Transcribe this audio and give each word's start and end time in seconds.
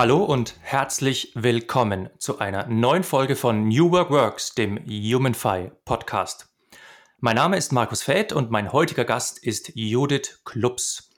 Hallo 0.00 0.24
und 0.24 0.54
herzlich 0.62 1.30
willkommen 1.34 2.08
zu 2.16 2.38
einer 2.38 2.66
neuen 2.68 3.02
Folge 3.02 3.36
von 3.36 3.68
New 3.68 3.90
Work 3.90 4.08
Works, 4.08 4.54
dem 4.54 4.78
HumanFi 4.78 5.72
Podcast. 5.84 6.48
Mein 7.18 7.36
Name 7.36 7.58
ist 7.58 7.70
Markus 7.70 8.02
Fäth 8.02 8.32
und 8.32 8.50
mein 8.50 8.72
heutiger 8.72 9.04
Gast 9.04 9.44
ist 9.44 9.72
Judith 9.74 10.40
Klubs. 10.46 11.10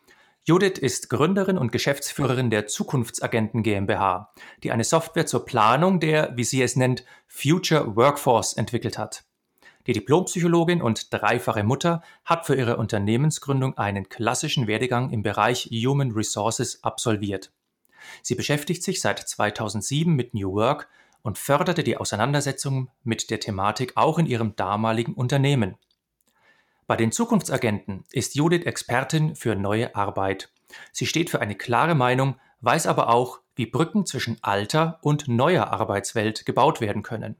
Judith 0.42 0.80
ist 0.80 1.10
Gründerin 1.10 1.58
und 1.58 1.70
Geschäftsführerin 1.70 2.50
der 2.50 2.66
Zukunftsagenten 2.66 3.62
GmbH, 3.62 4.34
die 4.64 4.72
eine 4.72 4.82
Software 4.82 5.26
zur 5.26 5.44
Planung 5.44 6.00
der, 6.00 6.36
wie 6.36 6.42
sie 6.42 6.60
es 6.60 6.74
nennt, 6.74 7.04
Future 7.28 7.94
Workforce 7.94 8.54
entwickelt 8.54 8.98
hat. 8.98 9.22
Die 9.86 9.92
Diplompsychologin 9.92 10.82
und 10.82 11.14
dreifache 11.14 11.62
Mutter 11.62 12.02
hat 12.24 12.46
für 12.46 12.56
ihre 12.56 12.78
Unternehmensgründung 12.78 13.78
einen 13.78 14.08
klassischen 14.08 14.66
Werdegang 14.66 15.10
im 15.10 15.22
Bereich 15.22 15.70
Human 15.70 16.10
Resources 16.10 16.82
absolviert. 16.82 17.52
Sie 18.22 18.34
beschäftigt 18.34 18.82
sich 18.82 19.00
seit 19.00 19.18
2007 19.18 20.14
mit 20.14 20.34
New 20.34 20.52
Work 20.52 20.88
und 21.22 21.38
förderte 21.38 21.84
die 21.84 21.96
Auseinandersetzung 21.96 22.90
mit 23.04 23.30
der 23.30 23.40
Thematik 23.40 23.92
auch 23.96 24.18
in 24.18 24.26
ihrem 24.26 24.56
damaligen 24.56 25.14
Unternehmen. 25.14 25.76
Bei 26.86 26.96
den 26.96 27.12
Zukunftsagenten 27.12 28.04
ist 28.10 28.34
Judith 28.34 28.66
Expertin 28.66 29.36
für 29.36 29.54
neue 29.54 29.94
Arbeit. 29.94 30.50
Sie 30.90 31.06
steht 31.06 31.30
für 31.30 31.40
eine 31.40 31.54
klare 31.54 31.94
Meinung, 31.94 32.36
weiß 32.60 32.86
aber 32.86 33.08
auch, 33.08 33.40
wie 33.54 33.66
Brücken 33.66 34.06
zwischen 34.06 34.38
alter 34.42 34.98
und 35.02 35.28
neuer 35.28 35.68
Arbeitswelt 35.68 36.44
gebaut 36.46 36.80
werden 36.80 37.02
können. 37.02 37.36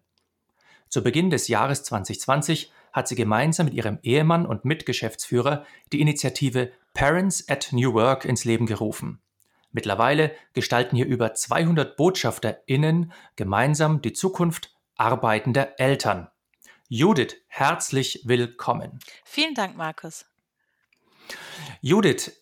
Zu 0.89 1.03
Beginn 1.03 1.31
des 1.31 1.49
Jahres 1.49 1.85
2020 1.85 2.71
hat 2.93 3.09
sie 3.09 3.15
gemeinsam 3.15 3.67
mit 3.67 3.75
ihrem 3.75 3.99
Ehemann 4.03 4.47
und 4.47 4.65
Mitgeschäftsführer 4.65 5.65
die 5.93 6.01
Initiative 6.01 6.71
Parents 6.93 7.49
at 7.49 7.71
New 7.73 7.95
Work 7.95 8.27
ins 8.27 8.45
Leben 8.45 8.67
gerufen. 8.67 9.19
Mittlerweile 9.73 10.33
gestalten 10.53 10.97
hier 10.97 11.07
über 11.07 11.35
200 11.35 11.97
BotschafterInnen 11.97 13.13
gemeinsam 13.37 14.03
die 14.03 14.13
Zukunft 14.13 14.75
arbeitender 14.97 15.81
Eltern. 15.81 16.29
Judith, 16.89 17.37
herzlich 17.49 18.21
willkommen. 18.25 18.99
Vielen 19.25 19.55
Dank, 19.55 19.77
Markus. 19.77 20.27
Judith, 21.81 22.33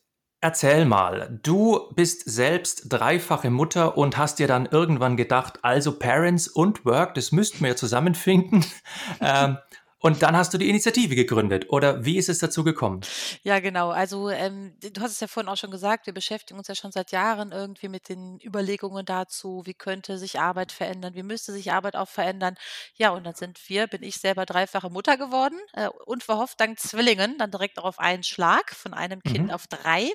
erzähl 0.40 0.84
mal, 0.86 1.38
du 1.44 1.92
bist 1.94 2.28
selbst 2.28 2.86
dreifache 2.88 3.50
Mutter 3.50 3.96
und 3.96 4.16
hast 4.16 4.40
dir 4.40 4.48
dann 4.48 4.66
irgendwann 4.66 5.16
gedacht, 5.16 5.60
also 5.62 5.98
Parents 5.98 6.48
und 6.48 6.84
Work, 6.84 7.14
das 7.14 7.30
müssten 7.30 7.60
wir 7.60 7.68
ja 7.68 7.76
zusammenfinden. 7.76 8.64
ähm, 9.20 9.58
und 10.02 10.22
dann 10.22 10.34
hast 10.34 10.54
du 10.54 10.58
die 10.58 10.70
Initiative 10.70 11.14
gegründet. 11.14 11.66
Oder 11.68 12.06
wie 12.06 12.16
ist 12.16 12.30
es 12.30 12.38
dazu 12.38 12.64
gekommen? 12.64 13.02
Ja, 13.42 13.60
genau. 13.60 13.90
Also 13.90 14.30
ähm, 14.30 14.74
du 14.80 14.98
hast 15.02 15.12
es 15.12 15.20
ja 15.20 15.26
vorhin 15.26 15.50
auch 15.50 15.58
schon 15.58 15.70
gesagt, 15.70 16.06
wir 16.06 16.14
beschäftigen 16.14 16.58
uns 16.58 16.68
ja 16.68 16.74
schon 16.74 16.90
seit 16.90 17.12
Jahren 17.12 17.52
irgendwie 17.52 17.88
mit 17.88 18.08
den 18.08 18.40
Überlegungen 18.40 19.04
dazu, 19.04 19.60
wie 19.66 19.74
könnte 19.74 20.16
sich 20.16 20.40
Arbeit 20.40 20.72
verändern, 20.72 21.14
wie 21.14 21.22
müsste 21.22 21.52
sich 21.52 21.70
Arbeit 21.70 21.96
auch 21.96 22.08
verändern. 22.08 22.54
Ja, 22.94 23.10
und 23.10 23.24
dann 23.24 23.34
sind 23.34 23.60
wir, 23.68 23.88
bin 23.88 24.02
ich 24.02 24.16
selber 24.16 24.46
dreifache 24.46 24.88
Mutter 24.88 25.18
geworden, 25.18 25.58
äh, 25.74 25.88
unverhofft 26.06 26.58
dank 26.58 26.80
Zwillingen, 26.80 27.36
dann 27.36 27.50
direkt 27.50 27.78
auch 27.78 27.84
auf 27.84 27.98
einen 27.98 28.22
Schlag 28.22 28.74
von 28.74 28.94
einem 28.94 29.22
Kind 29.22 29.48
mhm. 29.48 29.50
auf 29.50 29.66
drei. 29.66 30.10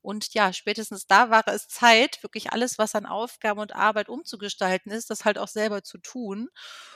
Und 0.00 0.32
ja, 0.34 0.52
spätestens 0.52 1.08
da 1.08 1.30
war 1.30 1.42
es 1.48 1.66
Zeit, 1.66 2.22
wirklich 2.22 2.52
alles, 2.52 2.78
was 2.78 2.94
an 2.94 3.04
Aufgaben 3.04 3.58
und 3.58 3.74
Arbeit 3.74 4.08
umzugestalten 4.08 4.92
ist, 4.92 5.10
das 5.10 5.24
halt 5.24 5.38
auch 5.38 5.48
selber 5.48 5.82
zu 5.82 5.98
tun. 5.98 6.50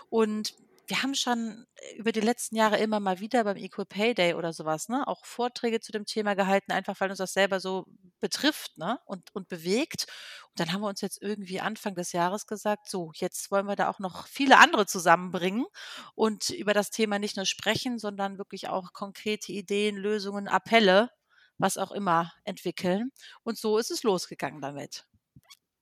Und 0.08 0.54
wir 0.88 1.02
haben 1.02 1.14
schon 1.14 1.66
äh, 1.76 1.96
über 1.96 2.12
die 2.12 2.20
letzten 2.20 2.56
Jahre 2.56 2.78
immer 2.78 2.98
mal 2.98 3.20
wieder 3.20 3.44
beim 3.44 3.56
Equal 3.56 3.86
Pay 3.86 4.14
Day 4.14 4.34
oder 4.34 4.52
sowas, 4.52 4.88
ne, 4.88 5.06
auch 5.06 5.24
Vorträge 5.24 5.80
zu 5.80 5.92
dem 5.92 6.06
Thema 6.06 6.34
gehalten, 6.34 6.72
einfach 6.72 6.98
weil 7.00 7.10
uns 7.10 7.18
das 7.18 7.34
selber 7.34 7.60
so 7.60 7.86
betrifft, 8.20 8.76
ne, 8.78 8.98
und, 9.04 9.34
und 9.34 9.48
bewegt. 9.48 10.06
Und 10.48 10.60
dann 10.60 10.72
haben 10.72 10.80
wir 10.80 10.88
uns 10.88 11.00
jetzt 11.02 11.20
irgendwie 11.22 11.60
Anfang 11.60 11.94
des 11.94 12.12
Jahres 12.12 12.46
gesagt, 12.46 12.88
so, 12.88 13.12
jetzt 13.14 13.50
wollen 13.50 13.66
wir 13.66 13.76
da 13.76 13.90
auch 13.90 13.98
noch 13.98 14.26
viele 14.26 14.58
andere 14.58 14.86
zusammenbringen 14.86 15.66
und 16.14 16.50
über 16.50 16.74
das 16.74 16.90
Thema 16.90 17.18
nicht 17.18 17.36
nur 17.36 17.46
sprechen, 17.46 17.98
sondern 17.98 18.38
wirklich 18.38 18.68
auch 18.68 18.92
konkrete 18.92 19.52
Ideen, 19.52 19.96
Lösungen, 19.96 20.48
Appelle, 20.48 21.10
was 21.58 21.76
auch 21.76 21.92
immer 21.92 22.32
entwickeln. 22.44 23.10
Und 23.42 23.58
so 23.58 23.78
ist 23.78 23.90
es 23.90 24.02
losgegangen 24.02 24.60
damit. 24.60 25.04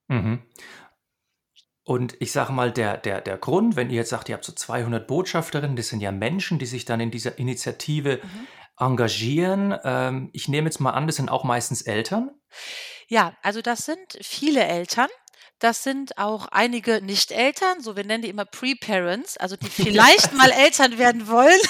Mhm. 0.08 0.42
Und 1.86 2.16
ich 2.18 2.32
sage 2.32 2.52
mal, 2.52 2.72
der, 2.72 2.96
der, 2.96 3.20
der 3.20 3.38
Grund, 3.38 3.76
wenn 3.76 3.90
ihr 3.90 3.96
jetzt 3.96 4.10
sagt, 4.10 4.28
ihr 4.28 4.34
habt 4.34 4.44
so 4.44 4.52
200 4.52 5.06
Botschafterinnen, 5.06 5.76
das 5.76 5.86
sind 5.86 6.00
ja 6.00 6.10
Menschen, 6.10 6.58
die 6.58 6.66
sich 6.66 6.84
dann 6.84 6.98
in 6.98 7.12
dieser 7.12 7.38
Initiative 7.38 8.18
mhm. 8.20 8.46
engagieren. 8.76 9.72
Ähm, 9.84 10.30
ich 10.32 10.48
nehme 10.48 10.66
jetzt 10.66 10.80
mal 10.80 10.90
an, 10.90 11.06
das 11.06 11.14
sind 11.14 11.28
auch 11.28 11.44
meistens 11.44 11.82
Eltern. 11.82 12.32
Ja, 13.06 13.36
also 13.40 13.62
das 13.62 13.84
sind 13.84 14.18
viele 14.20 14.64
Eltern. 14.64 15.06
Das 15.58 15.82
sind 15.82 16.18
auch 16.18 16.48
einige 16.50 17.00
Nicht-Eltern, 17.00 17.80
so 17.80 17.96
wir 17.96 18.04
nennen 18.04 18.22
die 18.22 18.28
immer 18.28 18.44
Pre-Parents, 18.44 19.38
also 19.38 19.56
die 19.56 19.70
vielleicht 19.70 20.34
mal 20.34 20.50
Eltern 20.50 20.98
werden 20.98 21.28
wollen. 21.28 21.60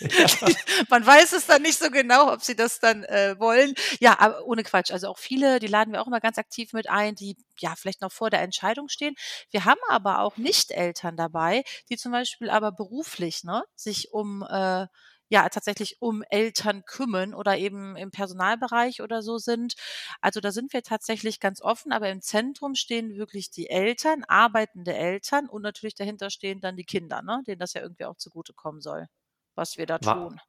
Man 0.88 1.04
weiß 1.04 1.32
es 1.32 1.46
dann 1.46 1.62
nicht 1.62 1.78
so 1.78 1.90
genau, 1.90 2.32
ob 2.32 2.42
sie 2.42 2.56
das 2.56 2.80
dann 2.80 3.04
äh, 3.04 3.38
wollen. 3.38 3.74
Ja, 4.00 4.18
aber 4.18 4.44
ohne 4.46 4.62
Quatsch. 4.62 4.90
Also 4.90 5.08
auch 5.08 5.18
viele, 5.18 5.58
die 5.58 5.66
laden 5.66 5.92
wir 5.92 6.00
auch 6.00 6.06
immer 6.06 6.20
ganz 6.20 6.38
aktiv 6.38 6.72
mit 6.72 6.88
ein, 6.88 7.14
die 7.14 7.36
ja 7.58 7.74
vielleicht 7.76 8.00
noch 8.00 8.12
vor 8.12 8.30
der 8.30 8.40
Entscheidung 8.40 8.88
stehen. 8.88 9.14
Wir 9.50 9.64
haben 9.66 9.80
aber 9.88 10.20
auch 10.20 10.36
Nicht-Eltern 10.36 11.16
dabei, 11.16 11.64
die 11.90 11.96
zum 11.96 12.12
Beispiel 12.12 12.48
aber 12.48 12.72
beruflich 12.72 13.44
ne, 13.44 13.62
sich 13.74 14.12
um 14.12 14.42
äh, 14.48 14.86
ja 15.28 15.48
tatsächlich 15.48 16.00
um 16.00 16.22
Eltern 16.30 16.84
kümmern 16.84 17.34
oder 17.34 17.56
eben 17.58 17.96
im 17.96 18.10
Personalbereich 18.10 19.02
oder 19.02 19.22
so 19.22 19.38
sind. 19.38 19.74
Also 20.20 20.40
da 20.40 20.52
sind 20.52 20.72
wir 20.72 20.82
tatsächlich 20.82 21.40
ganz 21.40 21.60
offen, 21.62 21.92
aber 21.92 22.08
im 22.10 22.20
Zentrum 22.22 22.74
stehen 22.74 23.16
wirklich 23.16 23.50
die 23.50 23.68
Eltern, 23.70 24.24
arbeitende 24.24 24.94
Eltern 24.94 25.48
und 25.48 25.62
natürlich 25.62 25.94
dahinter 25.94 26.30
stehen 26.30 26.60
dann 26.60 26.76
die 26.76 26.84
Kinder, 26.84 27.22
ne, 27.22 27.42
denen 27.46 27.58
das 27.60 27.74
ja 27.74 27.82
irgendwie 27.82 28.04
auch 28.06 28.16
zugutekommen 28.16 28.80
soll, 28.80 29.06
was 29.54 29.76
wir 29.76 29.86
da 29.86 29.98
tun. 29.98 30.40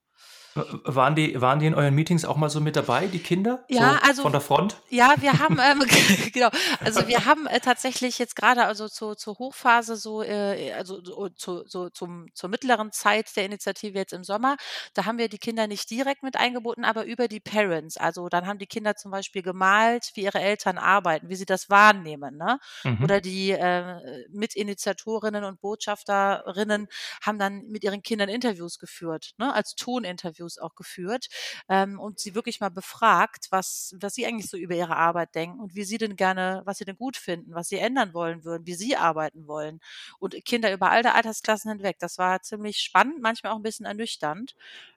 Waren 0.56 1.16
die, 1.16 1.40
waren 1.40 1.60
die 1.60 1.68
in 1.68 1.76
euren 1.76 1.94
Meetings 1.94 2.26
auch 2.26 2.36
mal 2.36 2.50
so 2.50 2.60
mit 2.60 2.76
dabei, 2.76 3.06
die 3.08 3.20
Kinder? 3.20 3.64
Ja, 3.70 3.94
so 3.94 4.08
also 4.08 4.22
von 4.24 4.32
der 4.32 4.42
Front? 4.42 4.78
Ja, 4.90 5.14
wir 5.20 5.40
haben 5.40 5.60
ähm, 5.64 5.84
genau, 6.34 6.50
also 6.80 7.08
wir 7.08 7.26
haben 7.26 7.46
äh, 7.46 7.60
tatsächlich 7.60 8.18
jetzt 8.18 8.36
gerade 8.36 8.66
also 8.66 8.88
zur, 8.88 9.16
zur 9.16 9.38
Hochphase 9.38 9.96
so, 9.96 10.24
äh, 10.24 10.74
also 10.74 11.04
so, 11.04 11.30
zu, 11.30 11.64
so 11.68 11.90
zum, 11.90 12.28
zur 12.34 12.50
mittleren 12.50 12.92
Zeit 12.92 13.36
der 13.36 13.46
Initiative 13.46 13.98
jetzt 13.98 14.14
im 14.14 14.24
Sommer, 14.24 14.58
da 14.96 15.06
haben 15.06 15.20
wir 15.20 15.30
die 15.30 15.38
Kinder 15.38 15.68
nicht 15.68 15.90
direkt 15.92 16.24
mit 16.24 16.36
eingebunden, 16.36 16.84
aber 16.84 17.06
über 17.06 17.28
die 17.28 17.40
Parents. 17.40 17.98
Also 17.98 18.28
dann 18.28 18.48
haben 18.48 18.58
die 18.58 18.68
Kinder 18.68 18.96
zum 18.96 19.12
Beispiel 19.12 19.44
gemalt, 19.44 20.12
wie 20.16 20.24
ihre 20.24 20.40
Eltern 20.40 20.80
arbeiten, 20.80 21.30
wie 21.30 21.36
sie 21.36 21.46
das 21.46 21.70
wahrnehmen, 21.70 22.38
ne? 22.38 22.60
Mhm. 22.84 23.04
Oder 23.04 23.22
die 23.22 23.52
äh, 23.52 24.26
Mitinitiatorinnen 24.32 25.44
und 25.44 25.62
Botschafterinnen 25.62 26.88
haben 27.22 27.38
dann 27.38 27.68
mit 27.68 27.84
ihren 27.84 28.02
Kindern 28.02 28.30
Interviews 28.30 28.80
geführt, 28.80 29.34
ne? 29.38 29.54
Als 29.54 29.76
Toninterviews 29.76 30.39
Interviews 30.40 30.58
auch 30.58 30.76
geführt 30.76 31.28
ähm, 31.68 32.00
und 32.00 32.20
sie 32.20 32.36
wirklich 32.36 32.60
mal 32.60 32.70
befragt, 32.70 33.48
was, 33.52 33.96
was 34.00 34.16
sie 34.16 34.26
eigentlich 34.26 34.50
so 34.50 34.58
über 34.58 34.76
ihre 34.76 34.96
Arbeit 34.96 35.36
denken 35.36 35.60
und 35.60 35.76
wie 35.76 35.84
sie 35.84 35.98
denn 35.98 36.16
gerne, 36.16 36.62
was 36.66 36.78
sie 36.78 36.86
denn 36.86 36.96
gut 36.96 37.18
finden, 37.18 37.54
was 37.54 37.70
sie 37.70 37.78
ändern 37.78 38.14
wollen 38.14 38.44
würden, 38.44 38.66
wie 38.66 38.76
sie 38.76 38.96
arbeiten 38.96 39.48
wollen. 39.48 39.80
Und 40.20 40.36
Kinder 40.46 40.74
über 40.74 40.92
alle 40.92 41.14
Altersklassen 41.14 41.72
hinweg. 41.72 41.98
Das 42.00 42.18
war 42.18 42.42
ziemlich 42.42 42.78
spannend, 42.78 43.22
manchmal 43.22 43.54
auch 43.54 43.58
ein 43.58 43.64
bisschen 43.64 43.86
ernüchternd. 43.86 44.56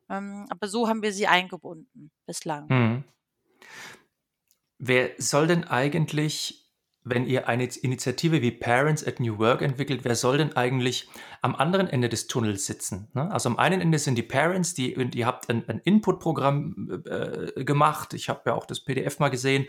Ähm, 0.09 0.47
aber 0.49 0.69
so 0.69 0.89
haben 0.89 1.03
wir 1.03 1.12
sie 1.12 1.27
eingebunden 1.27 2.11
bislang. 2.27 2.69
Hm. 2.69 3.05
Wer 4.79 5.11
soll 5.19 5.47
denn 5.47 5.65
eigentlich 5.65 6.62
wenn 7.04 7.26
ihr 7.26 7.49
eine 7.49 7.64
Initiative 7.64 8.43
wie 8.43 8.52
Parents 8.52 9.04
at 9.06 9.19
New 9.19 9.38
Work 9.38 9.62
entwickelt, 9.62 10.04
wer 10.04 10.14
soll 10.14 10.38
denn 10.38 10.54
eigentlich 10.56 11.08
am 11.40 11.56
anderen 11.56 11.88
Ende 11.88 12.08
des 12.08 12.28
Tunnels 12.28 12.66
sitzen? 12.66 13.08
Ne? 13.14 13.31
Also 13.31 13.49
am 13.49 13.58
einen 13.58 13.81
Ende 13.81 13.99
sind 13.99 14.16
die 14.16 14.22
Parents, 14.22 14.75
die, 14.75 14.94
ihr 14.94 15.26
habt 15.26 15.50
ein, 15.50 15.69
ein 15.69 15.81
Input-Programm 15.81 17.02
äh, 17.06 17.64
gemacht. 17.64 18.14
Ich 18.14 18.28
habe 18.28 18.43
ja 18.46 18.54
auch 18.54 18.66
das 18.66 18.81
PDF 18.81 19.19
mal 19.19 19.31
gesehen. 19.31 19.66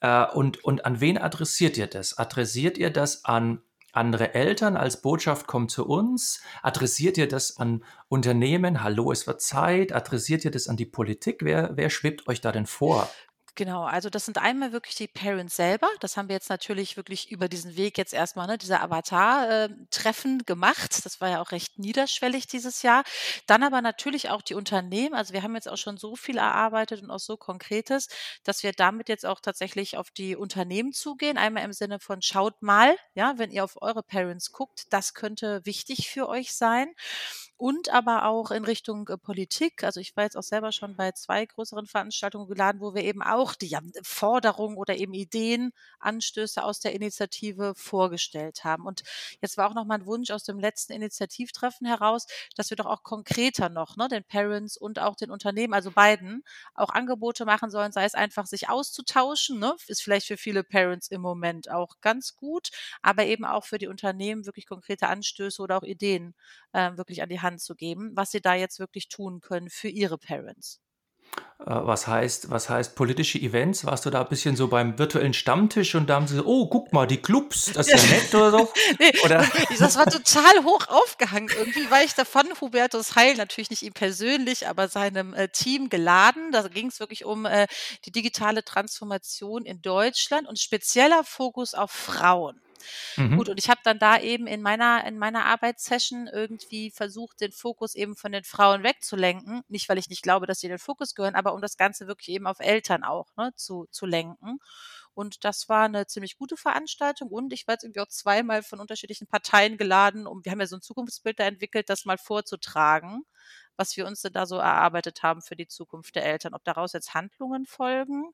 Äh, 0.00 0.26
und, 0.26 0.62
und 0.64 0.84
an 0.84 1.00
wen 1.00 1.18
adressiert 1.18 1.76
ihr 1.76 1.88
das? 1.88 2.16
Adressiert 2.16 2.78
ihr 2.78 2.90
das 2.90 3.24
an 3.24 3.60
andere 3.92 4.34
Eltern 4.34 4.76
als 4.76 5.02
Botschaft 5.02 5.48
kommt 5.48 5.72
zu 5.72 5.86
uns? 5.86 6.40
Adressiert 6.62 7.18
ihr 7.18 7.26
das 7.26 7.56
an 7.56 7.82
Unternehmen? 8.08 8.84
Hallo, 8.84 9.10
es 9.10 9.26
wird 9.26 9.42
Zeit. 9.42 9.92
Adressiert 9.92 10.44
ihr 10.44 10.52
das 10.52 10.68
an 10.68 10.76
die 10.76 10.86
Politik? 10.86 11.40
Wer, 11.42 11.72
wer 11.74 11.90
schwebt 11.90 12.28
euch 12.28 12.40
da 12.40 12.52
denn 12.52 12.66
vor? 12.66 13.08
Genau, 13.58 13.82
also 13.82 14.08
das 14.08 14.24
sind 14.24 14.38
einmal 14.38 14.70
wirklich 14.70 14.94
die 14.94 15.08
Parents 15.08 15.56
selber. 15.56 15.88
Das 15.98 16.16
haben 16.16 16.28
wir 16.28 16.34
jetzt 16.36 16.48
natürlich 16.48 16.96
wirklich 16.96 17.32
über 17.32 17.48
diesen 17.48 17.76
Weg 17.76 17.98
jetzt 17.98 18.14
erstmal, 18.14 18.46
ne, 18.46 18.56
dieser 18.56 18.80
Avatar-Treffen 18.84 20.44
gemacht. 20.46 21.04
Das 21.04 21.20
war 21.20 21.28
ja 21.28 21.40
auch 21.42 21.50
recht 21.50 21.76
niederschwellig 21.76 22.46
dieses 22.46 22.82
Jahr. 22.82 23.02
Dann 23.48 23.64
aber 23.64 23.82
natürlich 23.82 24.30
auch 24.30 24.42
die 24.42 24.54
Unternehmen. 24.54 25.12
Also 25.12 25.32
wir 25.32 25.42
haben 25.42 25.56
jetzt 25.56 25.68
auch 25.68 25.76
schon 25.76 25.96
so 25.96 26.14
viel 26.14 26.36
erarbeitet 26.38 27.02
und 27.02 27.10
auch 27.10 27.18
so 27.18 27.36
Konkretes, 27.36 28.06
dass 28.44 28.62
wir 28.62 28.70
damit 28.70 29.08
jetzt 29.08 29.26
auch 29.26 29.40
tatsächlich 29.40 29.96
auf 29.96 30.12
die 30.12 30.36
Unternehmen 30.36 30.92
zugehen. 30.92 31.36
Einmal 31.36 31.64
im 31.64 31.72
Sinne 31.72 31.98
von 31.98 32.22
schaut 32.22 32.62
mal, 32.62 32.96
ja, 33.14 33.38
wenn 33.38 33.50
ihr 33.50 33.64
auf 33.64 33.82
eure 33.82 34.04
Parents 34.04 34.52
guckt, 34.52 34.84
das 34.90 35.14
könnte 35.14 35.66
wichtig 35.66 36.08
für 36.10 36.28
euch 36.28 36.54
sein 36.54 36.94
und 37.58 37.90
aber 37.92 38.24
auch 38.26 38.50
in 38.52 38.64
Richtung 38.64 39.08
äh, 39.08 39.18
Politik. 39.18 39.84
Also 39.84 40.00
ich 40.00 40.16
war 40.16 40.24
jetzt 40.24 40.36
auch 40.36 40.42
selber 40.42 40.72
schon 40.72 40.96
bei 40.96 41.12
zwei 41.12 41.44
größeren 41.44 41.86
Veranstaltungen 41.86 42.48
geladen, 42.48 42.80
wo 42.80 42.94
wir 42.94 43.02
eben 43.02 43.22
auch 43.22 43.47
die 43.54 43.68
ja, 43.68 43.80
Forderungen 44.02 44.76
oder 44.76 44.96
eben 44.96 45.14
Ideen, 45.14 45.72
Anstöße 46.00 46.62
aus 46.62 46.80
der 46.80 46.94
Initiative 46.94 47.74
vorgestellt 47.76 48.64
haben. 48.64 48.86
Und 48.86 49.02
jetzt 49.40 49.56
war 49.56 49.68
auch 49.68 49.74
noch 49.74 49.84
mal 49.84 49.96
ein 49.96 50.06
Wunsch 50.06 50.30
aus 50.30 50.44
dem 50.44 50.58
letzten 50.58 50.92
Initiativtreffen 50.92 51.86
heraus, 51.86 52.26
dass 52.56 52.70
wir 52.70 52.76
doch 52.76 52.86
auch 52.86 53.02
konkreter 53.02 53.68
noch 53.68 53.96
ne, 53.96 54.08
den 54.08 54.24
Parents 54.24 54.76
und 54.76 54.98
auch 54.98 55.16
den 55.16 55.30
Unternehmen, 55.30 55.74
also 55.74 55.90
beiden, 55.90 56.42
auch 56.74 56.90
Angebote 56.90 57.44
machen 57.44 57.70
sollen, 57.70 57.92
sei 57.92 58.04
es 58.04 58.14
einfach 58.14 58.46
sich 58.46 58.68
auszutauschen, 58.68 59.58
ne, 59.58 59.74
ist 59.86 60.02
vielleicht 60.02 60.26
für 60.26 60.36
viele 60.36 60.64
Parents 60.64 61.08
im 61.08 61.20
Moment 61.20 61.70
auch 61.70 61.96
ganz 62.00 62.34
gut, 62.36 62.70
aber 63.02 63.24
eben 63.26 63.44
auch 63.44 63.64
für 63.64 63.78
die 63.78 63.86
Unternehmen 63.88 64.46
wirklich 64.46 64.66
konkrete 64.66 65.08
Anstöße 65.08 65.62
oder 65.62 65.76
auch 65.78 65.82
Ideen 65.82 66.34
äh, 66.72 66.96
wirklich 66.96 67.22
an 67.22 67.28
die 67.28 67.40
Hand 67.40 67.60
zu 67.60 67.74
geben, 67.74 68.12
was 68.14 68.30
sie 68.30 68.40
da 68.40 68.54
jetzt 68.54 68.78
wirklich 68.78 69.08
tun 69.08 69.40
können 69.40 69.70
für 69.70 69.88
ihre 69.88 70.18
Parents. 70.18 70.80
Äh, 71.60 71.64
was 71.66 72.06
heißt, 72.06 72.50
was 72.50 72.70
heißt 72.70 72.94
politische 72.94 73.38
Events? 73.38 73.84
Warst 73.84 74.06
du 74.06 74.10
da 74.10 74.22
ein 74.22 74.28
bisschen 74.28 74.56
so 74.56 74.68
beim 74.68 74.98
virtuellen 74.98 75.34
Stammtisch 75.34 75.94
und 75.96 76.08
da 76.08 76.14
haben 76.14 76.28
sie 76.28 76.36
so, 76.36 76.44
oh, 76.46 76.68
guck 76.68 76.92
mal, 76.92 77.06
die 77.06 77.18
Clubs, 77.18 77.72
das 77.72 77.88
ist 77.88 78.10
ja 78.10 78.10
nett 78.16 78.34
oder 78.34 78.50
so? 78.52 78.72
nee, 78.98 79.12
oder? 79.24 79.46
Das 79.78 79.96
war 79.96 80.06
total 80.06 80.64
hoch 80.64 80.86
aufgehangen. 80.88 81.50
Irgendwie 81.58 81.90
war 81.90 82.02
ich 82.04 82.14
davon 82.14 82.46
Hubertus 82.60 83.16
Heil, 83.16 83.34
natürlich 83.36 83.70
nicht 83.70 83.82
ihm 83.82 83.92
persönlich, 83.92 84.68
aber 84.68 84.88
seinem 84.88 85.34
äh, 85.34 85.48
Team 85.48 85.88
geladen. 85.88 86.52
Da 86.52 86.68
ging 86.68 86.86
es 86.86 87.00
wirklich 87.00 87.24
um 87.24 87.44
äh, 87.44 87.66
die 88.04 88.12
digitale 88.12 88.64
Transformation 88.64 89.64
in 89.64 89.82
Deutschland 89.82 90.48
und 90.48 90.58
spezieller 90.58 91.24
Fokus 91.24 91.74
auf 91.74 91.90
Frauen. 91.90 92.60
Mhm. 93.16 93.36
Gut, 93.36 93.48
und 93.48 93.58
ich 93.58 93.70
habe 93.70 93.80
dann 93.84 93.98
da 93.98 94.18
eben 94.18 94.46
in 94.46 94.62
meiner, 94.62 95.04
in 95.06 95.18
meiner 95.18 95.44
Arbeitssession 95.46 96.26
irgendwie 96.26 96.90
versucht, 96.90 97.40
den 97.40 97.52
Fokus 97.52 97.94
eben 97.94 98.16
von 98.16 98.32
den 98.32 98.44
Frauen 98.44 98.82
wegzulenken. 98.82 99.62
Nicht, 99.68 99.88
weil 99.88 99.98
ich 99.98 100.08
nicht 100.08 100.22
glaube, 100.22 100.46
dass 100.46 100.60
sie 100.60 100.68
den 100.68 100.78
Fokus 100.78 101.14
gehören, 101.14 101.34
aber 101.34 101.54
um 101.54 101.60
das 101.60 101.76
Ganze 101.76 102.06
wirklich 102.06 102.28
eben 102.30 102.46
auf 102.46 102.60
Eltern 102.60 103.04
auch 103.04 103.28
ne, 103.36 103.52
zu, 103.56 103.86
zu 103.90 104.06
lenken. 104.06 104.58
Und 105.14 105.44
das 105.44 105.68
war 105.68 105.86
eine 105.86 106.06
ziemlich 106.06 106.38
gute 106.38 106.56
Veranstaltung. 106.56 107.28
Und 107.28 107.52
ich 107.52 107.66
war 107.66 107.74
jetzt 107.74 107.82
irgendwie 107.82 108.00
auch 108.00 108.08
zweimal 108.08 108.62
von 108.62 108.78
unterschiedlichen 108.78 109.26
Parteien 109.26 109.76
geladen, 109.76 110.28
um, 110.28 110.44
wir 110.44 110.52
haben 110.52 110.60
ja 110.60 110.66
so 110.66 110.76
ein 110.76 110.82
Zukunftsbild 110.82 111.40
da 111.40 111.44
entwickelt, 111.44 111.88
das 111.90 112.04
mal 112.04 112.18
vorzutragen, 112.18 113.24
was 113.76 113.96
wir 113.96 114.06
uns 114.06 114.22
denn 114.22 114.32
da 114.32 114.46
so 114.46 114.58
erarbeitet 114.58 115.24
haben 115.24 115.42
für 115.42 115.56
die 115.56 115.66
Zukunft 115.66 116.14
der 116.14 116.24
Eltern. 116.24 116.54
Ob 116.54 116.62
daraus 116.64 116.92
jetzt 116.92 117.14
Handlungen 117.14 117.66
folgen, 117.66 118.32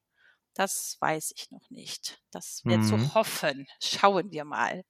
das 0.55 0.97
weiß 1.01 1.33
ich 1.37 1.51
noch 1.51 1.69
nicht. 1.71 2.21
Das 2.31 2.62
wäre 2.65 2.79
mhm. 2.79 2.85
zu 2.85 3.15
hoffen. 3.15 3.67
Schauen 3.83 4.31
wir 4.31 4.45
mal. 4.45 4.85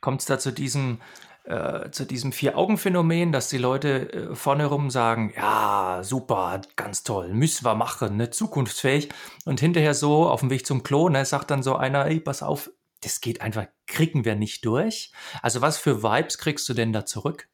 Kommt 0.00 0.20
es 0.20 0.26
da 0.26 0.38
zu 0.38 0.52
diesem, 0.52 1.00
äh, 1.44 1.90
zu 1.90 2.04
diesem 2.04 2.32
Vier-Augen-Phänomen, 2.32 3.32
dass 3.32 3.48
die 3.48 3.58
Leute 3.58 4.12
äh, 4.12 4.34
vorne 4.34 4.66
rum 4.66 4.90
sagen, 4.90 5.32
ja, 5.36 6.00
super, 6.02 6.60
ganz 6.76 7.02
toll, 7.02 7.32
müssen 7.34 7.64
wir 7.64 7.74
machen, 7.74 8.16
ne, 8.16 8.30
zukunftsfähig. 8.30 9.08
Und 9.44 9.60
hinterher 9.60 9.94
so 9.94 10.28
auf 10.28 10.40
dem 10.40 10.50
Weg 10.50 10.66
zum 10.66 10.82
Klo, 10.82 11.08
ne, 11.08 11.24
sagt 11.24 11.50
dann 11.50 11.62
so 11.62 11.76
einer, 11.76 12.06
ey, 12.06 12.20
pass 12.20 12.42
auf, 12.42 12.70
das 13.02 13.20
geht 13.20 13.40
einfach, 13.40 13.66
kriegen 13.90 14.24
wir 14.24 14.34
nicht 14.34 14.64
durch. 14.64 15.12
Also 15.42 15.60
was 15.60 15.78
für 15.78 16.02
Vibes 16.02 16.38
kriegst 16.38 16.68
du 16.68 16.74
denn 16.74 16.92
da 16.92 17.04
zurück? 17.04 17.48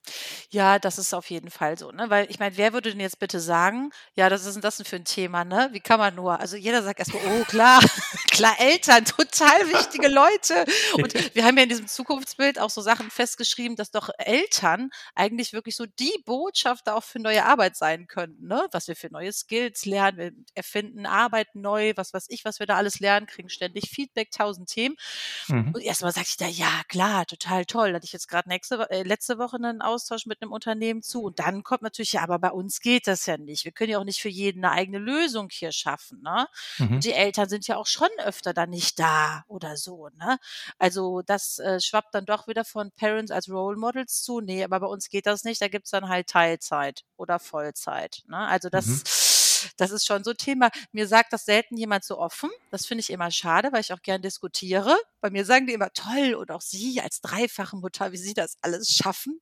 Ja, 0.50 0.78
das 0.78 0.98
ist 0.98 1.14
auf 1.14 1.30
jeden 1.30 1.50
Fall 1.50 1.76
so, 1.78 1.90
ne? 1.90 2.08
Weil 2.10 2.30
ich 2.30 2.38
meine, 2.38 2.56
wer 2.56 2.72
würde 2.72 2.90
denn 2.90 3.00
jetzt 3.00 3.18
bitte 3.18 3.40
sagen, 3.40 3.90
ja, 4.14 4.28
das 4.28 4.46
ist 4.46 4.54
denn 4.54 4.62
das 4.62 4.76
denn 4.76 4.86
für 4.86 4.96
ein 4.96 5.04
Thema, 5.04 5.44
ne? 5.44 5.70
Wie 5.72 5.80
kann 5.80 5.98
man 5.98 6.14
nur? 6.14 6.38
Also 6.38 6.56
jeder 6.56 6.82
sagt 6.82 7.00
erstmal, 7.00 7.22
oh 7.26 7.44
klar, 7.44 7.80
klar, 8.30 8.54
Eltern, 8.58 9.04
total 9.04 9.72
wichtige 9.72 10.08
Leute. 10.08 10.64
Und 10.94 11.14
wir 11.34 11.44
haben 11.44 11.56
ja 11.56 11.64
in 11.64 11.68
diesem 11.68 11.88
Zukunftsbild 11.88 12.60
auch 12.60 12.70
so 12.70 12.80
Sachen 12.80 13.10
festgeschrieben, 13.10 13.76
dass 13.76 13.90
doch 13.90 14.10
Eltern 14.18 14.90
eigentlich 15.14 15.52
wirklich 15.52 15.74
so 15.74 15.86
die 15.86 16.14
Botschafter 16.24 16.94
auch 16.94 17.04
für 17.04 17.18
neue 17.18 17.44
Arbeit 17.44 17.76
sein 17.76 18.06
könnten, 18.06 18.46
ne? 18.46 18.66
Was 18.72 18.88
wir 18.88 18.96
für 18.96 19.10
neue 19.10 19.32
Skills 19.32 19.84
lernen, 19.86 20.18
wir 20.18 20.32
erfinden 20.54 21.06
Arbeit 21.06 21.54
neu, 21.54 21.92
was 21.96 22.12
weiß 22.12 22.26
ich, 22.28 22.44
was 22.44 22.60
wir 22.60 22.66
da 22.66 22.76
alles 22.76 23.00
lernen, 23.00 23.26
kriegen 23.26 23.48
ständig 23.48 23.90
Feedback, 23.90 24.30
tausend 24.30 24.68
Themen. 24.68 24.96
Mhm. 25.48 25.72
Und 25.74 25.82
erstmal 25.82 26.12
sagte 26.26 26.44
ich 26.52 26.56
da, 26.58 26.64
ja, 26.64 26.82
klar, 26.88 27.26
total 27.26 27.64
toll. 27.64 27.90
Da 27.90 27.96
hatte 27.96 28.06
ich 28.06 28.12
jetzt 28.12 28.28
gerade 28.28 28.48
nächste, 28.48 28.90
äh, 28.90 29.02
letzte 29.02 29.38
Woche 29.38 29.56
einen 29.56 29.82
Austausch 29.82 30.26
mit 30.26 30.42
einem 30.42 30.52
Unternehmen 30.52 31.02
zu. 31.02 31.22
Und 31.22 31.38
dann 31.38 31.62
kommt 31.62 31.82
natürlich, 31.82 32.12
ja, 32.12 32.22
aber 32.22 32.38
bei 32.38 32.50
uns 32.50 32.80
geht 32.80 33.06
das 33.06 33.26
ja 33.26 33.36
nicht. 33.36 33.64
Wir 33.64 33.72
können 33.72 33.90
ja 33.90 33.98
auch 33.98 34.04
nicht 34.04 34.20
für 34.20 34.28
jeden 34.28 34.64
eine 34.64 34.74
eigene 34.74 34.98
Lösung 34.98 35.48
hier 35.50 35.72
schaffen. 35.72 36.22
Ne? 36.22 36.46
Mhm. 36.78 36.94
Und 36.96 37.04
die 37.04 37.12
Eltern 37.12 37.48
sind 37.48 37.66
ja 37.66 37.76
auch 37.76 37.86
schon 37.86 38.08
öfter 38.18 38.52
dann 38.54 38.70
nicht 38.70 38.98
da 38.98 39.44
oder 39.48 39.76
so. 39.76 40.08
Ne? 40.18 40.38
Also 40.78 41.22
das 41.22 41.58
äh, 41.58 41.80
schwappt 41.80 42.14
dann 42.14 42.26
doch 42.26 42.48
wieder 42.48 42.64
von 42.64 42.90
Parents 42.92 43.30
als 43.30 43.48
Role 43.48 43.76
Models 43.76 44.22
zu. 44.22 44.40
Nee, 44.40 44.64
aber 44.64 44.80
bei 44.80 44.86
uns 44.86 45.08
geht 45.08 45.26
das 45.26 45.44
nicht. 45.44 45.60
Da 45.60 45.68
gibt's 45.68 45.90
dann 45.90 46.08
halt 46.08 46.28
Teilzeit 46.28 47.04
oder 47.16 47.38
Vollzeit. 47.38 48.22
Ne? 48.26 48.38
Also 48.38 48.68
das. 48.68 48.86
Mhm 48.86 49.02
das 49.76 49.90
ist 49.90 50.06
schon 50.06 50.24
so 50.24 50.32
Thema. 50.32 50.70
Mir 50.92 51.06
sagt 51.06 51.32
das 51.32 51.44
selten 51.44 51.76
jemand 51.76 52.04
so 52.04 52.18
offen. 52.18 52.50
Das 52.70 52.86
finde 52.86 53.00
ich 53.00 53.10
immer 53.10 53.30
schade, 53.30 53.72
weil 53.72 53.80
ich 53.80 53.92
auch 53.92 54.02
gern 54.02 54.22
diskutiere. 54.22 54.96
Bei 55.20 55.30
mir 55.30 55.44
sagen 55.44 55.66
die 55.66 55.72
immer 55.72 55.92
toll 55.92 56.34
und 56.34 56.50
auch 56.50 56.60
Sie 56.60 57.00
als 57.00 57.20
dreifache 57.20 57.76
Mutter, 57.76 58.12
wie 58.12 58.16
Sie 58.16 58.34
das 58.34 58.56
alles 58.62 58.88
schaffen. 58.90 59.40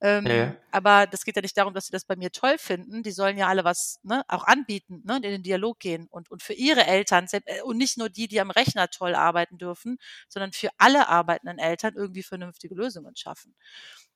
Ähm, 0.00 0.26
ja. 0.26 0.56
Aber 0.70 1.06
das 1.06 1.24
geht 1.24 1.36
ja 1.36 1.42
nicht 1.42 1.56
darum, 1.56 1.74
dass 1.74 1.86
Sie 1.86 1.92
das 1.92 2.04
bei 2.04 2.16
mir 2.16 2.30
toll 2.30 2.56
finden. 2.58 3.02
Die 3.02 3.10
sollen 3.10 3.36
ja 3.36 3.48
alle 3.48 3.64
was 3.64 4.00
ne, 4.02 4.24
auch 4.28 4.44
anbieten, 4.44 5.02
ne, 5.04 5.16
in 5.16 5.22
den 5.22 5.42
Dialog 5.42 5.78
gehen 5.80 6.06
und, 6.10 6.30
und 6.30 6.42
für 6.42 6.54
ihre 6.54 6.86
Eltern 6.86 7.26
äh, 7.32 7.62
und 7.62 7.76
nicht 7.76 7.98
nur 7.98 8.08
die, 8.08 8.28
die 8.28 8.40
am 8.40 8.50
Rechner 8.50 8.88
toll 8.88 9.14
arbeiten 9.14 9.58
dürfen, 9.58 9.98
sondern 10.28 10.52
für 10.52 10.70
alle 10.78 11.08
arbeitenden 11.08 11.58
Eltern 11.58 11.94
irgendwie 11.96 12.22
vernünftige 12.22 12.74
Lösungen 12.74 13.16
schaffen. 13.16 13.54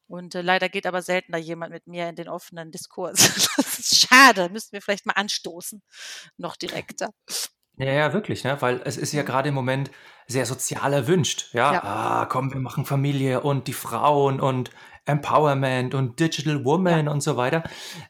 Und 0.07 0.35
äh, 0.35 0.43
leider 0.43 0.69
geht 0.69 0.87
aber 0.87 1.03
seltener 1.03 1.39
jemand 1.39 1.73
mit 1.73 1.87
mir 1.87 2.09
in 2.09 2.17
den 2.17 2.29
offenen 2.29 2.71
Diskurs. 2.71 3.17
das 3.57 3.79
ist 3.79 4.07
schade, 4.07 4.49
müssten 4.51 4.73
wir 4.73 4.83
vielleicht 4.83 5.07
mal 5.07 5.15
anstoßen, 5.15 5.83
noch 6.37 6.57
direkter. 6.57 7.11
Ja, 7.77 7.93
ja, 7.93 8.13
wirklich, 8.13 8.44
ne? 8.44 8.61
Weil 8.61 8.82
es 8.85 8.97
ist 8.97 9.13
ja 9.13 9.23
gerade 9.23 9.49
im 9.49 9.55
Moment 9.55 9.91
sehr 10.27 10.47
sozial 10.47 10.93
erwünscht. 10.93 11.51
Ja, 11.53 11.73
ja. 11.73 11.82
ah, 11.82 12.27
komm, 12.27 12.53
wir 12.53 12.61
machen 12.61 12.85
Familie 12.85 13.41
und 13.41 13.67
die 13.67 13.73
Frauen 13.73 14.41
und 14.41 14.71
Empowerment 15.05 15.94
und 15.94 16.21
Digital 16.21 16.65
Woman 16.65 17.06
ja. 17.06 17.13
und 17.13 17.23
so 17.23 17.37
weiter. 17.37 17.65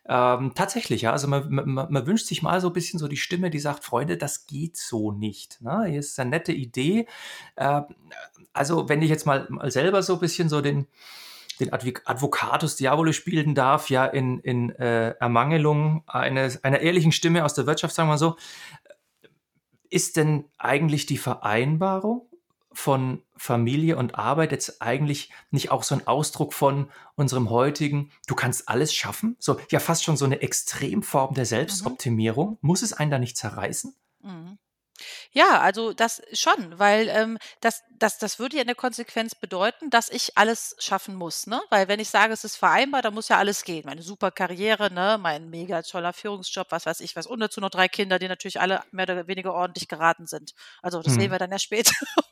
Ähm, 0.06 0.52
tatsächlich, 0.54 1.02
ja, 1.02 1.12
also 1.12 1.26
man, 1.26 1.48
man, 1.48 1.90
man, 1.90 2.06
wünscht 2.06 2.26
sich 2.26 2.42
mal 2.42 2.60
so 2.60 2.68
ein 2.68 2.72
bisschen 2.74 2.98
so 2.98 3.08
die 3.08 3.16
Stimme, 3.16 3.48
die 3.48 3.60
sagt, 3.60 3.84
Freunde, 3.84 4.18
das 4.18 4.46
geht 4.46 4.76
so 4.76 5.10
nicht. 5.10 5.60
Ne? 5.62 5.86
Hier 5.88 6.00
ist 6.00 6.18
eine 6.20 6.30
nette 6.30 6.52
Idee. 6.52 7.06
Äh, 7.56 7.82
also 8.52 8.90
wenn 8.90 9.00
ich 9.00 9.08
jetzt 9.08 9.24
mal, 9.24 9.46
mal 9.48 9.70
selber 9.70 10.02
so 10.02 10.14
ein 10.14 10.20
bisschen 10.20 10.50
so 10.50 10.60
den, 10.60 10.86
den 11.60 11.72
Advocatus 11.72 12.76
Diaboli 12.76 13.12
spielen 13.12 13.54
darf, 13.54 13.90
ja 13.90 14.06
in, 14.06 14.40
in 14.40 14.70
äh, 14.70 15.10
Ermangelung 15.20 16.02
eines, 16.06 16.64
einer 16.64 16.80
ehrlichen 16.80 17.12
Stimme 17.12 17.44
aus 17.44 17.54
der 17.54 17.66
Wirtschaft, 17.66 17.94
sagen 17.94 18.08
wir 18.08 18.18
so, 18.18 18.36
ist 19.90 20.16
denn 20.16 20.46
eigentlich 20.58 21.06
die 21.06 21.18
Vereinbarung 21.18 22.28
von 22.72 23.22
Familie 23.36 23.96
und 23.96 24.14
Arbeit 24.14 24.52
jetzt 24.52 24.80
eigentlich 24.80 25.30
nicht 25.50 25.70
auch 25.70 25.82
so 25.82 25.94
ein 25.94 26.06
Ausdruck 26.06 26.54
von 26.54 26.90
unserem 27.14 27.50
heutigen, 27.50 28.10
du 28.26 28.34
kannst 28.34 28.68
alles 28.68 28.94
schaffen? 28.94 29.36
So, 29.38 29.60
ja, 29.70 29.78
fast 29.78 30.04
schon 30.04 30.16
so 30.16 30.24
eine 30.24 30.40
Extremform 30.40 31.34
der 31.34 31.44
mhm. 31.44 31.48
Selbstoptimierung. 31.48 32.50
Mhm. 32.50 32.58
Muss 32.62 32.82
es 32.82 32.92
einen 32.92 33.10
da 33.10 33.18
nicht 33.18 33.36
zerreißen? 33.36 33.94
Mhm. 34.22 34.58
Ja, 35.32 35.60
also 35.60 35.92
das 35.92 36.22
schon, 36.32 36.78
weil 36.78 37.08
ähm, 37.08 37.38
das, 37.60 37.82
das, 37.90 38.18
das 38.18 38.38
würde 38.38 38.56
ja 38.56 38.62
in 38.62 38.66
der 38.66 38.76
Konsequenz 38.76 39.34
bedeuten, 39.34 39.90
dass 39.90 40.08
ich 40.08 40.36
alles 40.36 40.76
schaffen 40.78 41.14
muss, 41.14 41.46
ne? 41.46 41.62
Weil 41.70 41.88
wenn 41.88 42.00
ich 42.00 42.10
sage, 42.10 42.32
es 42.32 42.44
ist 42.44 42.56
vereinbar, 42.56 43.02
dann 43.02 43.14
muss 43.14 43.28
ja 43.28 43.38
alles 43.38 43.64
gehen. 43.64 43.84
Meine 43.86 44.02
super 44.02 44.30
Karriere, 44.30 44.92
ne? 44.92 45.18
Mein 45.20 45.50
mega 45.50 45.82
toller 45.82 46.12
Führungsjob, 46.12 46.66
was 46.70 46.86
weiß 46.86 47.00
ich 47.00 47.16
was. 47.16 47.26
Und 47.26 47.40
dazu 47.40 47.60
noch 47.60 47.70
drei 47.70 47.88
Kinder, 47.88 48.18
die 48.18 48.28
natürlich 48.28 48.60
alle 48.60 48.82
mehr 48.90 49.04
oder 49.04 49.26
weniger 49.26 49.54
ordentlich 49.54 49.88
geraten 49.88 50.26
sind. 50.26 50.54
Also 50.82 51.02
das 51.02 51.14
sehen 51.14 51.24
hm. 51.24 51.32
wir 51.32 51.38
dann 51.38 51.50
ja 51.50 51.58
später, 51.58 51.92
ob 52.16 52.26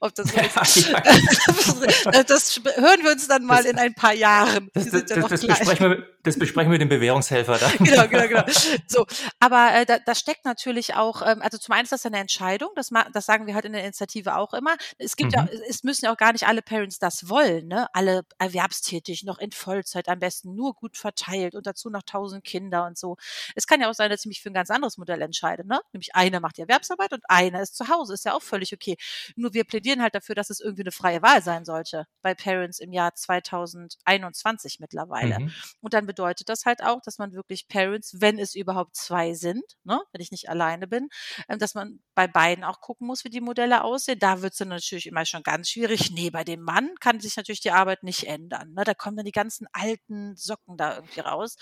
das 0.00 0.32
so 1.64 1.84
ist. 1.84 2.06
das 2.30 2.60
hören 2.76 3.02
wir 3.02 3.12
uns 3.12 3.28
dann 3.28 3.44
mal 3.44 3.62
das, 3.62 3.66
in 3.66 3.78
ein 3.78 3.94
paar 3.94 4.14
Jahren. 4.14 4.70
Das, 4.74 4.86
ja 4.86 5.26
besprechen, 5.26 5.90
wir, 5.90 6.06
das 6.22 6.38
besprechen 6.38 6.70
wir 6.70 6.78
mit 6.78 6.82
dem 6.82 6.88
Bewährungshelfer 6.88 7.58
dann. 7.58 7.72
genau, 7.78 8.06
genau, 8.08 8.28
genau. 8.28 8.44
So, 8.86 9.06
aber 9.38 9.74
äh, 9.74 9.86
da, 9.86 9.98
da 9.98 10.14
steckt 10.14 10.44
natürlich 10.44 10.94
auch, 10.94 11.22
ähm, 11.22 11.42
also 11.42 11.58
zum 11.58 11.74
einen 11.74 11.84
ist 11.84 11.92
das 11.92 12.06
eine 12.06 12.18
Entscheidung, 12.18 12.70
das, 12.74 12.90
das 13.12 13.26
sagen 13.26 13.46
wir 13.46 13.54
halt 13.54 13.64
in 13.64 13.72
der 13.72 13.82
Initiative 13.82 14.36
auch 14.36 14.54
immer. 14.54 14.76
Es 14.98 15.16
gibt 15.16 15.32
mhm. 15.32 15.38
ja, 15.38 15.48
es 15.68 15.82
müssen 15.84 16.06
ja 16.06 16.12
auch 16.12 16.16
gar 16.16 16.32
nicht 16.32 16.46
alle 16.46 16.62
Parents 16.62 16.98
das 16.98 17.28
wollen, 17.28 17.68
ne? 17.68 17.88
Alle 17.92 18.22
erwerbstätig, 18.38 19.24
noch 19.24 19.38
in 19.38 19.52
Vollzeit 19.52 20.08
am 20.08 20.18
besten, 20.18 20.54
nur 20.54 20.74
gut 20.74 20.96
verteilt 20.96 21.54
und 21.54 21.66
dazu 21.66 21.90
noch 21.90 22.02
tausend 22.02 22.44
Kinder 22.44 22.86
und 22.86 22.98
so. 22.98 23.16
Es 23.54 23.66
kann 23.66 23.80
ja 23.80 23.88
auch 23.88 23.94
sein, 23.94 24.10
dass 24.10 24.20
ich 24.20 24.26
mich 24.26 24.42
für 24.42 24.50
ein 24.50 24.54
ganz 24.54 24.70
anderes 24.70 24.98
Modell 24.98 25.22
entscheide, 25.22 25.66
ne? 25.66 25.80
Nämlich 25.92 26.14
einer 26.14 26.40
macht 26.40 26.56
die 26.56 26.62
Erwerbsarbeit 26.62 27.12
und 27.12 27.22
einer 27.28 27.62
ist 27.62 27.76
zu 27.76 27.88
Hause, 27.88 28.14
ist 28.14 28.24
ja 28.24 28.34
auch 28.34 28.42
völlig 28.42 28.72
okay. 28.72 28.96
Nur 29.36 29.54
wir 29.54 29.64
plädieren 29.70 30.02
halt 30.02 30.14
dafür, 30.14 30.34
dass 30.34 30.50
es 30.50 30.60
irgendwie 30.60 30.82
eine 30.82 30.92
freie 30.92 31.22
Wahl 31.22 31.42
sein 31.42 31.64
sollte 31.64 32.06
bei 32.22 32.34
Parents 32.34 32.80
im 32.80 32.92
Jahr 32.92 33.14
2021 33.14 34.80
mittlerweile. 34.80 35.38
Mhm. 35.38 35.52
Und 35.80 35.94
dann 35.94 36.06
bedeutet 36.06 36.48
das 36.48 36.66
halt 36.66 36.82
auch, 36.82 37.00
dass 37.00 37.18
man 37.18 37.32
wirklich 37.32 37.68
Parents, 37.68 38.16
wenn 38.18 38.38
es 38.38 38.54
überhaupt 38.54 38.96
zwei 38.96 39.34
sind, 39.34 39.64
ne, 39.84 40.00
wenn 40.12 40.20
ich 40.20 40.32
nicht 40.32 40.48
alleine 40.48 40.88
bin, 40.88 41.08
ähm, 41.48 41.58
dass 41.58 41.74
man 41.74 42.00
bei 42.14 42.26
beiden 42.26 42.64
auch 42.64 42.80
gucken 42.80 43.06
muss, 43.06 43.24
wie 43.24 43.30
die 43.30 43.40
Modelle 43.40 43.84
aussehen. 43.84 44.18
Da 44.18 44.42
wird 44.42 44.52
es 44.52 44.58
dann 44.58 44.68
natürlich 44.68 45.06
immer 45.06 45.24
schon 45.24 45.42
ganz 45.42 45.70
schwierig. 45.70 46.10
Nee, 46.10 46.30
bei 46.30 46.44
dem 46.44 46.62
Mann 46.62 46.90
kann 47.00 47.20
sich 47.20 47.36
natürlich 47.36 47.60
die 47.60 47.70
Arbeit 47.70 48.02
nicht 48.02 48.24
ändern. 48.24 48.72
Ne? 48.74 48.84
Da 48.84 48.94
kommen 48.94 49.16
dann 49.16 49.26
die 49.26 49.32
ganzen 49.32 49.68
alten 49.72 50.36
Socken 50.36 50.76
da 50.76 50.96
irgendwie 50.96 51.20
raus. 51.20 51.56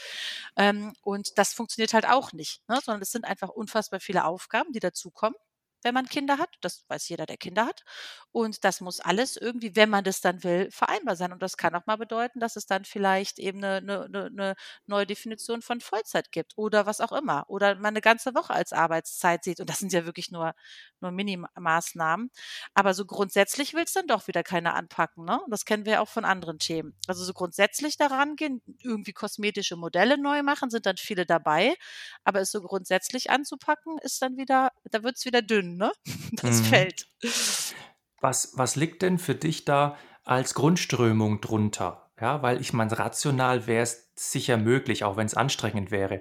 Ähm, 0.57 0.95
und 1.03 1.37
das 1.37 1.53
funktioniert 1.53 1.93
halt 1.93 2.09
auch 2.09 2.33
nicht, 2.33 2.63
ne? 2.69 2.81
sondern 2.83 3.03
es 3.03 3.11
sind 3.11 3.27
einfach 3.27 3.51
unfassbar 3.51 4.01
viele 4.01 4.25
Aufgaben, 4.25 4.73
die 4.73 4.81
dazukommen 4.81 5.37
wenn 5.83 5.95
man 5.95 6.07
Kinder 6.07 6.39
hat. 6.39 6.51
Das 6.61 6.85
weiß 6.89 7.09
jeder, 7.09 7.27
der 7.27 7.37
Kinder 7.37 7.67
hat. 7.67 7.85
Und 8.33 8.65
das 8.65 8.81
muss 8.81 9.01
alles 9.01 9.37
irgendwie, 9.37 9.77
wenn 9.77 9.91
man 9.91 10.05
das 10.05 10.21
dann 10.21 10.43
will, 10.45 10.71
vereinbar 10.71 11.17
sein. 11.17 11.33
Und 11.33 11.43
das 11.43 11.57
kann 11.57 11.75
auch 11.75 11.87
mal 11.87 11.97
bedeuten, 11.97 12.41
dass 12.41 12.57
es 12.57 12.67
dann 12.67 12.85
vielleicht 12.85 13.39
eben 13.39 13.63
eine, 13.65 13.77
eine, 13.77 14.05
eine 14.05 14.31
ne 14.31 14.55
neue 14.87 15.07
Definition 15.07 15.63
von 15.63 15.81
Vollzeit 15.81 16.33
gibt 16.33 16.53
oder 16.57 16.87
was 16.87 17.01
auch 17.01 17.13
immer. 17.13 17.45
Oder 17.49 17.77
man 17.77 17.87
eine 17.87 18.01
ganze 18.01 18.35
Woche 18.35 18.53
als 18.53 18.73
Arbeitszeit 18.73 19.45
sieht. 19.45 19.61
Und 19.61 19.71
das 19.71 19.79
sind 19.79 19.93
ja 19.93 20.05
wirklich 20.05 20.31
nur, 20.31 20.55
nur 21.01 21.11
Minimaßnahmen. 21.13 22.31
Aber 22.75 22.95
so 22.95 23.05
grundsätzlich 23.05 23.75
will 23.75 23.85
es 23.85 23.93
dann 23.93 24.07
doch 24.07 24.27
wieder 24.27 24.43
keiner 24.43 24.75
anpacken. 24.75 25.25
Ne? 25.25 25.41
Das 25.49 25.65
kennen 25.65 25.85
wir 25.87 25.95
ja 25.95 26.01
auch 26.01 26.09
von 26.09 26.25
anderen 26.25 26.59
Themen. 26.59 26.95
Also 27.07 27.25
so 27.25 27.33
grundsätzlich 27.33 27.97
daran 27.97 28.37
gehen, 28.37 28.63
irgendwie 28.83 29.13
kosmetische 29.13 29.77
Modelle 29.77 30.19
neu 30.19 30.43
machen, 30.43 30.71
sind 30.71 30.87
dann 30.87 30.97
viele 30.97 31.25
dabei. 31.27 31.75
Aber 32.25 32.41
es 32.41 32.49
so 32.51 32.63
grundsätzlich 32.63 33.31
anzupacken, 33.31 33.99
ist 33.99 34.23
dann 34.23 34.37
wieder, 34.37 34.73
da 34.91 35.03
wird 35.03 35.17
es 35.17 35.25
wieder 35.25 35.43
dünn 35.43 35.68
dünn, 35.69 35.77
ne? 35.77 35.93
Das 36.33 36.61
mhm. 36.61 36.65
Feld. 36.65 37.07
Was, 38.21 38.53
was 38.57 38.77
liegt 38.77 39.03
denn 39.03 39.19
für 39.19 39.35
dich 39.35 39.65
da 39.65 39.97
als 40.25 40.55
Grundströmung 40.55 41.41
drunter? 41.41 42.11
Ja, 42.21 42.43
weil 42.43 42.61
ich 42.61 42.73
meine, 42.73 42.99
rational 42.99 43.67
wäre 43.67 43.83
es 43.83 44.11
sicher 44.17 44.57
möglich, 44.57 45.05
auch 45.05 45.17
wenn 45.17 45.27
es 45.27 45.35
anstrengend 45.35 45.91
wäre. 45.91 46.21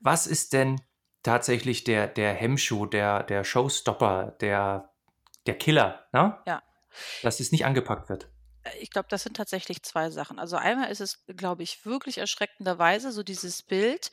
Was 0.00 0.26
ist 0.26 0.52
denn 0.52 0.80
tatsächlich 1.22 1.84
der, 1.84 2.06
der 2.06 2.34
Hemmschuh, 2.34 2.86
der, 2.86 3.22
der 3.22 3.44
Showstopper, 3.44 4.36
der, 4.40 4.90
der 5.46 5.56
Killer, 5.56 6.06
ne? 6.12 6.38
Ja. 6.46 6.62
Dass 7.22 7.40
es 7.40 7.52
nicht 7.52 7.64
angepackt 7.64 8.10
wird? 8.10 8.28
Äh, 8.64 8.76
ich 8.78 8.90
glaube, 8.90 9.08
das 9.08 9.22
sind 9.22 9.36
tatsächlich 9.36 9.82
zwei 9.82 10.10
Sachen. 10.10 10.38
Also 10.38 10.56
einmal 10.56 10.90
ist 10.90 11.00
es, 11.00 11.24
glaube 11.26 11.62
ich, 11.62 11.86
wirklich 11.86 12.18
erschreckenderweise 12.18 13.12
so 13.12 13.22
dieses 13.22 13.62
Bild, 13.62 14.10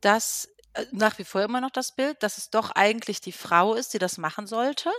dass 0.00 0.48
nach 0.92 1.18
wie 1.18 1.24
vor 1.24 1.42
immer 1.42 1.60
noch 1.60 1.70
das 1.70 1.94
Bild, 1.94 2.22
dass 2.22 2.38
es 2.38 2.50
doch 2.50 2.70
eigentlich 2.70 3.20
die 3.20 3.32
Frau 3.32 3.74
ist, 3.74 3.94
die 3.94 3.98
das 3.98 4.18
machen 4.18 4.46
sollte. 4.46 4.90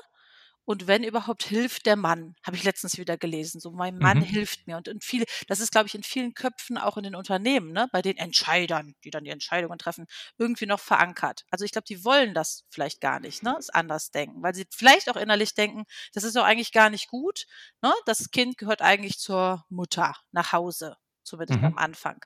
Und 0.66 0.88
wenn 0.88 1.04
überhaupt 1.04 1.44
hilft 1.44 1.86
der 1.88 1.98
Mann, 1.98 2.36
habe 2.46 2.56
ich 2.56 2.64
letztens 2.64 2.98
wieder 2.98 3.18
gelesen. 3.18 3.60
So, 3.60 3.72
mein 3.72 4.00
Mann 4.00 4.22
Mhm. 4.22 4.24
hilft 4.24 4.68
mir. 4.68 4.78
Und 4.78 4.88
in 4.88 5.02
viele, 5.02 5.26
das 5.48 5.60
ist, 5.60 5.72
glaube 5.74 5.88
ich, 5.88 5.96
in 5.96 6.04
vielen 6.04 6.34
Köpfen, 6.36 6.78
auch 6.78 6.98
in 6.98 7.04
den 7.04 7.16
Unternehmen, 7.16 7.74
ne, 7.74 7.90
bei 7.92 8.02
den 8.02 8.18
Entscheidern, 8.18 8.96
die 9.04 9.12
dann 9.12 9.26
die 9.26 9.32
Entscheidungen 9.32 9.78
treffen, 9.78 10.06
irgendwie 10.38 10.66
noch 10.66 10.80
verankert. 10.80 11.44
Also 11.52 11.66
ich 11.66 11.72
glaube, 11.74 11.86
die 11.90 12.06
wollen 12.06 12.34
das 12.34 12.64
vielleicht 12.70 13.02
gar 13.02 13.20
nicht, 13.20 13.44
ne, 13.44 13.56
es 13.60 13.70
anders 13.72 14.12
denken, 14.12 14.42
weil 14.44 14.56
sie 14.56 14.66
vielleicht 14.72 15.10
auch 15.10 15.18
innerlich 15.18 15.54
denken, 15.54 15.84
das 16.14 16.24
ist 16.24 16.36
doch 16.38 16.46
eigentlich 16.46 16.72
gar 16.72 16.90
nicht 16.90 17.10
gut, 17.10 17.46
ne? 17.82 17.94
Das 18.06 18.32
Kind 18.32 18.58
gehört 18.58 18.82
eigentlich 18.82 19.20
zur 19.20 19.66
Mutter 19.70 20.16
nach 20.32 20.54
Hause, 20.54 20.96
zumindest 21.24 21.60
Mhm. 21.60 21.74
am 21.74 21.78
Anfang. 21.78 22.20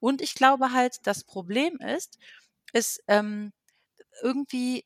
Und 0.00 0.20
ich 0.22 0.34
glaube 0.34 0.72
halt, 0.72 0.96
das 1.04 1.24
Problem 1.24 1.76
ist 1.80 2.18
ist 2.72 3.02
ähm, 3.08 3.52
irgendwie 4.22 4.84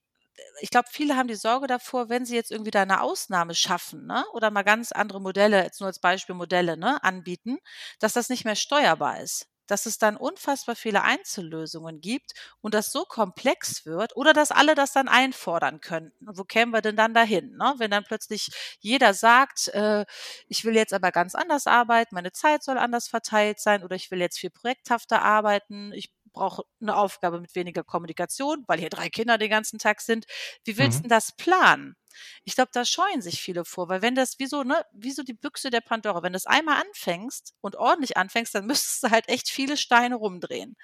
ich 0.60 0.70
glaube, 0.70 0.88
viele 0.90 1.16
haben 1.16 1.28
die 1.28 1.34
Sorge 1.36 1.66
davor, 1.66 2.08
wenn 2.08 2.24
sie 2.26 2.34
jetzt 2.36 2.50
irgendwie 2.50 2.70
da 2.70 2.82
eine 2.82 3.02
Ausnahme 3.02 3.54
schaffen, 3.54 4.06
ne, 4.06 4.24
oder 4.32 4.50
mal 4.50 4.62
ganz 4.62 4.92
andere 4.92 5.20
Modelle, 5.20 5.62
jetzt 5.64 5.80
nur 5.80 5.88
als 5.88 6.00
Beispiel 6.00 6.34
Modelle, 6.34 6.76
ne, 6.76 7.02
anbieten, 7.04 7.58
dass 8.00 8.14
das 8.14 8.28
nicht 8.28 8.44
mehr 8.44 8.56
steuerbar 8.56 9.20
ist. 9.20 9.46
Dass 9.68 9.86
es 9.86 9.98
dann 9.98 10.16
unfassbar 10.16 10.74
viele 10.76 11.02
Einzellösungen 11.02 12.00
gibt 12.00 12.32
und 12.60 12.74
das 12.74 12.90
so 12.92 13.04
komplex 13.04 13.86
wird 13.86 14.16
oder 14.16 14.32
dass 14.32 14.50
alle 14.50 14.74
das 14.74 14.92
dann 14.92 15.08
einfordern 15.08 15.80
könnten. 15.80 16.26
Wo 16.34 16.44
kämen 16.44 16.72
wir 16.72 16.82
denn 16.82 16.96
dann 16.96 17.14
dahin, 17.14 17.56
ne? 17.56 17.74
Wenn 17.78 17.90
dann 17.90 18.04
plötzlich 18.04 18.50
jeder 18.80 19.14
sagt, 19.14 19.68
äh, 19.68 20.04
ich 20.48 20.64
will 20.64 20.74
jetzt 20.76 20.92
aber 20.92 21.12
ganz 21.12 21.34
anders 21.34 21.66
arbeiten, 21.66 22.14
meine 22.14 22.32
Zeit 22.32 22.62
soll 22.64 22.78
anders 22.78 23.08
verteilt 23.08 23.60
sein 23.60 23.84
oder 23.84 23.96
ich 23.96 24.10
will 24.10 24.20
jetzt 24.20 24.38
viel 24.38 24.50
projekthafter 24.50 25.22
arbeiten, 25.22 25.92
ich 25.94 26.12
brauche 26.32 26.64
eine 26.80 26.96
Aufgabe 26.96 27.40
mit 27.40 27.54
weniger 27.54 27.84
Kommunikation, 27.84 28.64
weil 28.66 28.78
hier 28.78 28.90
drei 28.90 29.08
Kinder 29.08 29.38
den 29.38 29.50
ganzen 29.50 29.78
Tag 29.78 30.00
sind. 30.00 30.26
Wie 30.64 30.78
willst 30.78 31.00
mhm. 31.00 31.02
du 31.04 31.08
das 31.08 31.32
planen? 31.32 31.96
Ich 32.44 32.54
glaube, 32.54 32.70
da 32.72 32.84
scheuen 32.84 33.22
sich 33.22 33.40
viele 33.40 33.64
vor, 33.64 33.88
weil 33.88 34.02
wenn 34.02 34.14
das 34.14 34.38
wie 34.38 34.46
so, 34.46 34.62
ne, 34.62 34.84
wie 34.92 35.12
so 35.12 35.22
die 35.22 35.34
Büchse 35.34 35.70
der 35.70 35.80
Pandora, 35.80 36.22
wenn 36.22 36.32
du 36.32 36.36
das 36.36 36.46
einmal 36.46 36.82
anfängst 36.82 37.54
und 37.60 37.76
ordentlich 37.76 38.16
anfängst, 38.16 38.54
dann 38.54 38.66
müsstest 38.66 39.04
du 39.04 39.10
halt 39.10 39.28
echt 39.28 39.48
viele 39.48 39.76
Steine 39.76 40.16
rumdrehen. 40.16 40.76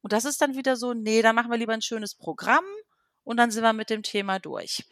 Und 0.00 0.12
das 0.12 0.24
ist 0.24 0.40
dann 0.40 0.56
wieder 0.56 0.76
so, 0.76 0.94
nee, 0.94 1.22
da 1.22 1.32
machen 1.32 1.50
wir 1.50 1.58
lieber 1.58 1.72
ein 1.72 1.82
schönes 1.82 2.14
Programm 2.14 2.64
und 3.24 3.36
dann 3.36 3.50
sind 3.50 3.62
wir 3.62 3.72
mit 3.72 3.90
dem 3.90 4.02
Thema 4.02 4.38
durch. 4.38 4.84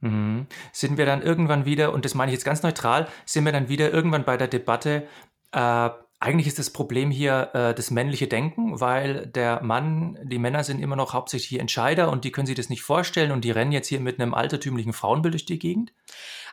Mhm. 0.00 0.46
Sind 0.72 0.98
wir 0.98 1.06
dann 1.06 1.22
irgendwann 1.22 1.64
wieder, 1.64 1.92
und 1.92 2.04
das 2.04 2.14
meine 2.14 2.30
ich 2.30 2.36
jetzt 2.36 2.44
ganz 2.44 2.62
neutral, 2.62 3.08
sind 3.24 3.44
wir 3.44 3.52
dann 3.52 3.68
wieder 3.68 3.92
irgendwann 3.92 4.24
bei 4.24 4.36
der 4.36 4.48
Debatte, 4.48 5.08
äh, 5.52 5.90
eigentlich 6.24 6.46
ist 6.46 6.58
das 6.58 6.70
Problem 6.70 7.10
hier 7.10 7.50
äh, 7.52 7.74
das 7.74 7.90
männliche 7.90 8.26
Denken, 8.26 8.80
weil 8.80 9.26
der 9.26 9.62
Mann, 9.62 10.18
die 10.22 10.38
Männer 10.38 10.64
sind 10.64 10.80
immer 10.80 10.96
noch 10.96 11.12
hauptsächlich 11.12 11.60
Entscheider 11.60 12.10
und 12.10 12.24
die 12.24 12.32
können 12.32 12.46
sich 12.46 12.56
das 12.56 12.70
nicht 12.70 12.82
vorstellen 12.82 13.30
und 13.30 13.44
die 13.44 13.50
rennen 13.50 13.72
jetzt 13.72 13.88
hier 13.88 14.00
mit 14.00 14.18
einem 14.18 14.32
altertümlichen 14.32 14.94
Frauenbild 14.94 15.34
durch 15.34 15.44
die 15.44 15.58
Gegend. 15.58 15.92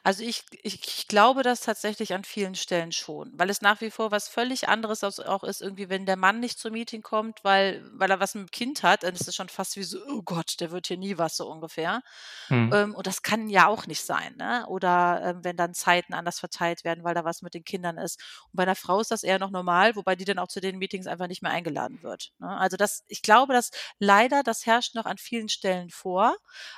Also 0.04 0.24
ich, 0.24 0.44
ich, 0.64 0.86
ich 0.86 1.08
glaube 1.08 1.44
das 1.44 1.62
tatsächlich 1.62 2.14
an 2.14 2.24
vielen 2.24 2.56
Stellen 2.56 2.92
schon, 2.92 3.32
weil 3.36 3.50
es 3.50 3.62
nach 3.62 3.82
wie 3.82 3.92
vor 3.92 4.12
was 4.12 4.28
völlig 4.28 4.68
anderes 4.68 5.04
auch 5.04 5.44
ist, 5.44 5.62
irgendwie, 5.62 5.90
wenn 5.90 6.06
der 6.06 6.18
Mann 6.18 6.40
nicht 6.40 6.60
zum 6.60 6.74
Meeting 6.74 7.02
kommt, 7.02 7.44
weil, 7.44 7.84
weil 7.94 8.10
er 8.10 8.20
was 8.20 8.34
mit 8.34 8.48
dem 8.48 8.52
Kind 8.52 8.84
hat, 8.84 9.04
dann 9.04 9.14
ist 9.14 9.28
es 9.28 9.36
schon 9.36 9.50
fast 9.50 9.76
wie 9.76 9.84
so, 9.84 10.00
oh 10.08 10.22
Gott, 10.24 10.60
der 10.60 10.72
wird 10.72 10.88
hier 10.88 10.98
nie 10.98 11.18
was 11.18 11.38
so 11.38 11.48
ungefähr. 11.48 12.02
Hm. 12.48 12.72
Ähm, 12.74 12.96
und 12.96 13.06
das 13.06 13.22
kann 13.22 13.50
ja 13.50 13.68
auch 13.68 13.86
nicht 13.86 14.04
sein, 14.04 14.36
ne? 14.38 14.66
Oder 14.68 15.22
ähm, 15.24 15.44
wenn 15.44 15.58
dann 15.58 15.74
Zeiten 15.74 16.14
anders 16.14 16.40
verteilt 16.40 16.84
werden, 16.84 17.04
weil 17.04 17.14
da 17.14 17.24
was 17.24 17.42
mit 17.42 17.54
den 17.54 17.64
Kindern 17.64 17.98
ist. 17.98 18.20
Und 18.52 18.58
bei 18.58 18.64
einer 18.64 18.76
Frau 18.76 19.00
ist 19.00 19.12
das 19.12 19.24
eher 19.24 19.40
noch 19.40 19.52
normal, 19.52 19.96
wobei 19.96 20.16
die 20.16 20.26
dann 20.26 20.40
auch 20.40 20.48
zu 20.48 20.62
den 20.62 20.78
Meetings 20.78 21.08
einfach 21.08 21.28
nicht 21.28 21.42
mehr 21.44 21.52
eingeladen 21.52 22.02
wird. 22.02 22.32
Ne? 22.40 22.50
Also 22.50 22.78
das, 22.78 23.04
ich 23.08 23.22
glaube, 23.22 23.54
dass 23.54 23.72
leider, 24.00 24.44
das 24.44 24.66
herrscht 24.66 24.96
noch 24.96 25.06
an 25.06 25.18
vielen 25.18 25.50
Stellen 25.50 25.90
vor. 25.90 26.36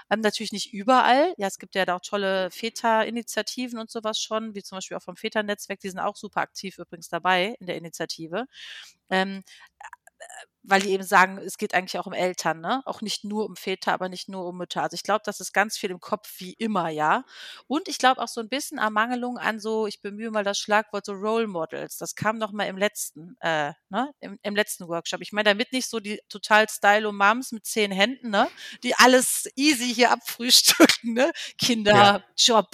Ähm, 0.10 0.20
natürlich 0.20 0.52
nicht 0.52 0.74
überall. 0.74 1.34
Ja, 1.38 1.48
es 1.48 1.58
gibt 1.58 1.76
ja 1.76 1.86
da 1.86 1.96
auch 1.96 2.02
tolle 2.02 2.52
Väter 2.52 2.73
Initiativen 3.06 3.80
und 3.80 3.92
sowas 3.92 4.20
schon, 4.20 4.56
wie 4.56 4.64
zum 4.64 4.78
Beispiel 4.78 4.98
auch 4.98 5.02
vom 5.04 5.16
Väternetzwerk, 5.18 5.80
die 5.80 5.90
sind 5.90 6.00
auch 6.00 6.16
super 6.16 6.42
aktiv 6.42 6.78
übrigens 6.80 7.10
dabei 7.10 7.56
in 7.60 7.68
der 7.68 7.78
Initiative. 7.78 8.46
Ähm, 9.10 9.44
weil 10.64 10.82
die 10.82 10.92
eben 10.92 11.04
sagen, 11.04 11.38
es 11.40 11.58
geht 11.58 11.74
eigentlich 11.74 12.00
auch 12.00 12.06
um 12.06 12.14
Eltern, 12.14 12.62
ne? 12.62 12.82
Auch 12.86 13.02
nicht 13.02 13.26
nur 13.26 13.46
um 13.46 13.58
Väter, 13.58 13.92
aber 13.92 14.08
nicht 14.08 14.30
nur 14.30 14.46
um 14.46 14.58
Mütter. 14.58 14.82
Also 14.82 14.96
ich 14.96 15.04
glaube, 15.04 15.22
das 15.26 15.42
ist 15.42 15.54
ganz 15.54 15.78
viel 15.78 15.92
im 15.92 16.00
Kopf 16.00 16.36
wie 16.38 16.54
immer, 16.54 16.90
ja. 16.90 17.26
Und 17.68 17.90
ich 17.90 17.98
glaube 17.98 18.22
auch 18.22 18.30
so 18.30 18.40
ein 18.40 18.48
bisschen 18.48 18.78
Ermangelung 18.78 19.38
an 19.38 19.60
so, 19.60 19.88
ich 19.88 20.02
bemühe 20.02 20.32
mal 20.32 20.46
das 20.46 20.58
Schlagwort 20.58 21.06
so 21.06 21.12
Role 21.12 21.48
Models. 21.48 21.98
Das 21.98 22.16
kam 22.16 22.38
noch 22.38 22.54
mal 22.54 22.64
im 22.64 22.78
letzten, 22.78 23.36
äh, 23.42 23.74
ne, 23.90 24.14
im, 24.22 24.40
im 24.42 24.56
letzten 24.56 24.88
Workshop. 24.88 25.22
Ich 25.22 25.34
meine 25.34 25.50
damit 25.50 25.74
nicht 25.74 25.90
so 25.90 26.00
die 26.00 26.22
total 26.30 26.70
Stylo 26.70 27.12
Moms 27.12 27.52
mit 27.52 27.66
zehn 27.66 27.92
Händen, 27.92 28.30
ne, 28.30 28.48
die 28.84 28.96
alles 28.96 29.50
easy 29.56 29.94
hier 29.94 30.12
abfrühstücken, 30.12 31.14
ne? 31.14 31.32
Kinder, 31.58 31.94
ja. 31.94 32.24
Job, 32.38 32.70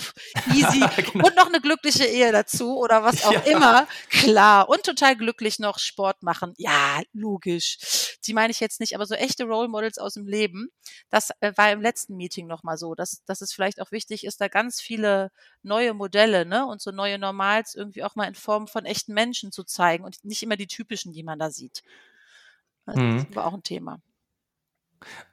easy 0.54 0.80
genau. 1.12 1.26
und 1.26 1.36
noch 1.36 1.48
eine 1.48 1.60
glückliche 1.60 2.06
Ehe 2.06 2.32
dazu 2.32 2.78
oder 2.78 3.04
was 3.04 3.24
auch 3.26 3.32
ja. 3.32 3.40
immer. 3.42 3.88
Klar. 4.10 4.70
Und 4.70 4.84
total 4.84 5.16
glücklich 5.16 5.58
noch 5.58 5.80
Sport 5.80 6.22
machen. 6.22 6.54
Ja, 6.58 7.02
logisch 7.14 7.79
die 8.26 8.34
meine 8.34 8.52
ich 8.52 8.60
jetzt 8.60 8.80
nicht, 8.80 8.96
aber 8.96 9.06
so 9.06 9.16
echte 9.16 9.46
Role 9.46 9.68
Models 9.68 9.98
aus 9.98 10.14
dem 10.14 10.28
Leben. 10.28 10.70
Das 11.10 11.32
äh, 11.40 11.54
war 11.56 11.72
im 11.72 11.82
letzten 11.82 12.16
Meeting 12.16 12.48
nochmal 12.48 12.78
so, 12.78 12.96
dass, 12.96 13.24
dass 13.26 13.42
es 13.42 13.54
vielleicht 13.54 13.82
auch 13.82 13.92
wichtig 13.92 14.24
ist, 14.26 14.42
da 14.42 14.48
ganz 14.48 14.82
viele 14.82 15.32
neue 15.64 15.94
Modelle 15.94 16.46
ne, 16.46 16.66
und 16.66 16.82
so 16.82 16.92
neue 16.92 17.20
Normals 17.20 17.76
irgendwie 17.76 18.04
auch 18.04 18.16
mal 18.16 18.28
in 18.28 18.36
Form 18.36 18.68
von 18.68 18.86
echten 18.86 19.14
Menschen 19.14 19.52
zu 19.52 19.64
zeigen 19.64 20.04
und 20.04 20.24
nicht 20.24 20.44
immer 20.44 20.58
die 20.58 20.68
typischen, 20.68 21.14
die 21.14 21.24
man 21.24 21.40
da 21.40 21.50
sieht. 21.50 21.84
Das 22.86 22.96
mhm. 22.96 23.36
war 23.36 23.46
auch 23.46 23.54
ein 23.54 23.64
Thema. 23.64 24.02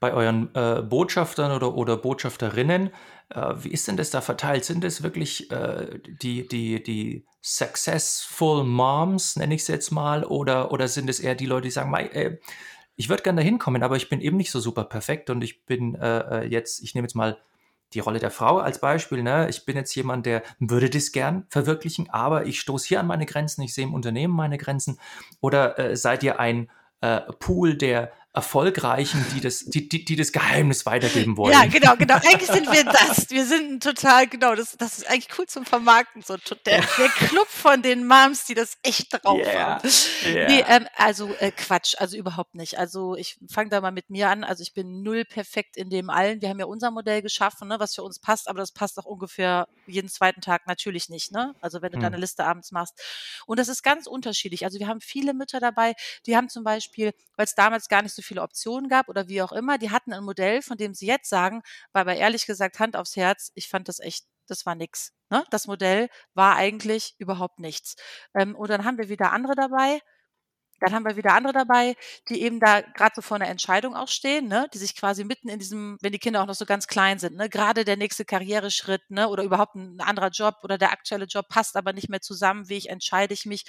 Bei 0.00 0.12
euren 0.12 0.54
äh, 0.54 0.82
Botschaftern 0.82 1.52
oder, 1.52 1.74
oder 1.74 1.96
Botschafterinnen, 1.96 2.90
äh, 3.30 3.54
wie 3.58 3.70
ist 3.70 3.88
denn 3.88 3.96
das 3.96 4.10
da 4.10 4.20
verteilt? 4.20 4.64
Sind 4.64 4.84
es 4.84 5.02
wirklich 5.02 5.50
äh, 5.50 6.00
die, 6.22 6.46
die, 6.46 6.82
die 6.82 7.26
successful 7.42 8.64
Moms, 8.64 9.36
nenne 9.36 9.54
ich 9.54 9.62
es 9.62 9.68
jetzt 9.68 9.90
mal, 9.90 10.24
oder, 10.24 10.72
oder 10.72 10.88
sind 10.88 11.08
es 11.08 11.20
eher 11.20 11.34
die 11.34 11.46
Leute, 11.46 11.62
die 11.62 11.70
sagen, 11.70 11.94
äh, 11.94 12.38
ich 12.96 13.08
würde 13.08 13.22
gerne 13.22 13.42
da 13.42 13.44
hinkommen, 13.44 13.82
aber 13.82 13.96
ich 13.96 14.08
bin 14.08 14.20
eben 14.20 14.36
nicht 14.36 14.50
so 14.50 14.60
super 14.60 14.84
perfekt 14.84 15.30
und 15.30 15.42
ich 15.42 15.64
bin 15.66 15.94
äh, 15.96 16.18
äh, 16.18 16.46
jetzt, 16.46 16.82
ich 16.82 16.94
nehme 16.94 17.06
jetzt 17.06 17.14
mal 17.14 17.38
die 17.92 18.00
Rolle 18.00 18.18
der 18.18 18.30
Frau 18.30 18.58
als 18.58 18.80
Beispiel. 18.80 19.22
Ne? 19.22 19.48
Ich 19.48 19.64
bin 19.64 19.76
jetzt 19.76 19.94
jemand, 19.94 20.26
der 20.26 20.42
würde 20.58 20.90
das 20.90 21.12
gern 21.12 21.46
verwirklichen, 21.50 22.10
aber 22.10 22.46
ich 22.46 22.58
stoße 22.58 22.88
hier 22.88 23.00
an 23.00 23.06
meine 23.06 23.26
Grenzen, 23.26 23.62
ich 23.62 23.74
sehe 23.74 23.84
im 23.84 23.94
Unternehmen 23.94 24.34
meine 24.34 24.58
Grenzen. 24.58 24.98
Oder 25.40 25.96
seid 25.96 26.24
ihr 26.24 26.40
ein 26.40 26.68
Pool 27.38 27.76
der 27.76 28.10
Erfolgreichen, 28.36 29.24
die 29.34 29.40
das, 29.40 29.60
die, 29.60 29.88
die, 29.88 30.04
die 30.04 30.14
das 30.14 30.30
Geheimnis 30.30 30.84
weitergeben 30.84 31.38
wollen. 31.38 31.54
Ja, 31.54 31.64
genau, 31.64 31.96
genau. 31.96 32.16
Eigentlich 32.16 32.50
sind 32.50 32.70
wir 32.70 32.84
das. 32.84 33.30
Wir 33.30 33.46
sind 33.46 33.82
total, 33.82 34.26
genau, 34.26 34.54
das, 34.54 34.76
das 34.76 34.98
ist 34.98 35.08
eigentlich 35.08 35.30
cool 35.38 35.46
zum 35.46 35.64
Vermarkten. 35.64 36.20
So 36.20 36.36
der, 36.66 36.82
der 36.82 37.08
Club 37.08 37.48
von 37.48 37.80
den 37.80 38.06
Moms, 38.06 38.44
die 38.44 38.52
das 38.52 38.76
echt 38.82 39.06
drauf 39.10 39.38
yeah. 39.38 39.76
haben. 39.76 39.90
Yeah. 40.26 40.48
Nee, 40.48 40.64
ähm, 40.68 40.86
also 40.96 41.34
äh, 41.38 41.50
Quatsch, 41.50 41.94
also 41.96 42.18
überhaupt 42.18 42.54
nicht. 42.54 42.78
Also 42.78 43.16
ich 43.16 43.38
fange 43.50 43.70
da 43.70 43.80
mal 43.80 43.90
mit 43.90 44.10
mir 44.10 44.28
an. 44.28 44.44
Also 44.44 44.62
ich 44.62 44.74
bin 44.74 45.02
null 45.02 45.24
perfekt 45.24 45.78
in 45.78 45.88
dem 45.88 46.10
allen. 46.10 46.42
Wir 46.42 46.50
haben 46.50 46.60
ja 46.60 46.66
unser 46.66 46.90
Modell 46.90 47.22
geschaffen, 47.22 47.68
ne, 47.68 47.80
was 47.80 47.94
für 47.94 48.02
uns 48.02 48.18
passt, 48.18 48.48
aber 48.48 48.58
das 48.58 48.70
passt 48.70 48.98
auch 48.98 49.06
ungefähr 49.06 49.66
jeden 49.86 50.10
zweiten 50.10 50.42
Tag 50.42 50.66
natürlich 50.66 51.08
nicht. 51.08 51.32
Ne? 51.32 51.54
Also 51.62 51.80
wenn 51.80 51.92
du 51.92 51.96
hm. 51.96 52.02
deine 52.02 52.18
Liste 52.18 52.44
abends 52.44 52.70
machst. 52.70 53.00
Und 53.46 53.58
das 53.58 53.68
ist 53.68 53.82
ganz 53.82 54.06
unterschiedlich. 54.06 54.66
Also 54.66 54.78
wir 54.78 54.88
haben 54.88 55.00
viele 55.00 55.32
Mütter 55.32 55.58
dabei, 55.58 55.94
die 56.26 56.36
haben 56.36 56.50
zum 56.50 56.64
Beispiel, 56.64 57.14
weil 57.36 57.46
es 57.46 57.54
damals 57.54 57.88
gar 57.88 58.02
nicht 58.02 58.14
so 58.14 58.25
viele 58.26 58.42
Optionen 58.42 58.88
gab 58.88 59.08
oder 59.08 59.28
wie 59.28 59.42
auch 59.42 59.52
immer. 59.52 59.78
Die 59.78 59.90
hatten 59.90 60.12
ein 60.12 60.24
Modell, 60.24 60.62
von 60.62 60.76
dem 60.76 60.94
sie 60.94 61.06
jetzt 61.06 61.28
sagen, 61.30 61.62
war 61.92 62.02
aber 62.02 62.16
ehrlich 62.16 62.46
gesagt 62.46 62.78
Hand 62.80 62.96
aufs 62.96 63.16
Herz, 63.16 63.50
ich 63.54 63.68
fand 63.68 63.88
das 63.88 64.00
echt, 64.00 64.26
das 64.46 64.66
war 64.66 64.74
nix. 64.74 65.12
Ne? 65.30 65.44
Das 65.50 65.66
Modell 65.66 66.08
war 66.34 66.56
eigentlich 66.56 67.14
überhaupt 67.18 67.58
nichts. 67.58 67.96
Ähm, 68.34 68.54
und 68.54 68.70
dann 68.70 68.84
haben 68.84 68.98
wir 68.98 69.08
wieder 69.08 69.32
andere 69.32 69.54
dabei, 69.54 70.00
dann 70.80 70.92
haben 70.92 71.04
wir 71.04 71.16
wieder 71.16 71.34
andere 71.34 71.52
dabei, 71.52 71.96
die 72.28 72.42
eben 72.42 72.60
da 72.60 72.80
gerade 72.80 73.14
so 73.16 73.22
vor 73.22 73.36
einer 73.36 73.48
Entscheidung 73.48 73.94
auch 73.94 74.08
stehen, 74.08 74.48
ne, 74.48 74.68
die 74.72 74.78
sich 74.78 74.96
quasi 74.96 75.24
mitten 75.24 75.48
in 75.48 75.58
diesem, 75.58 75.98
wenn 76.00 76.12
die 76.12 76.18
Kinder 76.18 76.42
auch 76.42 76.46
noch 76.46 76.54
so 76.54 76.66
ganz 76.66 76.86
klein 76.86 77.18
sind, 77.18 77.36
ne, 77.36 77.48
gerade 77.48 77.84
der 77.84 77.96
nächste 77.96 78.24
Karriereschritt, 78.24 79.10
ne, 79.10 79.28
oder 79.28 79.42
überhaupt 79.42 79.74
ein 79.76 80.00
anderer 80.00 80.28
Job 80.30 80.56
oder 80.62 80.78
der 80.78 80.92
aktuelle 80.92 81.26
Job 81.26 81.48
passt 81.48 81.76
aber 81.76 81.92
nicht 81.92 82.08
mehr 82.08 82.20
zusammen, 82.20 82.68
wie 82.68 82.76
ich 82.76 82.88
entscheide 82.90 83.34
ich 83.34 83.46
mich. 83.46 83.64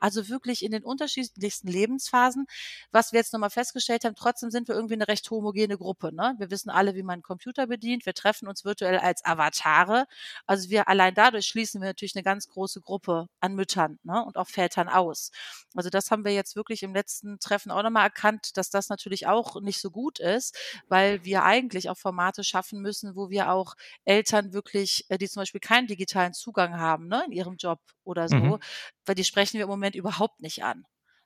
Also 0.00 0.28
wirklich 0.28 0.64
in 0.64 0.72
den 0.72 0.84
unterschiedlichsten 0.84 1.68
Lebensphasen. 1.68 2.46
Was 2.90 3.12
wir 3.12 3.20
jetzt 3.20 3.32
nochmal 3.32 3.50
festgestellt 3.50 4.04
haben, 4.04 4.14
trotzdem 4.16 4.50
sind 4.50 4.68
wir 4.68 4.74
irgendwie 4.74 4.94
eine 4.94 5.08
recht 5.08 5.30
homogene 5.30 5.76
Gruppe, 5.78 6.14
ne? 6.14 6.34
Wir 6.38 6.50
wissen 6.50 6.70
alle, 6.70 6.94
wie 6.94 7.02
man 7.02 7.14
einen 7.14 7.22
Computer 7.22 7.66
bedient, 7.66 8.06
wir 8.06 8.14
treffen 8.14 8.48
uns 8.48 8.64
virtuell 8.64 8.98
als 8.98 9.24
Avatare. 9.24 10.06
Also 10.46 10.70
wir 10.70 10.88
allein 10.88 11.14
dadurch 11.14 11.46
schließen 11.46 11.80
wir 11.80 11.88
natürlich 11.88 12.14
eine 12.16 12.22
ganz 12.22 12.48
große 12.48 12.80
Gruppe 12.80 13.28
an 13.40 13.54
Müttern, 13.54 13.98
ne, 14.04 14.24
und 14.24 14.36
auch 14.36 14.48
Vätern 14.48 14.88
aus. 14.88 15.30
Also 15.74 15.90
das 15.90 16.10
haben 16.10 16.24
wir 16.24 16.32
jetzt 16.32 16.51
jetzt 16.52 16.56
wirklich 16.56 16.82
im 16.82 16.94
letzten 16.94 17.38
Treffen 17.38 17.70
auch 17.70 17.82
nochmal 17.82 18.04
erkannt, 18.04 18.56
dass 18.56 18.70
das 18.70 18.88
natürlich 18.88 19.26
auch 19.26 19.60
nicht 19.60 19.80
so 19.80 19.90
gut 19.90 20.18
ist, 20.18 20.56
weil 20.88 21.24
wir 21.24 21.44
eigentlich 21.44 21.88
auch 21.90 21.96
Formate 21.96 22.44
schaffen 22.44 22.80
müssen, 22.80 23.16
wo 23.16 23.30
wir 23.30 23.50
auch 23.50 23.74
Eltern 24.04 24.52
wirklich, 24.52 25.06
äh, 25.08 25.18
die 25.18 25.28
zum 25.28 25.40
Beispiel 25.40 25.60
keinen 25.60 25.86
digitalen 25.86 26.34
Zugang 26.34 26.78
haben, 26.78 27.08
ne, 27.08 27.24
in 27.26 27.32
ihrem 27.32 27.56
Job 27.56 27.80
oder 28.04 28.28
so, 28.28 28.36
mhm. 28.36 28.58
weil 29.06 29.14
die 29.14 29.24
sprechen 29.24 29.54
wir 29.54 29.64
im 29.64 29.70
Moment 29.70 29.94
überhaupt 29.94 30.40
nicht 30.40 30.64
an. 30.64 30.84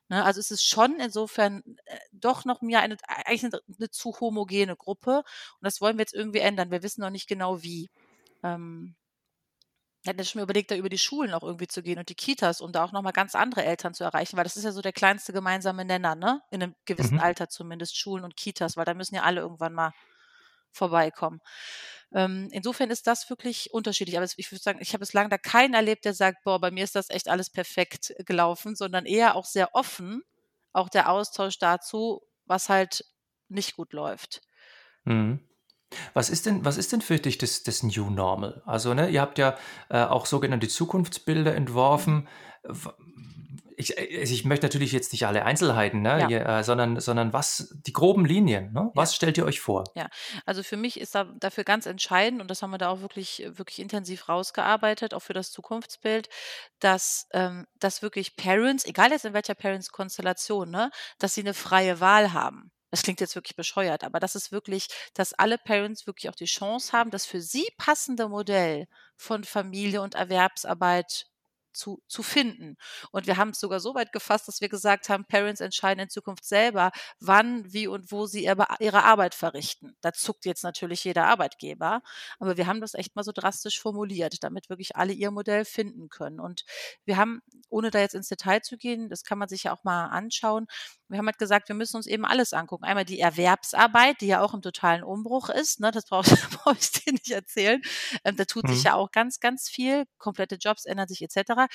Ne, 0.09 0.23
also 0.23 0.39
es 0.39 0.51
ist 0.51 0.65
schon 0.65 0.99
insofern 0.99 1.63
äh, 1.85 1.97
doch 2.11 2.45
noch 2.45 2.61
mehr 2.61 2.79
eine, 2.79 2.97
eigentlich 3.07 3.45
eine, 3.45 3.61
eine, 3.77 3.89
zu 3.89 4.17
homogene 4.19 4.75
Gruppe 4.75 5.17
und 5.17 5.61
das 5.61 5.81
wollen 5.81 5.97
wir 5.97 6.03
jetzt 6.03 6.13
irgendwie 6.13 6.39
ändern. 6.39 6.71
Wir 6.71 6.83
wissen 6.83 7.01
noch 7.01 7.09
nicht 7.09 7.27
genau 7.27 7.61
wie. 7.63 7.89
Ähm, 8.43 8.95
hatten 10.05 10.19
ja 10.19 10.25
schon 10.25 10.41
überlegt, 10.41 10.71
da 10.71 10.75
über 10.75 10.89
die 10.89 10.97
Schulen 10.97 11.33
auch 11.33 11.43
irgendwie 11.43 11.67
zu 11.67 11.81
gehen 11.81 11.99
und 11.99 12.09
die 12.09 12.15
Kitas, 12.15 12.61
um 12.61 12.71
da 12.71 12.83
auch 12.83 12.91
nochmal 12.91 13.13
ganz 13.13 13.35
andere 13.35 13.65
Eltern 13.65 13.93
zu 13.93 14.03
erreichen, 14.03 14.37
weil 14.37 14.43
das 14.43 14.57
ist 14.57 14.63
ja 14.63 14.71
so 14.71 14.81
der 14.81 14.93
kleinste 14.93 15.33
gemeinsame 15.33 15.85
Nenner, 15.85 16.15
ne? 16.15 16.41
In 16.51 16.63
einem 16.63 16.75
gewissen 16.85 17.15
mhm. 17.15 17.21
Alter 17.21 17.49
zumindest, 17.49 17.97
Schulen 17.97 18.23
und 18.23 18.37
Kitas, 18.37 18.77
weil 18.77 18.85
da 18.85 18.93
müssen 18.93 19.15
ja 19.15 19.23
alle 19.23 19.41
irgendwann 19.41 19.73
mal 19.73 19.93
vorbeikommen. 20.71 21.41
Ähm, 22.13 22.47
insofern 22.51 22.89
ist 22.89 23.07
das 23.07 23.29
wirklich 23.29 23.73
unterschiedlich. 23.73 24.17
Aber 24.17 24.27
ich 24.37 24.51
würde 24.51 24.63
sagen, 24.63 24.79
ich 24.81 24.89
habe 24.89 24.99
bislang 24.99 25.29
da 25.29 25.37
keinen 25.37 25.73
erlebt, 25.73 26.05
der 26.05 26.13
sagt, 26.13 26.43
boah, 26.43 26.59
bei 26.59 26.71
mir 26.71 26.83
ist 26.83 26.95
das 26.95 27.09
echt 27.09 27.27
alles 27.27 27.49
perfekt 27.49 28.13
gelaufen, 28.25 28.75
sondern 28.75 29.05
eher 29.05 29.35
auch 29.35 29.45
sehr 29.45 29.75
offen, 29.75 30.23
auch 30.73 30.89
der 30.89 31.09
Austausch 31.09 31.57
dazu, 31.59 32.21
was 32.45 32.69
halt 32.69 33.03
nicht 33.49 33.75
gut 33.75 33.93
läuft. 33.93 34.41
Mhm. 35.03 35.46
Was 36.13 36.29
ist 36.29 36.45
denn, 36.45 36.65
was 36.65 36.77
ist 36.77 36.91
denn 36.91 37.01
für 37.01 37.17
dich 37.17 37.37
das, 37.37 37.63
das 37.63 37.83
New 37.83 38.09
Normal? 38.09 38.61
Also, 38.65 38.93
ne, 38.93 39.09
ihr 39.09 39.21
habt 39.21 39.37
ja 39.37 39.55
äh, 39.89 40.03
auch 40.03 40.25
sogenannte 40.25 40.67
Zukunftsbilder 40.67 41.55
entworfen. 41.55 42.27
Ich, 43.79 43.95
also 43.97 44.33
ich 44.33 44.43
möchte 44.43 44.65
natürlich 44.65 44.91
jetzt 44.91 45.11
nicht 45.11 45.27
alle 45.27 45.45
Einzelheiten, 45.45 46.01
ne, 46.01 46.21
Ja. 46.21 46.29
ihr, 46.29 46.45
äh, 46.45 46.63
sondern, 46.63 46.99
sondern 46.99 47.31
was, 47.31 47.75
die 47.85 47.93
groben 47.93 48.25
Linien, 48.25 48.73
ne? 48.73 48.79
Ja. 48.81 48.91
Was 48.95 49.15
stellt 49.15 49.37
ihr 49.37 49.45
euch 49.45 49.59
vor? 49.59 49.83
Ja, 49.95 50.07
also 50.47 50.63
für 50.63 50.77
mich 50.77 50.99
ist 50.99 51.13
da 51.13 51.25
dafür 51.39 51.63
ganz 51.63 51.85
entscheidend, 51.85 52.41
und 52.41 52.49
das 52.49 52.63
haben 52.63 52.71
wir 52.71 52.79
da 52.79 52.89
auch 52.89 53.01
wirklich, 53.01 53.43
wirklich 53.49 53.79
intensiv 53.79 54.27
rausgearbeitet, 54.29 55.13
auch 55.13 55.21
für 55.21 55.33
das 55.33 55.51
Zukunftsbild, 55.51 56.27
dass, 56.79 57.27
ähm, 57.33 57.67
dass 57.79 58.01
wirklich 58.01 58.35
Parents, 58.35 58.83
egal 58.83 59.11
jetzt 59.11 59.25
in 59.25 59.33
welcher 59.33 59.55
Parents-Konstellation, 59.55 60.71
ne, 60.71 60.89
dass 61.19 61.35
sie 61.35 61.41
eine 61.41 61.53
freie 61.53 61.99
Wahl 61.99 62.33
haben. 62.33 62.71
Das 62.91 63.01
klingt 63.03 63.19
jetzt 63.21 63.35
wirklich 63.35 63.55
bescheuert, 63.55 64.03
aber 64.03 64.19
das 64.19 64.35
ist 64.35 64.51
wirklich, 64.51 64.87
dass 65.13 65.33
alle 65.33 65.57
Parents 65.57 66.07
wirklich 66.07 66.29
auch 66.29 66.35
die 66.35 66.45
Chance 66.45 66.91
haben, 66.93 67.11
das 67.11 67.25
für 67.25 67.41
sie 67.41 67.67
passende 67.77 68.29
Modell 68.29 68.87
von 69.17 69.43
Familie 69.43 70.01
und 70.01 70.15
Erwerbsarbeit 70.15 71.27
zu, 71.77 72.01
zu 72.07 72.23
finden. 72.23 72.77
Und 73.11 73.27
wir 73.27 73.37
haben 73.37 73.49
es 73.51 73.59
sogar 73.59 73.79
so 73.79 73.95
weit 73.95 74.11
gefasst, 74.11 74.47
dass 74.47 74.61
wir 74.61 74.69
gesagt 74.69 75.09
haben, 75.09 75.25
Parents 75.25 75.61
entscheiden 75.61 76.03
in 76.03 76.09
Zukunft 76.09 76.45
selber, 76.45 76.91
wann, 77.19 77.71
wie 77.71 77.87
und 77.87 78.11
wo 78.11 78.25
sie 78.25 78.43
ihre, 78.43 78.65
ihre 78.79 79.03
Arbeit 79.03 79.35
verrichten. 79.35 79.95
Da 80.01 80.13
zuckt 80.13 80.45
jetzt 80.45 80.63
natürlich 80.63 81.03
jeder 81.03 81.25
Arbeitgeber, 81.25 82.01
aber 82.39 82.57
wir 82.57 82.67
haben 82.67 82.81
das 82.81 82.93
echt 82.93 83.15
mal 83.15 83.23
so 83.23 83.31
drastisch 83.31 83.79
formuliert, 83.79 84.43
damit 84.43 84.69
wirklich 84.69 84.95
alle 84.95 85.13
ihr 85.13 85.31
Modell 85.31 85.65
finden 85.65 86.09
können. 86.09 86.39
Und 86.39 86.65
wir 87.05 87.17
haben, 87.17 87.41
ohne 87.69 87.91
da 87.91 87.99
jetzt 87.99 88.15
ins 88.15 88.27
Detail 88.27 88.61
zu 88.61 88.77
gehen, 88.77 89.09
das 89.09 89.23
kann 89.23 89.37
man 89.37 89.47
sich 89.47 89.63
ja 89.63 89.73
auch 89.73 89.83
mal 89.83 90.07
anschauen, 90.07 90.67
wir 91.09 91.17
haben 91.19 91.27
halt 91.27 91.37
gesagt, 91.37 91.69
wir 91.69 91.75
müssen 91.75 91.95
uns 91.97 92.07
eben 92.07 92.25
alles 92.25 92.53
angucken. 92.53 92.83
Einmal 92.83 93.05
die 93.05 93.19
Erwerbsarbeit, 93.19 94.19
die 94.21 94.27
ja 94.27 94.41
auch 94.41 94.53
im 94.53 94.61
totalen 94.61 95.03
Umbruch 95.03 95.49
ist. 95.49 95.79
Ne? 95.79 95.91
Das 95.91 96.05
brauche 96.05 96.35
brauch 96.51 96.75
ich 96.79 96.91
dir 96.91 97.13
nicht 97.13 97.31
erzählen. 97.31 97.81
Ähm, 98.23 98.35
da 98.35 98.45
tut 98.45 98.65
mhm. 98.65 98.73
sich 98.73 98.83
ja 98.83 98.95
auch 98.95 99.11
ganz, 99.11 99.39
ganz 99.39 99.69
viel. 99.69 100.05
Komplette 100.17 100.55
Jobs 100.55 100.85
ändern 100.85 101.07
sich 101.07 101.21
etc. 101.21 101.66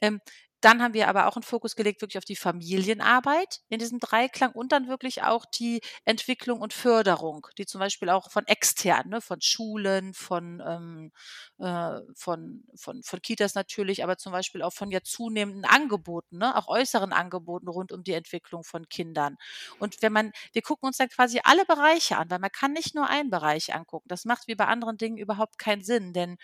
Ähm, 0.00 0.20
dann 0.60 0.80
haben 0.82 0.94
wir 0.94 1.08
aber 1.08 1.26
auch 1.26 1.36
einen 1.36 1.42
Fokus 1.42 1.76
gelegt 1.76 2.00
wirklich 2.00 2.16
auf 2.16 2.24
die 2.24 2.36
Familienarbeit 2.36 3.60
in 3.68 3.78
diesem 3.78 3.98
Dreiklang 4.00 4.52
und 4.52 4.72
dann 4.72 4.88
wirklich 4.88 5.22
auch 5.22 5.44
die 5.44 5.82
Entwicklung 6.06 6.62
und 6.62 6.72
Förderung, 6.72 7.46
die 7.58 7.66
zum 7.66 7.80
Beispiel 7.80 8.08
auch 8.08 8.30
von 8.30 8.46
extern, 8.46 9.10
ne, 9.10 9.20
von 9.20 9.42
Schulen, 9.42 10.14
von, 10.14 10.62
ähm, 10.66 11.12
äh, 11.58 12.00
von, 12.16 12.64
von, 12.76 13.02
von 13.02 13.20
Kitas 13.20 13.54
natürlich, 13.54 14.02
aber 14.04 14.16
zum 14.16 14.32
Beispiel 14.32 14.62
auch 14.62 14.72
von 14.72 14.90
ja 14.90 15.00
zunehmenden 15.02 15.66
Angeboten, 15.66 16.38
ne, 16.38 16.56
auch 16.56 16.68
äußeren 16.68 17.12
Angeboten 17.12 17.68
rund 17.68 17.92
um 17.92 18.02
die 18.02 18.14
Entwicklung 18.14 18.64
von 18.64 18.88
Kindern. 18.88 19.36
Und 19.78 20.00
wenn 20.00 20.12
man, 20.14 20.32
wir 20.52 20.62
gucken 20.62 20.86
uns 20.86 20.96
dann 20.96 21.08
quasi 21.10 21.40
alle 21.44 21.66
Bereiche 21.66 22.16
an, 22.16 22.30
weil 22.30 22.38
man 22.38 22.50
kann 22.50 22.72
nicht 22.72 22.94
nur 22.94 23.06
einen 23.08 23.28
Bereich 23.30 23.74
angucken. 23.74 24.08
Das 24.08 24.24
macht 24.24 24.48
wie 24.48 24.54
bei 24.54 24.66
anderen 24.66 24.96
Dingen 24.96 25.18
überhaupt 25.18 25.58
keinen 25.58 25.82
Sinn, 25.84 26.14
denn 26.14 26.36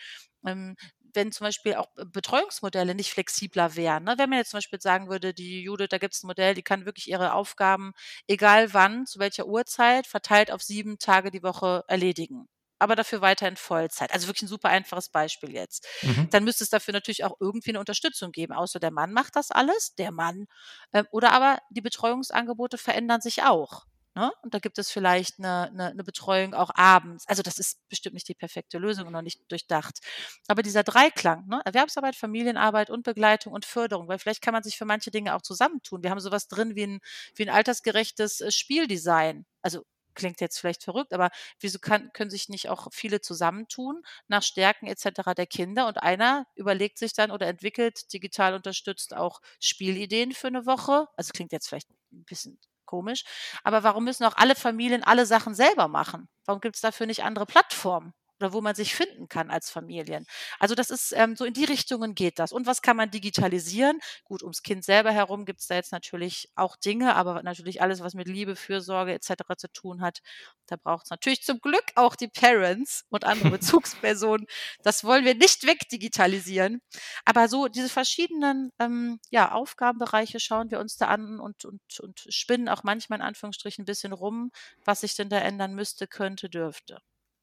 ähm, 0.46 0.76
wenn 1.14 1.32
zum 1.32 1.46
Beispiel 1.46 1.74
auch 1.74 1.88
Betreuungsmodelle 1.94 2.94
nicht 2.94 3.12
flexibler 3.12 3.76
wären. 3.76 4.04
Ne? 4.04 4.14
Wenn 4.16 4.30
man 4.30 4.38
jetzt 4.38 4.50
zum 4.50 4.58
Beispiel 4.58 4.80
sagen 4.80 5.08
würde, 5.08 5.34
die 5.34 5.62
Judith, 5.62 5.88
da 5.90 5.98
gibt 5.98 6.14
es 6.14 6.22
ein 6.22 6.28
Modell, 6.28 6.54
die 6.54 6.62
kann 6.62 6.86
wirklich 6.86 7.08
ihre 7.08 7.34
Aufgaben, 7.34 7.92
egal 8.26 8.72
wann, 8.72 9.06
zu 9.06 9.18
welcher 9.18 9.46
Uhrzeit, 9.46 10.06
verteilt 10.06 10.50
auf 10.50 10.62
sieben 10.62 10.98
Tage 10.98 11.30
die 11.30 11.42
Woche 11.42 11.84
erledigen 11.88 12.48
aber 12.80 12.96
dafür 12.96 13.20
weiterhin 13.20 13.56
Vollzeit. 13.56 14.10
Also 14.12 14.26
wirklich 14.26 14.42
ein 14.42 14.48
super 14.48 14.70
einfaches 14.70 15.10
Beispiel 15.10 15.52
jetzt. 15.52 15.86
Mhm. 16.02 16.28
Dann 16.30 16.44
müsste 16.44 16.64
es 16.64 16.70
dafür 16.70 16.92
natürlich 16.92 17.24
auch 17.24 17.36
irgendwie 17.38 17.70
eine 17.70 17.78
Unterstützung 17.78 18.32
geben. 18.32 18.54
Außer 18.54 18.80
der 18.80 18.90
Mann 18.90 19.12
macht 19.12 19.36
das 19.36 19.50
alles, 19.50 19.94
der 19.96 20.10
Mann. 20.12 20.46
Äh, 20.92 21.04
oder 21.10 21.32
aber 21.32 21.58
die 21.68 21.82
Betreuungsangebote 21.82 22.78
verändern 22.78 23.20
sich 23.20 23.42
auch. 23.42 23.84
Ne? 24.20 24.30
Und 24.42 24.52
da 24.52 24.58
gibt 24.58 24.78
es 24.78 24.90
vielleicht 24.90 25.38
eine, 25.38 25.70
eine, 25.70 25.86
eine 25.86 26.04
Betreuung 26.04 26.52
auch 26.52 26.68
abends. 26.74 27.26
Also 27.26 27.42
das 27.42 27.58
ist 27.58 27.88
bestimmt 27.88 28.12
nicht 28.12 28.28
die 28.28 28.34
perfekte 28.34 28.76
Lösung 28.76 29.06
und 29.06 29.14
noch 29.14 29.22
nicht 29.22 29.40
durchdacht. 29.50 29.98
Aber 30.46 30.62
dieser 30.62 30.82
Dreiklang, 30.82 31.46
ne? 31.46 31.62
Erwerbsarbeit, 31.64 32.14
Familienarbeit 32.16 32.90
und 32.90 33.02
Begleitung 33.02 33.54
und 33.54 33.64
Förderung, 33.64 34.08
weil 34.08 34.18
vielleicht 34.18 34.42
kann 34.42 34.52
man 34.52 34.62
sich 34.62 34.76
für 34.76 34.84
manche 34.84 35.10
Dinge 35.10 35.34
auch 35.34 35.40
zusammentun. 35.40 36.02
Wir 36.02 36.10
haben 36.10 36.20
sowas 36.20 36.48
drin 36.48 36.76
wie 36.76 36.86
ein, 36.86 37.00
wie 37.34 37.44
ein 37.44 37.48
altersgerechtes 37.48 38.42
äh, 38.42 38.50
Spieldesign. 38.50 39.46
Also 39.62 39.84
klingt 40.14 40.42
jetzt 40.42 40.58
vielleicht 40.58 40.84
verrückt, 40.84 41.14
aber 41.14 41.30
wieso 41.58 41.78
kann, 41.78 42.12
können 42.12 42.28
sich 42.30 42.50
nicht 42.50 42.68
auch 42.68 42.88
viele 42.92 43.22
zusammentun 43.22 44.02
nach 44.28 44.42
Stärken 44.42 44.86
etc. 44.86 45.32
der 45.34 45.46
Kinder 45.46 45.86
und 45.86 46.02
einer 46.02 46.46
überlegt 46.56 46.98
sich 46.98 47.14
dann 47.14 47.30
oder 47.30 47.46
entwickelt 47.46 48.12
digital 48.12 48.52
unterstützt 48.52 49.16
auch 49.16 49.40
Spielideen 49.60 50.32
für 50.32 50.48
eine 50.48 50.66
Woche. 50.66 51.06
Also 51.16 51.32
klingt 51.32 51.52
jetzt 51.52 51.68
vielleicht 51.68 51.88
ein 52.12 52.24
bisschen 52.24 52.58
komisch. 52.90 53.24
Aber 53.64 53.82
warum 53.84 54.04
müssen 54.04 54.24
auch 54.24 54.36
alle 54.36 54.54
Familien 54.56 55.04
alle 55.04 55.26
Sachen 55.26 55.54
selber 55.54 55.88
machen? 55.88 56.28
Warum 56.44 56.60
gibt 56.60 56.76
es 56.76 56.82
dafür 56.82 57.06
nicht 57.06 57.24
andere 57.24 57.46
Plattformen? 57.46 58.12
Oder 58.40 58.52
wo 58.52 58.60
man 58.60 58.74
sich 58.74 58.94
finden 58.94 59.28
kann 59.28 59.50
als 59.50 59.70
Familien. 59.70 60.26
Also 60.58 60.74
das 60.74 60.90
ist 60.90 61.12
ähm, 61.16 61.36
so 61.36 61.44
in 61.44 61.54
die 61.54 61.64
Richtungen 61.64 62.14
geht 62.14 62.38
das. 62.38 62.52
Und 62.52 62.66
was 62.66 62.82
kann 62.82 62.96
man 62.96 63.10
digitalisieren? 63.10 64.00
Gut, 64.24 64.42
ums 64.42 64.62
Kind 64.62 64.84
selber 64.84 65.12
herum 65.12 65.44
gibt 65.44 65.60
es 65.60 65.66
da 65.66 65.74
jetzt 65.74 65.92
natürlich 65.92 66.48
auch 66.54 66.76
Dinge, 66.76 67.14
aber 67.16 67.42
natürlich 67.42 67.82
alles, 67.82 68.00
was 68.00 68.14
mit 68.14 68.28
Liebe, 68.28 68.56
Fürsorge 68.56 69.12
etc. 69.12 69.32
zu 69.56 69.68
tun 69.72 70.00
hat, 70.00 70.20
da 70.66 70.76
braucht 70.76 71.04
es 71.04 71.10
natürlich 71.10 71.42
zum 71.42 71.60
Glück 71.60 71.84
auch 71.96 72.16
die 72.16 72.28
Parents 72.28 73.04
und 73.10 73.24
andere 73.24 73.50
Bezugspersonen. 73.58 74.46
Das 74.82 75.04
wollen 75.04 75.24
wir 75.24 75.34
nicht 75.34 75.66
wegdigitalisieren. 75.66 76.80
Aber 77.24 77.48
so 77.48 77.68
diese 77.68 77.88
verschiedenen 77.88 78.70
ähm, 78.78 79.18
ja, 79.30 79.52
Aufgabenbereiche 79.52 80.40
schauen 80.40 80.70
wir 80.70 80.80
uns 80.80 80.96
da 80.96 81.08
an 81.08 81.40
und, 81.40 81.64
und, 81.64 81.80
und 82.00 82.26
spinnen 82.28 82.68
auch 82.68 82.84
manchmal 82.84 83.18
in 83.18 83.24
Anführungsstrichen 83.24 83.82
ein 83.82 83.86
bisschen 83.86 84.12
rum, 84.12 84.50
was 84.84 85.02
sich 85.02 85.14
denn 85.16 85.28
da 85.28 85.38
ändern 85.38 85.74
müsste, 85.74 86.06
könnte, 86.06 86.48
dürfte. 86.48 87.00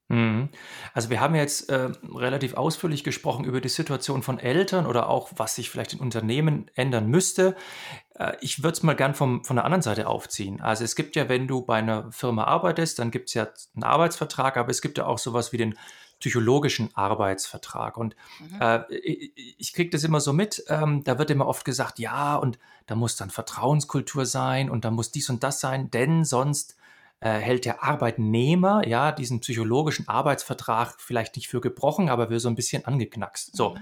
Mhm. 0.10 0.50
Also 0.94 1.10
wir 1.10 1.20
haben 1.20 1.36
jetzt 1.36 1.70
äh, 1.70 1.90
relativ 2.16 2.54
ausführlich 2.54 3.04
gesprochen 3.04 3.44
über 3.44 3.60
die 3.60 3.70
Situation 3.70 4.24
von 4.24 4.40
Eltern 4.40 4.86
oder 4.86 5.10
auch, 5.10 5.32
was 5.36 5.56
sich 5.56 5.70
vielleicht 5.70 5.94
in 5.94 6.00
Unternehmen 6.00 6.72
ändern 6.76 7.08
müsste. 7.08 7.56
Äh, 8.16 8.38
ich 8.40 8.64
würde 8.64 8.78
es 8.78 8.84
mal 8.84 8.96
gern 8.96 9.16
vom, 9.16 9.44
von 9.44 9.58
der 9.58 9.66
anderen 9.66 9.82
Seite 9.82 10.08
aufziehen. 10.08 10.62
Also 10.62 10.86
es 10.86 10.96
gibt 10.96 11.16
ja, 11.18 11.28
wenn 11.28 11.48
du 11.48 11.62
bei 11.62 11.78
einer 11.78 12.12
Firma 12.12 12.46
arbeitest, 12.46 13.00
dann 13.00 13.12
gibt 13.12 13.30
es 13.30 13.34
ja 13.34 13.48
einen 13.76 13.84
Arbeitsvertrag, 13.84 14.56
aber 14.56 14.70
es 14.70 14.82
gibt 14.82 14.98
ja 14.98 15.06
auch 15.06 15.18
sowas 15.18 15.52
wie 15.52 15.58
den 15.58 15.76
psychologischen 16.20 16.90
Arbeitsvertrag. 16.96 17.98
Und 17.98 18.16
mhm. 18.40 18.62
äh, 18.62 18.96
ich, 18.96 19.34
ich 19.58 19.74
kriege 19.74 19.90
das 19.90 20.06
immer 20.06 20.22
so 20.22 20.32
mit, 20.32 20.64
ähm, 20.70 21.04
da 21.04 21.20
wird 21.20 21.32
immer 21.32 21.48
oft 21.48 21.66
gesagt, 21.66 22.00
ja, 22.00 22.36
und 22.38 22.58
da 22.86 22.96
muss 22.96 23.18
dann 23.18 23.30
Vertrauenskultur 23.30 24.26
sein 24.26 24.70
und 24.70 24.86
da 24.86 24.92
muss 24.92 25.12
dies 25.12 25.30
und 25.30 25.44
das 25.44 25.60
sein, 25.60 25.92
denn 25.92 26.24
sonst 26.24 26.78
hält 27.20 27.66
der 27.66 27.84
Arbeitnehmer 27.84 28.88
ja 28.88 29.12
diesen 29.12 29.40
psychologischen 29.40 30.08
Arbeitsvertrag 30.08 31.00
vielleicht 31.00 31.36
nicht 31.36 31.48
für 31.48 31.62
gebrochen, 31.62 32.10
aber 32.10 32.30
wird 32.30 32.42
so 32.42 32.50
ein 32.50 32.56
bisschen 32.56 32.86
angeknackst. 32.86 33.56
So, 33.56 33.72
mhm. 33.72 33.80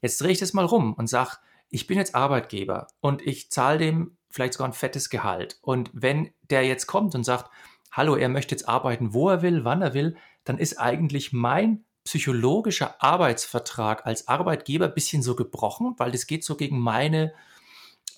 jetzt 0.00 0.20
drehe 0.20 0.32
ich 0.32 0.38
das 0.38 0.52
mal 0.52 0.64
rum 0.64 0.94
und 0.94 1.08
sage, 1.08 1.38
ich 1.70 1.86
bin 1.86 1.98
jetzt 1.98 2.14
Arbeitgeber 2.14 2.86
und 3.00 3.20
ich 3.26 3.50
zahle 3.50 3.78
dem 3.78 4.16
vielleicht 4.30 4.54
sogar 4.54 4.68
ein 4.68 4.74
fettes 4.74 5.10
Gehalt. 5.10 5.58
Und 5.62 5.90
wenn 5.92 6.30
der 6.50 6.64
jetzt 6.64 6.86
kommt 6.86 7.14
und 7.14 7.24
sagt, 7.24 7.50
hallo, 7.90 8.16
er 8.16 8.28
möchte 8.28 8.54
jetzt 8.54 8.68
arbeiten, 8.68 9.12
wo 9.14 9.28
er 9.28 9.42
will, 9.42 9.64
wann 9.64 9.82
er 9.82 9.94
will, 9.94 10.16
dann 10.44 10.58
ist 10.58 10.78
eigentlich 10.78 11.32
mein 11.32 11.84
psychologischer 12.04 13.02
Arbeitsvertrag 13.02 14.06
als 14.06 14.28
Arbeitgeber 14.28 14.86
ein 14.86 14.94
bisschen 14.94 15.22
so 15.22 15.36
gebrochen, 15.36 15.94
weil 15.98 16.10
das 16.10 16.26
geht 16.26 16.44
so 16.44 16.56
gegen 16.56 16.78
meine 16.78 17.34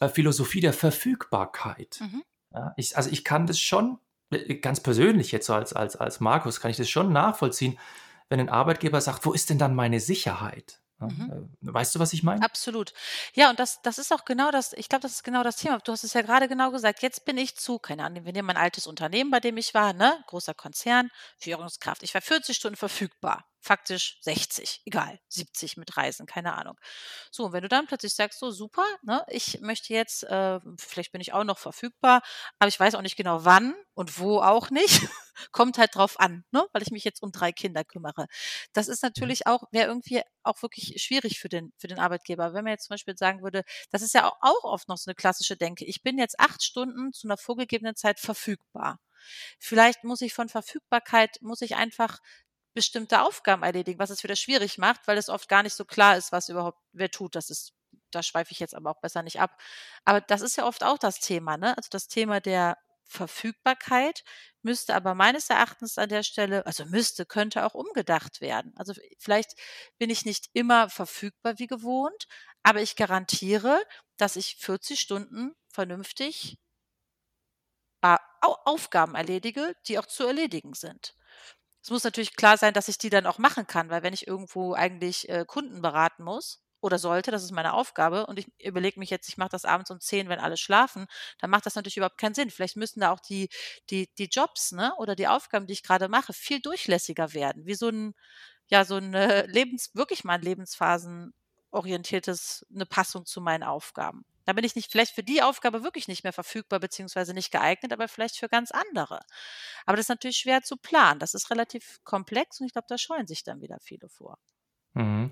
äh, 0.00 0.08
Philosophie 0.08 0.60
der 0.60 0.72
Verfügbarkeit. 0.72 1.98
Mhm. 2.00 2.22
Ja, 2.52 2.72
ich, 2.76 2.96
also 2.96 3.10
ich 3.10 3.24
kann 3.24 3.46
das 3.46 3.58
schon 3.58 3.94
äh, 3.94 4.09
ganz 4.60 4.80
persönlich 4.80 5.32
jetzt 5.32 5.46
so 5.46 5.54
als, 5.54 5.72
als, 5.72 5.96
als 5.96 6.20
Markus, 6.20 6.60
kann 6.60 6.70
ich 6.70 6.76
das 6.76 6.88
schon 6.88 7.12
nachvollziehen, 7.12 7.78
wenn 8.28 8.40
ein 8.40 8.48
Arbeitgeber 8.48 9.00
sagt, 9.00 9.26
wo 9.26 9.32
ist 9.32 9.50
denn 9.50 9.58
dann 9.58 9.74
meine 9.74 10.00
Sicherheit? 10.00 10.80
Mhm. 10.98 11.48
Äh, 11.62 11.72
weißt 11.72 11.94
du, 11.94 11.98
was 11.98 12.12
ich 12.12 12.22
meine? 12.22 12.42
Absolut. 12.42 12.92
Ja, 13.34 13.50
und 13.50 13.58
das, 13.58 13.80
das 13.82 13.98
ist 13.98 14.12
auch 14.12 14.24
genau 14.24 14.50
das, 14.50 14.72
ich 14.74 14.88
glaube, 14.88 15.02
das 15.02 15.12
ist 15.12 15.24
genau 15.24 15.42
das 15.42 15.56
Thema. 15.56 15.78
Du 15.78 15.92
hast 15.92 16.04
es 16.04 16.12
ja 16.12 16.22
gerade 16.22 16.46
genau 16.46 16.70
gesagt. 16.70 17.02
Jetzt 17.02 17.24
bin 17.24 17.38
ich 17.38 17.56
zu, 17.56 17.78
keine 17.78 18.04
Ahnung, 18.04 18.24
wir 18.24 18.32
nehmen 18.32 18.46
mein 18.46 18.56
altes 18.56 18.86
Unternehmen, 18.86 19.30
bei 19.30 19.40
dem 19.40 19.56
ich 19.56 19.74
war, 19.74 19.92
ne? 19.92 20.22
Großer 20.26 20.54
Konzern, 20.54 21.10
Führungskraft. 21.38 22.02
Ich 22.02 22.14
war 22.14 22.20
40 22.20 22.56
Stunden 22.56 22.76
verfügbar 22.76 23.49
faktisch 23.60 24.18
60, 24.22 24.82
egal, 24.86 25.20
70 25.28 25.76
mit 25.76 25.96
Reisen, 25.96 26.26
keine 26.26 26.54
Ahnung. 26.54 26.78
So, 27.30 27.44
und 27.46 27.52
wenn 27.52 27.62
du 27.62 27.68
dann 27.68 27.86
plötzlich 27.86 28.14
sagst, 28.14 28.38
so 28.38 28.50
super, 28.50 28.84
ne, 29.02 29.24
ich 29.28 29.60
möchte 29.60 29.92
jetzt, 29.92 30.24
äh, 30.24 30.58
vielleicht 30.78 31.12
bin 31.12 31.20
ich 31.20 31.32
auch 31.32 31.44
noch 31.44 31.58
verfügbar, 31.58 32.22
aber 32.58 32.68
ich 32.68 32.80
weiß 32.80 32.94
auch 32.94 33.02
nicht 33.02 33.16
genau 33.16 33.44
wann 33.44 33.74
und 33.94 34.18
wo 34.18 34.40
auch 34.40 34.70
nicht, 34.70 35.00
kommt 35.52 35.78
halt 35.78 35.94
drauf 35.94 36.18
an, 36.18 36.44
ne, 36.50 36.66
weil 36.72 36.82
ich 36.82 36.90
mich 36.90 37.04
jetzt 37.04 37.22
um 37.22 37.32
drei 37.32 37.52
Kinder 37.52 37.84
kümmere. 37.84 38.26
Das 38.72 38.88
ist 38.88 39.02
mhm. 39.02 39.08
natürlich 39.08 39.46
auch, 39.46 39.64
wäre 39.72 39.88
irgendwie 39.88 40.22
auch 40.42 40.62
wirklich 40.62 41.02
schwierig 41.02 41.38
für 41.38 41.48
den, 41.48 41.72
für 41.76 41.88
den 41.88 41.98
Arbeitgeber. 41.98 42.54
Wenn 42.54 42.64
man 42.64 42.72
jetzt 42.72 42.86
zum 42.86 42.94
Beispiel 42.94 43.16
sagen 43.16 43.42
würde, 43.42 43.62
das 43.90 44.02
ist 44.02 44.14
ja 44.14 44.26
auch, 44.26 44.36
auch 44.40 44.64
oft 44.64 44.88
noch 44.88 44.96
so 44.96 45.10
eine 45.10 45.14
klassische 45.14 45.56
Denke, 45.56 45.84
ich 45.84 46.02
bin 46.02 46.18
jetzt 46.18 46.40
acht 46.40 46.62
Stunden 46.62 47.12
zu 47.12 47.26
einer 47.26 47.36
vorgegebenen 47.36 47.96
Zeit 47.96 48.18
verfügbar. 48.20 48.98
Vielleicht 49.58 50.04
muss 50.04 50.22
ich 50.22 50.32
von 50.32 50.48
Verfügbarkeit, 50.48 51.38
muss 51.42 51.60
ich 51.60 51.76
einfach 51.76 52.20
bestimmte 52.74 53.22
Aufgaben 53.22 53.62
erledigen, 53.62 53.98
was 53.98 54.10
es 54.10 54.22
wieder 54.22 54.36
schwierig 54.36 54.78
macht, 54.78 55.06
weil 55.06 55.18
es 55.18 55.28
oft 55.28 55.48
gar 55.48 55.62
nicht 55.62 55.74
so 55.74 55.84
klar 55.84 56.16
ist, 56.16 56.32
was 56.32 56.48
überhaupt 56.48 56.78
wer 56.92 57.10
tut. 57.10 57.34
Das 57.36 57.50
ist, 57.50 57.72
da 58.10 58.22
schweife 58.22 58.52
ich 58.52 58.60
jetzt 58.60 58.74
aber 58.74 58.90
auch 58.90 59.00
besser 59.00 59.22
nicht 59.22 59.40
ab. 59.40 59.56
Aber 60.04 60.20
das 60.20 60.40
ist 60.40 60.56
ja 60.56 60.66
oft 60.66 60.84
auch 60.84 60.98
das 60.98 61.20
Thema, 61.20 61.56
ne? 61.56 61.76
Also 61.76 61.88
das 61.90 62.08
Thema 62.08 62.40
der 62.40 62.76
Verfügbarkeit 63.04 64.22
müsste 64.62 64.94
aber 64.94 65.14
meines 65.14 65.50
Erachtens 65.50 65.98
an 65.98 66.08
der 66.08 66.22
Stelle, 66.22 66.64
also 66.66 66.84
müsste, 66.86 67.26
könnte 67.26 67.64
auch 67.66 67.74
umgedacht 67.74 68.40
werden. 68.40 68.72
Also 68.76 68.92
vielleicht 69.18 69.52
bin 69.98 70.10
ich 70.10 70.24
nicht 70.24 70.48
immer 70.52 70.88
verfügbar 70.90 71.58
wie 71.58 71.66
gewohnt, 71.66 72.26
aber 72.62 72.80
ich 72.82 72.94
garantiere, 72.96 73.82
dass 74.16 74.36
ich 74.36 74.56
40 74.60 75.00
Stunden 75.00 75.54
vernünftig 75.72 76.58
Aufgaben 78.42 79.14
erledige, 79.14 79.74
die 79.86 79.98
auch 79.98 80.06
zu 80.06 80.26
erledigen 80.26 80.74
sind. 80.74 81.14
Es 81.82 81.90
muss 81.90 82.04
natürlich 82.04 82.36
klar 82.36 82.56
sein, 82.58 82.74
dass 82.74 82.88
ich 82.88 82.98
die 82.98 83.10
dann 83.10 83.26
auch 83.26 83.38
machen 83.38 83.66
kann, 83.66 83.88
weil 83.90 84.02
wenn 84.02 84.12
ich 84.14 84.26
irgendwo 84.26 84.74
eigentlich 84.74 85.28
äh, 85.28 85.44
Kunden 85.46 85.80
beraten 85.82 86.22
muss 86.24 86.62
oder 86.80 86.98
sollte, 86.98 87.30
das 87.30 87.42
ist 87.42 87.52
meine 87.52 87.72
Aufgabe 87.74 88.26
und 88.26 88.38
ich 88.38 88.46
überlege 88.62 88.98
mich 88.98 89.10
jetzt, 89.10 89.28
ich 89.28 89.36
mache 89.38 89.50
das 89.50 89.64
abends 89.64 89.90
um 89.90 90.00
10, 90.00 90.28
wenn 90.28 90.38
alle 90.40 90.56
schlafen, 90.56 91.06
dann 91.38 91.50
macht 91.50 91.66
das 91.66 91.74
natürlich 91.74 91.96
überhaupt 91.96 92.18
keinen 92.18 92.34
Sinn. 92.34 92.50
Vielleicht 92.50 92.76
müssen 92.76 93.00
da 93.00 93.10
auch 93.12 93.20
die, 93.20 93.48
die, 93.90 94.08
die 94.18 94.28
Jobs 94.30 94.72
ne, 94.72 94.92
oder 94.98 95.16
die 95.16 95.28
Aufgaben, 95.28 95.66
die 95.66 95.72
ich 95.74 95.82
gerade 95.82 96.08
mache, 96.08 96.32
viel 96.34 96.60
durchlässiger 96.60 97.32
werden. 97.34 97.66
Wie 97.66 97.74
so 97.74 97.88
ein, 97.88 98.14
ja, 98.68 98.84
so 98.84 98.96
ein 98.96 99.12
Lebens, 99.48 99.90
wirklich 99.94 100.24
mal 100.24 100.34
ein 100.34 100.42
lebensphasenorientiertes, 100.42 102.66
eine 102.74 102.86
Passung 102.86 103.26
zu 103.26 103.40
meinen 103.40 103.62
Aufgaben. 103.64 104.24
Da 104.46 104.52
bin 104.52 104.64
ich 104.64 104.74
nicht 104.74 104.90
vielleicht 104.90 105.14
für 105.14 105.22
die 105.22 105.42
Aufgabe 105.42 105.82
wirklich 105.82 106.08
nicht 106.08 106.24
mehr 106.24 106.32
verfügbar 106.32 106.80
beziehungsweise 106.80 107.34
nicht 107.34 107.50
geeignet, 107.52 107.92
aber 107.92 108.08
vielleicht 108.08 108.36
für 108.36 108.48
ganz 108.48 108.70
andere. 108.70 109.20
Aber 109.86 109.96
das 109.96 110.06
ist 110.06 110.10
natürlich 110.10 110.38
schwer 110.38 110.62
zu 110.62 110.76
planen. 110.76 111.20
Das 111.20 111.34
ist 111.34 111.50
relativ 111.50 112.00
komplex 112.04 112.60
und 112.60 112.66
ich 112.66 112.72
glaube, 112.72 112.86
da 112.88 112.98
scheuen 112.98 113.26
sich 113.26 113.44
dann 113.44 113.60
wieder 113.60 113.78
viele 113.80 114.08
vor. 114.08 114.38
Mhm. 114.94 115.30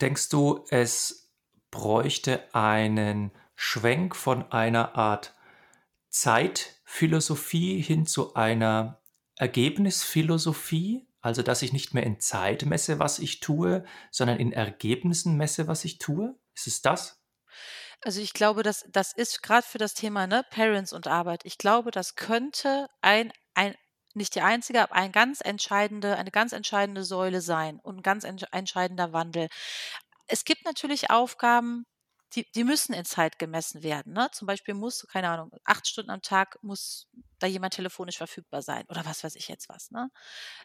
Denkst 0.00 0.28
du, 0.28 0.64
es 0.70 1.30
bräuchte 1.70 2.54
einen 2.54 3.32
Schwenk 3.54 4.16
von 4.16 4.50
einer 4.50 4.94
Art 4.94 5.34
Zeitphilosophie 6.08 7.80
hin 7.80 8.06
zu 8.06 8.34
einer 8.34 9.00
Ergebnisphilosophie? 9.36 11.06
Also, 11.22 11.42
dass 11.42 11.60
ich 11.60 11.74
nicht 11.74 11.92
mehr 11.92 12.02
in 12.02 12.18
Zeit 12.18 12.64
messe, 12.64 12.98
was 12.98 13.18
ich 13.18 13.40
tue, 13.40 13.84
sondern 14.10 14.38
in 14.38 14.52
Ergebnissen 14.52 15.36
messe, 15.36 15.68
was 15.68 15.84
ich 15.84 15.98
tue? 15.98 16.34
Ist 16.54 16.66
es 16.66 16.80
das? 16.80 17.19
Also, 18.04 18.20
ich 18.20 18.32
glaube, 18.32 18.62
das 18.62 18.84
das 18.90 19.12
ist 19.12 19.42
gerade 19.42 19.66
für 19.66 19.76
das 19.78 19.92
Thema, 19.94 20.26
ne, 20.26 20.42
Parents 20.50 20.92
und 20.92 21.06
Arbeit 21.06 21.42
ich 21.44 21.58
glaube, 21.58 21.90
das 21.90 22.14
könnte 22.16 22.86
ein 23.02 23.30
ein 23.54 23.74
nicht 24.14 24.34
die 24.34 24.40
einzige, 24.40 24.82
aber 24.82 24.94
ein 24.94 25.12
ganz 25.12 25.40
entscheidende 25.42 26.16
eine 26.16 26.30
ganz 26.30 26.52
entscheidende 26.52 27.04
Säule 27.04 27.42
sein 27.42 27.78
und 27.80 27.98
ein 27.98 28.02
ganz 28.02 28.24
entsch 28.24 28.44
entscheidender 28.52 29.12
Wandel. 29.12 29.48
Es 30.28 30.44
gibt 30.44 30.64
natürlich 30.64 31.10
Aufgaben, 31.10 31.84
die 32.34 32.46
die 32.54 32.64
müssen 32.64 32.94
in 32.94 33.04
Zeit 33.04 33.38
gemessen 33.38 33.82
werden, 33.82 34.12
ne? 34.14 34.28
Zum 34.32 34.46
Beispiel 34.46 34.74
muss, 34.74 35.06
keine 35.08 35.28
Ahnung, 35.30 35.50
acht 35.64 35.86
Stunden 35.88 36.10
am 36.10 36.22
Tag 36.22 36.58
muss 36.62 37.06
da 37.40 37.46
jemand 37.48 37.74
telefonisch 37.74 38.18
verfügbar 38.18 38.62
sein 38.62 38.84
oder 38.88 39.04
was 39.06 39.24
weiß 39.24 39.36
ich 39.36 39.48
jetzt 39.48 39.68
was, 39.68 39.90
ne? 39.90 40.10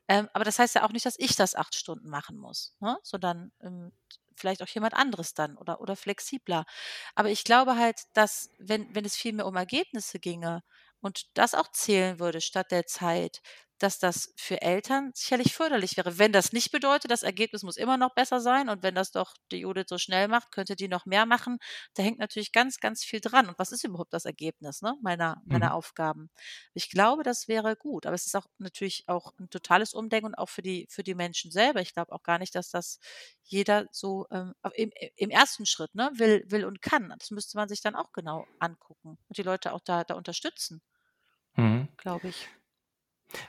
Ähm, 0.08 0.30
aber 0.34 0.44
das 0.46 0.60
heißt 0.60 0.76
ja 0.76 0.86
auch 0.86 0.92
nicht, 0.92 1.06
dass 1.06 1.16
ich 1.20 1.36
das 1.36 1.56
acht 1.56 1.76
Stunden 1.76 2.10
machen 2.10 2.38
muss, 2.38 2.76
ne? 2.80 2.98
Sondern, 3.04 3.52
ähm, 3.62 3.92
vielleicht 4.38 4.62
auch 4.64 4.68
jemand 4.68 4.94
anderes 4.96 5.34
dann 5.34 5.58
oder 5.58 5.80
oder 5.82 5.96
flexibler. 5.96 6.66
Aber 7.16 7.30
ich 7.30 7.44
glaube 7.46 7.78
halt, 7.78 7.98
dass 8.14 8.50
wenn 8.60 8.94
wenn 8.96 9.06
es 9.06 9.16
viel 9.16 9.34
mehr 9.34 9.46
um 9.48 9.56
Ergebnisse 9.56 10.20
ginge 10.20 10.62
und 11.02 11.26
das 11.38 11.54
auch 11.56 11.70
zählen 11.72 12.20
würde 12.20 12.42
statt 12.42 12.72
der 12.72 12.86
Zeit, 12.86 13.42
dass 13.80 14.00
das 14.00 14.34
für 14.38 14.62
Eltern 14.62 15.12
sicherlich 15.14 15.54
förderlich 15.54 15.98
wäre. 15.98 16.18
Wenn 16.18 16.32
das 16.32 16.54
nicht 16.54 16.72
bedeutet, 16.72 17.12
das 17.12 17.24
Ergebnis 17.24 17.64
muss 17.64 17.78
immer 17.78 17.98
noch 17.98 18.14
besser 18.14 18.40
sein 18.40 18.70
und 18.70 18.84
wenn 18.84 18.96
das 18.96 19.12
doch 19.12 19.34
die 19.52 19.58
Judith 19.58 19.88
so 19.90 19.98
schnell 19.98 20.28
macht, 20.28 20.52
könnte 20.52 20.76
die 20.76 20.88
noch 20.88 21.06
mehr 21.06 21.26
machen. 21.26 21.58
Da 21.94 22.04
hängt 22.04 22.20
natürlich 22.20 22.52
ganz, 22.54 22.80
ganz 22.80 23.04
viel 23.04 23.20
dran. 23.20 23.50
Und 23.50 23.60
was 23.60 23.72
ist 23.72 23.84
überhaupt 23.84 24.14
das 24.14 24.26
Ergebnis 24.26 24.82
ne, 24.82 24.96
meiner, 25.02 25.42
meiner 25.46 25.68
mhm. 25.68 25.72
Aufgaben? 25.74 26.30
Ich 26.74 26.90
glaube, 26.90 27.24
das 27.24 27.48
wäre 27.48 27.76
gut. 27.76 28.06
Aber 28.06 28.16
es 28.16 28.26
ist 28.26 28.36
auch 28.36 28.48
natürlich 28.60 29.04
auch 29.08 29.34
ein 29.40 29.50
totales 29.50 29.94
Umdenken 29.94 30.36
auch 30.36 30.50
für 30.50 30.62
die, 30.62 30.88
für 30.90 31.04
die 31.04 31.16
Menschen 31.16 31.52
selber. 31.52 31.82
Ich 31.82 31.94
glaube 31.94 32.14
auch 32.14 32.24
gar 32.24 32.40
nicht, 32.40 32.56
dass 32.56 32.70
das 32.70 33.00
jeder 33.44 33.88
so 33.92 34.26
ähm, 34.32 34.54
im, 34.74 34.92
im 35.18 35.30
ersten 35.30 35.66
Schritt 35.66 35.94
ne, 35.96 36.12
will, 36.16 36.46
will 36.48 36.66
und 36.66 36.82
kann. 36.82 37.14
Das 37.20 37.32
müsste 37.32 37.58
man 37.58 37.68
sich 37.68 37.82
dann 37.82 37.96
auch 37.96 38.14
genau 38.14 38.46
angucken 38.60 39.18
und 39.28 39.38
die 39.38 39.44
Leute 39.44 39.74
auch 39.74 39.82
da, 39.82 40.04
da 40.04 40.16
unterstützen, 40.16 40.82
mhm. 41.56 41.90
glaube 41.98 42.30
ich. 42.30 42.48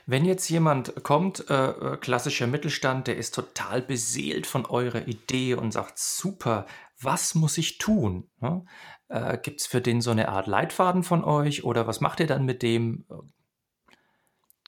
Wenn 0.05 0.25
jetzt 0.25 0.49
jemand 0.49 1.03
kommt, 1.03 1.49
äh, 1.49 1.69
äh, 1.69 1.97
klassischer 1.97 2.47
Mittelstand, 2.47 3.07
der 3.07 3.17
ist 3.17 3.35
total 3.35 3.81
beseelt 3.81 4.47
von 4.47 4.65
eurer 4.65 5.07
Idee 5.07 5.53
und 5.53 5.71
sagt, 5.71 5.99
super, 5.99 6.65
was 6.99 7.35
muss 7.35 7.57
ich 7.57 7.77
tun? 7.77 8.29
Ne? 8.39 8.65
Äh, 9.09 9.37
Gibt 9.37 9.61
es 9.61 9.67
für 9.67 9.81
den 9.81 10.01
so 10.01 10.11
eine 10.11 10.29
Art 10.29 10.47
Leitfaden 10.47 11.03
von 11.03 11.23
euch 11.23 11.63
oder 11.63 11.87
was 11.87 12.01
macht 12.01 12.19
ihr 12.19 12.27
dann 12.27 12.45
mit 12.45 12.63
dem? 12.63 13.05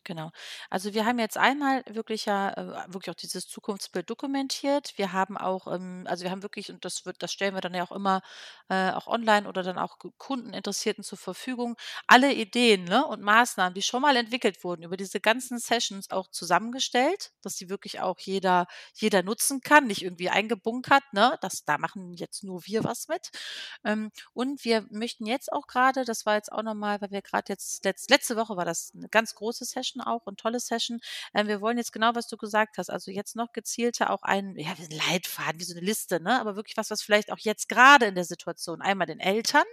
Genau. 0.09 0.31
Also, 0.71 0.95
wir 0.95 1.05
haben 1.05 1.19
jetzt 1.19 1.37
einmal 1.37 1.83
wirklich 1.87 2.25
ja, 2.25 2.49
äh, 2.53 2.91
wirklich 2.91 3.11
auch 3.11 3.19
dieses 3.19 3.47
Zukunftsbild 3.47 4.09
dokumentiert. 4.09 4.93
Wir 4.97 5.13
haben 5.13 5.37
auch, 5.37 5.67
ähm 5.71 6.05
also, 6.07 6.23
wir 6.23 6.31
haben 6.31 6.41
wirklich 6.41 6.71
und 6.71 6.83
das 6.83 7.05
wird 7.05 7.21
das 7.21 7.31
stellen 7.31 7.53
wir 7.53 7.61
dann 7.61 7.75
ja 7.75 7.83
auch 7.83 7.91
immer, 7.91 8.21
äh, 8.69 8.89
auch 8.91 9.05
online 9.05 9.47
oder 9.47 9.61
dann 9.61 9.77
auch 9.77 9.99
Ku 9.99 10.09
Kundeninteressierten 10.17 11.03
zur 11.03 11.19
Verfügung, 11.19 11.75
alle 12.07 12.33
Ideen, 12.33 12.85
ne, 12.85 13.05
und 13.05 13.21
Maßnahmen, 13.21 13.75
die 13.75 13.83
schon 13.83 14.01
mal 14.01 14.15
entwickelt 14.15 14.63
wurden, 14.63 14.81
über 14.81 14.97
diese 14.97 15.19
ganzen 15.19 15.59
Sessions 15.59 16.09
auch 16.09 16.27
zusammengestellt, 16.31 17.31
dass 17.43 17.55
die 17.55 17.69
wirklich 17.69 17.99
auch 17.99 18.17
jeder 18.19 18.65
jeder 18.95 19.21
nutzen 19.21 19.61
kann, 19.61 19.85
nicht 19.85 20.01
irgendwie 20.01 20.29
eingebunkert, 20.31 21.03
ne? 21.13 21.37
Das 21.41 21.65
da 21.65 21.77
machen 21.77 22.13
jetzt 22.15 22.43
nur 22.43 22.65
wir 22.65 22.83
was 22.83 23.07
mit. 23.09 23.29
Ähm, 23.83 24.11
und 24.33 24.63
wir 24.65 24.85
möchten 24.89 25.25
jetzt 25.25 25.51
auch 25.51 25.67
gerade, 25.67 26.03
das 26.05 26.25
war 26.25 26.35
jetzt 26.35 26.51
auch 26.51 26.63
noch 26.63 26.73
mal, 26.73 26.99
weil 27.01 27.11
wir 27.11 27.21
gerade 27.21 27.45
jetzt 27.51 27.85
letz 27.85 28.07
letzte 28.09 28.35
Woche 28.35 28.57
war 28.57 28.65
das 28.65 28.91
eine 28.95 29.09
ganz 29.09 29.35
große 29.35 29.65
Session 29.65 29.98
auch 30.01 30.25
und 30.25 30.39
tolle 30.39 30.59
Session. 30.59 30.99
Ähm, 31.33 31.47
wir 31.47 31.61
wollen 31.61 31.77
jetzt 31.77 31.91
genau, 31.93 32.11
was 32.15 32.27
du 32.27 32.37
gesagt 32.37 32.77
hast, 32.77 32.89
also 32.89 33.11
jetzt 33.11 33.35
noch 33.35 33.51
gezielter 33.53 34.09
auch 34.11 34.23
einen, 34.23 34.55
ja, 34.57 34.71
wie 34.77 34.83
'n 34.85 34.91
Leitfaden, 35.11 35.59
wie 35.59 35.63
so 35.65 35.73
eine 35.75 35.85
Liste, 35.85 36.21
ne, 36.21 36.39
aber 36.39 36.55
wirklich 36.55 36.77
was, 36.77 36.89
was 36.91 37.01
vielleicht 37.01 37.31
auch 37.31 37.39
jetzt 37.39 37.69
gerade 37.69 38.05
in 38.05 38.15
der 38.15 38.25
Situation 38.25 38.81
einmal 38.81 39.07
den 39.07 39.19
Eltern 39.19 39.63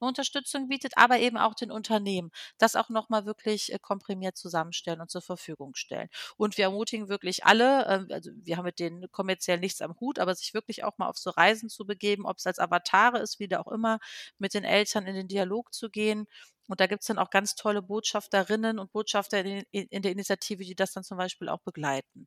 'ne 0.00 0.08
Unterstützung 0.08 0.68
bietet, 0.68 0.92
aber 0.96 1.18
eben 1.18 1.36
auch 1.38 1.54
den 1.54 1.70
Unternehmen. 1.70 2.30
Das 2.58 2.76
auch 2.76 2.88
noch 2.90 3.08
mal 3.08 3.26
wirklich, 3.26 3.72
äh, 3.72 3.78
komprimiert 3.80 4.36
zusammenstellen 4.36 5.00
und 5.00 5.10
zur 5.10 5.22
Verfügung 5.22 5.74
stellen. 5.74 6.08
Und 6.36 6.56
wir 6.58 6.64
ermutigen 6.66 7.08
wirklich 7.08 7.44
alle, 7.44 7.86
ähm, 7.88 8.08
also 8.10 8.30
wir 8.34 8.56
haben 8.56 8.64
mit 8.64 8.78
denen 8.78 9.10
kommerziell 9.10 9.58
nichts 9.58 9.80
am 9.82 9.94
Hut, 10.00 10.18
aber 10.18 10.34
sich 10.34 10.54
wirklich 10.54 10.84
auch 10.84 10.98
mal 10.98 11.08
auf 11.08 11.16
so 11.18 11.30
Reisen 11.30 11.68
zu 11.68 11.86
begeben, 11.86 12.26
ob's 12.26 12.46
als 12.46 12.58
Avatare 12.58 13.18
ist, 13.20 13.38
wie 13.40 13.48
da 13.48 13.60
auch 13.60 13.70
immer, 13.72 13.98
mit 14.38 14.54
den 14.54 14.64
Eltern 14.64 15.06
in 15.06 15.14
den 15.14 15.28
Dialog 15.28 15.72
zu 15.74 15.90
gehen. 15.90 16.26
Und 16.68 16.80
da 16.80 16.86
gibt's 16.86 17.06
dann 17.06 17.18
auch 17.18 17.30
ganz 17.30 17.54
tolle 17.56 17.82
Botschafterinnen 17.82 18.78
und 18.78 18.92
Botschafter 18.92 19.40
in 19.44 19.64
in 19.70 19.86
in 19.90 20.02
der 20.02 20.12
Initiative, 20.12 20.64
die 20.64 20.74
das 20.74 20.92
dann 20.92 21.04
zum 21.04 21.18
Beispiel 21.18 21.48
auch 21.48 21.60
begleiten. 21.60 22.26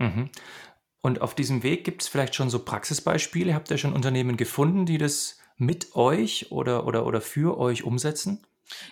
Mhm. 0.00 0.30
Und 1.02 1.20
auf 1.22 1.34
diesem 1.34 1.62
Weg 1.62 1.84
gibt 1.84 2.02
es 2.02 2.08
vielleicht 2.08 2.34
schon 2.34 2.50
so 2.50 2.64
Praxisbeispiele? 2.64 3.54
Habt 3.54 3.70
ihr 3.70 3.78
schon 3.78 3.92
Unternehmen 3.92 4.36
gefunden, 4.36 4.86
die 4.86 4.98
das 4.98 5.38
mit 5.56 5.94
euch 5.96 6.52
oder 6.52 6.86
oder 6.86 7.06
oder 7.06 7.20
für 7.20 7.58
euch 7.58 7.84
umsetzen? 7.84 8.46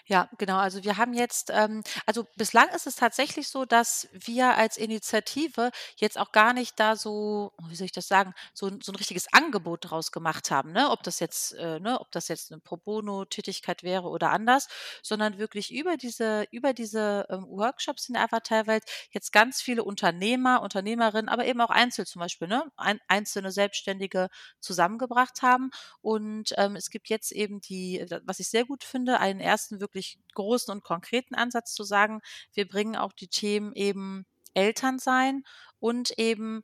Ja, 0.06 0.28
genau. 0.38 0.56
Also 0.58 0.82
wir 0.84 0.96
haben 0.96 1.14
jetzt, 1.14 1.50
ähm 1.52 1.82
also 2.06 2.24
bislang 2.36 2.68
ist 2.70 2.86
es 2.86 2.96
tatsächlich 2.96 3.48
so, 3.48 3.64
dass 3.64 4.08
wir 4.12 4.54
als 4.56 4.76
Initiative 4.76 5.70
jetzt 5.96 6.18
auch 6.18 6.32
gar 6.32 6.52
nicht 6.52 6.78
da 6.80 6.96
so, 6.96 7.52
wie 7.68 7.76
soll 7.76 7.84
ich 7.86 7.92
das 7.92 8.08
sagen, 8.08 8.34
so 8.52 8.66
'n 8.66 8.80
so 8.82 8.90
'n 8.92 8.96
richtiges 8.96 9.32
Angebot 9.32 9.90
draus 9.90 10.10
gemacht 10.10 10.50
haben, 10.50 10.72
ne? 10.72 10.90
Ob 10.90 11.02
das 11.04 11.20
jetzt 11.20 11.52
äh, 11.54 11.78
ne, 11.78 12.00
ob 12.00 12.10
das 12.10 12.26
jetzt 12.28 12.50
'ne 12.50 12.58
Pro-Bono-Tätigkeit 12.58 13.82
wäre 13.84 14.08
oder 14.08 14.30
anders, 14.30 14.66
sondern 15.02 15.38
wirklich 15.38 15.72
über 15.72 15.96
diese 15.96 16.46
über 16.50 16.72
diese, 16.72 17.26
ähm, 17.30 17.46
Workshops 17.48 18.08
in 18.08 18.14
der 18.14 18.24
Avatarwelt 18.24 18.82
jetzt 19.10 19.32
ganz 19.32 19.60
viele 19.62 19.84
Unternehmer, 19.84 20.62
Unternehmerinnen, 20.62 21.28
aber 21.28 21.44
eben 21.46 21.60
auch 21.60 21.70
Einzel 21.70 22.06
zum 22.06 22.20
Beispiel, 22.20 22.48
ne, 22.48 22.64
ein 22.76 22.98
einzelne 23.08 23.52
Selbstständige 23.52 24.28
zusammengebracht 24.60 25.42
haben. 25.42 25.70
Und, 26.00 26.52
ähm, 26.56 26.74
es 26.76 26.90
gibt 26.90 27.08
jetzt 27.08 27.30
eben 27.32 27.60
die 27.60 28.04
was 28.24 28.40
ich 28.40 28.48
sehr 28.48 28.64
gut 28.64 28.82
finde, 28.84 29.20
einen 29.20 29.38
ersten 29.40 29.61
wirklich 29.70 30.18
großen 30.34 30.72
und 30.72 30.84
konkreten 30.84 31.34
Ansatz 31.34 31.74
zu 31.74 31.84
sagen, 31.84 32.20
wir 32.52 32.66
bringen 32.68 32.96
auch 32.96 33.12
die 33.12 33.28
Themen 33.28 33.72
eben 33.74 34.26
Elternsein 34.54 35.44
und 35.78 36.10
eben, 36.18 36.62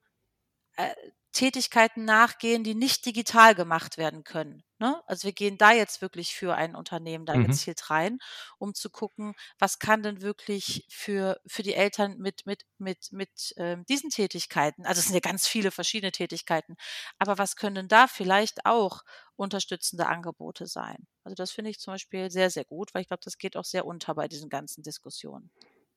äh, 0.77 0.95
Tätigkeiten 1.33 2.05
nachgehen, 2.05 2.65
die 2.65 2.75
nicht 2.75 3.05
digital 3.07 3.55
gemacht 3.55 3.99
werden 3.99 4.25
können, 4.25 4.63
ne? 4.79 5.03
Also, 5.07 5.25
wir 5.25 5.33
gehen 5.33 5.59
da 5.59 5.73
jetzt 5.73 6.01
wirklich 6.03 6.35
für 6.35 6.55
ein 6.55 6.75
Unternehmen 6.75 7.27
da 7.27 7.37
Mhm. 7.37 7.39
gezielt 7.39 7.91
rein, 7.91 8.19
um 8.59 8.75
zu 8.75 8.91
gucken, 8.91 9.35
was 9.59 9.79
kann 9.79 10.03
denn 10.03 10.23
wirklich 10.23 10.87
für 10.91 11.41
für 11.47 11.63
die 11.63 11.75
Eltern 11.75 12.19
mit 12.19 12.47
mit 12.47 12.65
mit 12.79 13.13
mit, 13.13 13.53
ähm, 13.57 13.85
diesen 13.87 14.11
Tätigkeiten 14.11 14.87
also, 14.87 15.01
es 15.01 15.07
sind 15.07 15.15
ja 15.15 15.21
ganz 15.21 15.47
viele 15.47 15.71
verschiedene 15.71 16.13
Tätigkeiten, 16.13 16.77
aber 17.19 17.39
was 17.39 17.57
können 17.57 17.75
denn 17.77 17.89
da 17.89 18.07
vielleicht 18.09 18.65
auch 18.67 19.03
unterstützende 19.37 20.07
Angebote 20.07 20.67
sein? 20.67 21.07
Also, 21.25 21.35
das 21.35 21.51
finde 21.53 21.71
ich 21.71 21.79
zum 21.81 21.95
Beispiel 21.95 22.31
sehr, 22.31 22.51
sehr 22.51 22.65
gut, 22.65 22.95
weil 22.95 23.03
ich 23.03 23.09
glaube, 23.09 23.23
das 23.25 23.39
geht 23.39 23.57
auch 23.57 23.65
sehr 23.65 23.87
unter 23.87 24.15
bei 24.15 24.29
diesen 24.29 24.49
ganzen 24.49 24.83
Diskussionen. 24.83 25.51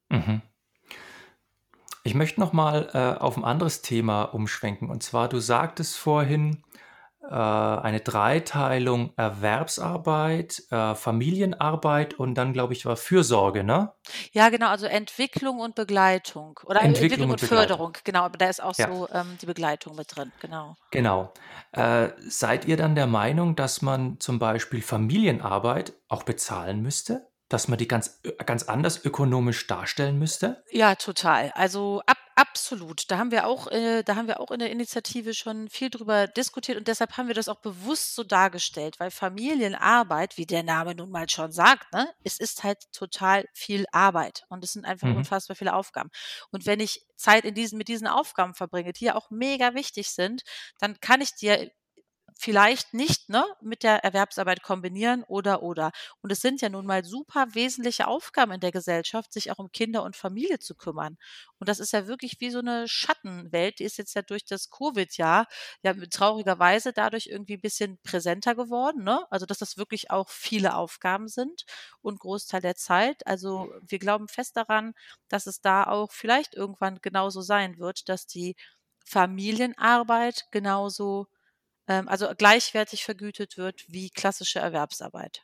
Mhm. 0.10 0.42
Ich 2.04 2.16
möchte 2.16 2.40
noch 2.40 2.54
mal, 2.54 2.90
äh, 2.94 3.20
auf 3.22 3.38
ein 3.38 3.44
anderes 3.44 3.82
Thema 3.82 4.24
umschwenken. 4.24 4.90
Und 4.90 5.04
zwar, 5.04 5.30
du 5.30 5.40
sagtest 5.40 5.98
vorhin, 5.98 6.64
äh, 7.22 7.28
eine 7.36 8.00
Dreiteilung 8.02 9.14
Erwerbsarbeit, 9.18 10.64
äh, 10.72 10.96
Familienarbeit 10.96 12.16
und 12.16 12.36
dann, 12.36 12.54
glaube 12.54 12.74
ich, 12.74 12.86
war 12.86 12.98
Fürsorge, 12.98 13.64
ne? 13.64 13.94
Ja, 14.32 14.50
genau, 14.50 14.68
also 14.68 14.88
Entwicklung 14.88 15.60
und 15.60 15.76
Begleitung 15.76 16.60
oder 16.66 16.82
Entwicklung 16.82 17.30
Entwicklung 17.30 17.30
und 17.30 17.42
und. 17.42 17.48
Förderung, 17.48 17.98
genau, 18.04 18.24
aber 18.24 18.38
da 18.38 18.50
ist 18.50 18.62
auch 18.64 18.74
Ja, 18.78 18.88
so, 18.88 19.08
ähm, 19.12 19.38
die 19.42 19.46
Begleitung 19.46 19.96
mit 19.96 20.16
drin, 20.16 20.32
genau. 20.40 20.76
genau. 20.92 21.34
Äh, 21.72 22.10
seid 22.20 22.66
ihr 22.66 22.78
dann 22.78 22.96
der 22.96 23.08
Meinung, 23.08 23.56
dass 23.56 23.82
man 23.82 24.20
zum 24.20 24.40
Beispiel 24.40 24.82
Familienarbeit 24.82 25.94
auch 26.10 26.24
bezahlen 26.24 26.82
müsste? 26.82 27.31
Dass 27.52 27.68
man 27.68 27.78
die 27.78 27.88
ganz 27.88 28.20
ö 28.26 28.32
ganz 28.46 28.64
anders 28.64 29.06
ökonomisch 29.06 29.68
darstellen 29.68 30.18
müsste? 30.18 30.64
Ja, 30.72 30.96
total. 30.96 31.52
Also, 31.56 32.02
ab 32.06 32.18
absolut. 32.36 33.12
Da 33.12 33.18
haben 33.18 33.30
wir 33.32 33.46
auch 33.46 33.68
äh, 33.68 34.04
da 34.04 34.16
haben 34.16 34.28
wir 34.28 34.40
auch 34.40 34.52
in 34.52 34.60
der 34.60 34.72
Initiative 34.72 35.34
schon 35.34 35.68
viel 35.70 35.90
drüber 35.90 36.28
diskutiert 36.28 36.78
und 36.78 36.88
deshalb 36.88 37.18
haben 37.18 37.28
wir 37.28 37.36
das 37.36 37.50
auch 37.50 37.60
bewusst 37.60 38.16
so 38.16 38.24
dargestellt, 38.24 39.00
weil 39.00 39.12
Familienarbeit, 39.12 40.38
wie 40.38 40.46
der 40.46 40.64
Name 40.64 40.96
nun 40.96 41.12
mal 41.12 41.30
schon 41.30 41.52
sagt, 41.52 41.92
ne, 41.94 42.08
es 42.24 42.40
ist 42.40 42.64
halt 42.64 42.78
total 42.94 43.46
viel 43.54 43.86
Arbeit 43.92 44.44
und 44.50 44.64
es 44.64 44.72
sind 44.74 44.86
einfach 44.86 45.10
Mhm. 45.10 45.12
unfassbar 45.12 45.56
viele 45.58 45.74
Aufgaben. 45.76 46.10
Und 46.52 46.66
wenn 46.66 46.80
ich 46.80 47.06
Zeit 47.18 47.44
in 47.46 47.54
diesen 47.54 47.78
mit 47.78 47.90
diesen 47.90 48.08
Aufgaben 48.08 48.54
verbringe, 48.56 48.94
die 48.94 49.06
ja 49.06 49.16
auch 49.16 49.30
mega 49.30 49.74
wichtig 49.76 50.10
sind, 50.10 50.42
dann 50.80 51.00
kann 51.02 51.20
ich 51.22 51.36
dir 51.36 51.70
vielleicht 52.42 52.94
nicht, 52.94 53.30
ne, 53.30 53.46
mit 53.62 53.84
der 53.84 54.04
Erwerbsarbeit 54.04 54.64
kombinieren 54.64 55.24
oder, 55.24 55.62
oder. 55.64 55.92
Und 56.22 56.32
es 56.32 56.42
sind 56.42 56.62
ja 56.62 56.70
nun 56.70 56.86
mal 56.88 57.04
super 57.06 57.48
wesentliche 57.54 58.08
Aufgaben 58.08 58.52
in 58.54 58.60
der 58.62 58.72
Gesellschaft, 58.72 59.32
sich 59.34 59.52
auch 59.52 59.60
um 59.60 59.72
Kinder 59.72 60.04
und 60.04 60.16
Familie 60.16 60.60
zu 60.60 60.76
kümmern. 60.76 61.18
Und 61.60 61.70
das 61.70 61.80
ist 61.80 61.94
ja 61.94 62.08
wirklich 62.08 62.38
wie 62.40 62.50
so 62.50 62.60
eine 62.60 62.88
Schattenwelt, 62.88 63.80
die 63.80 63.84
ist 63.84 63.98
jetzt 63.98 64.16
ja 64.16 64.22
durch 64.24 64.46
das 64.46 64.70
Covid-Jahr 64.70 65.48
ja 65.84 65.94
traurigerweise 66.10 66.94
dadurch 66.94 67.28
irgendwie 67.28 67.56
ein 67.56 67.62
bisschen 67.62 68.00
präsenter 68.04 68.56
geworden, 68.56 69.04
ne? 69.04 69.26
Also, 69.30 69.46
dass 69.46 69.60
das 69.60 69.78
wirklich 69.78 70.12
auch 70.12 70.30
viele 70.30 70.76
Aufgaben 70.76 71.28
sind 71.28 71.66
und 72.02 72.20
Großteil 72.20 72.62
der 72.62 72.76
Zeit. 72.76 73.26
Also, 73.28 73.72
wir 73.82 74.00
glauben 74.00 74.28
fest 74.28 74.58
daran, 74.58 74.94
dass 75.30 75.46
es 75.48 75.62
da 75.62 75.84
auch 75.86 76.12
vielleicht 76.12 76.56
irgendwann 76.56 77.00
genauso 77.02 77.42
sein 77.42 77.78
wird, 77.80 78.10
dass 78.10 78.26
die 78.28 78.56
Familienarbeit 79.06 80.46
genauso 80.52 81.28
ähm, 81.88 82.08
also 82.08 82.28
gleichwertig 82.38 83.04
vergütet 83.06 83.58
wird 83.58 83.84
wie 83.88 84.10
klassische 84.10 84.60
Erwerbsarbeit. 84.60 85.44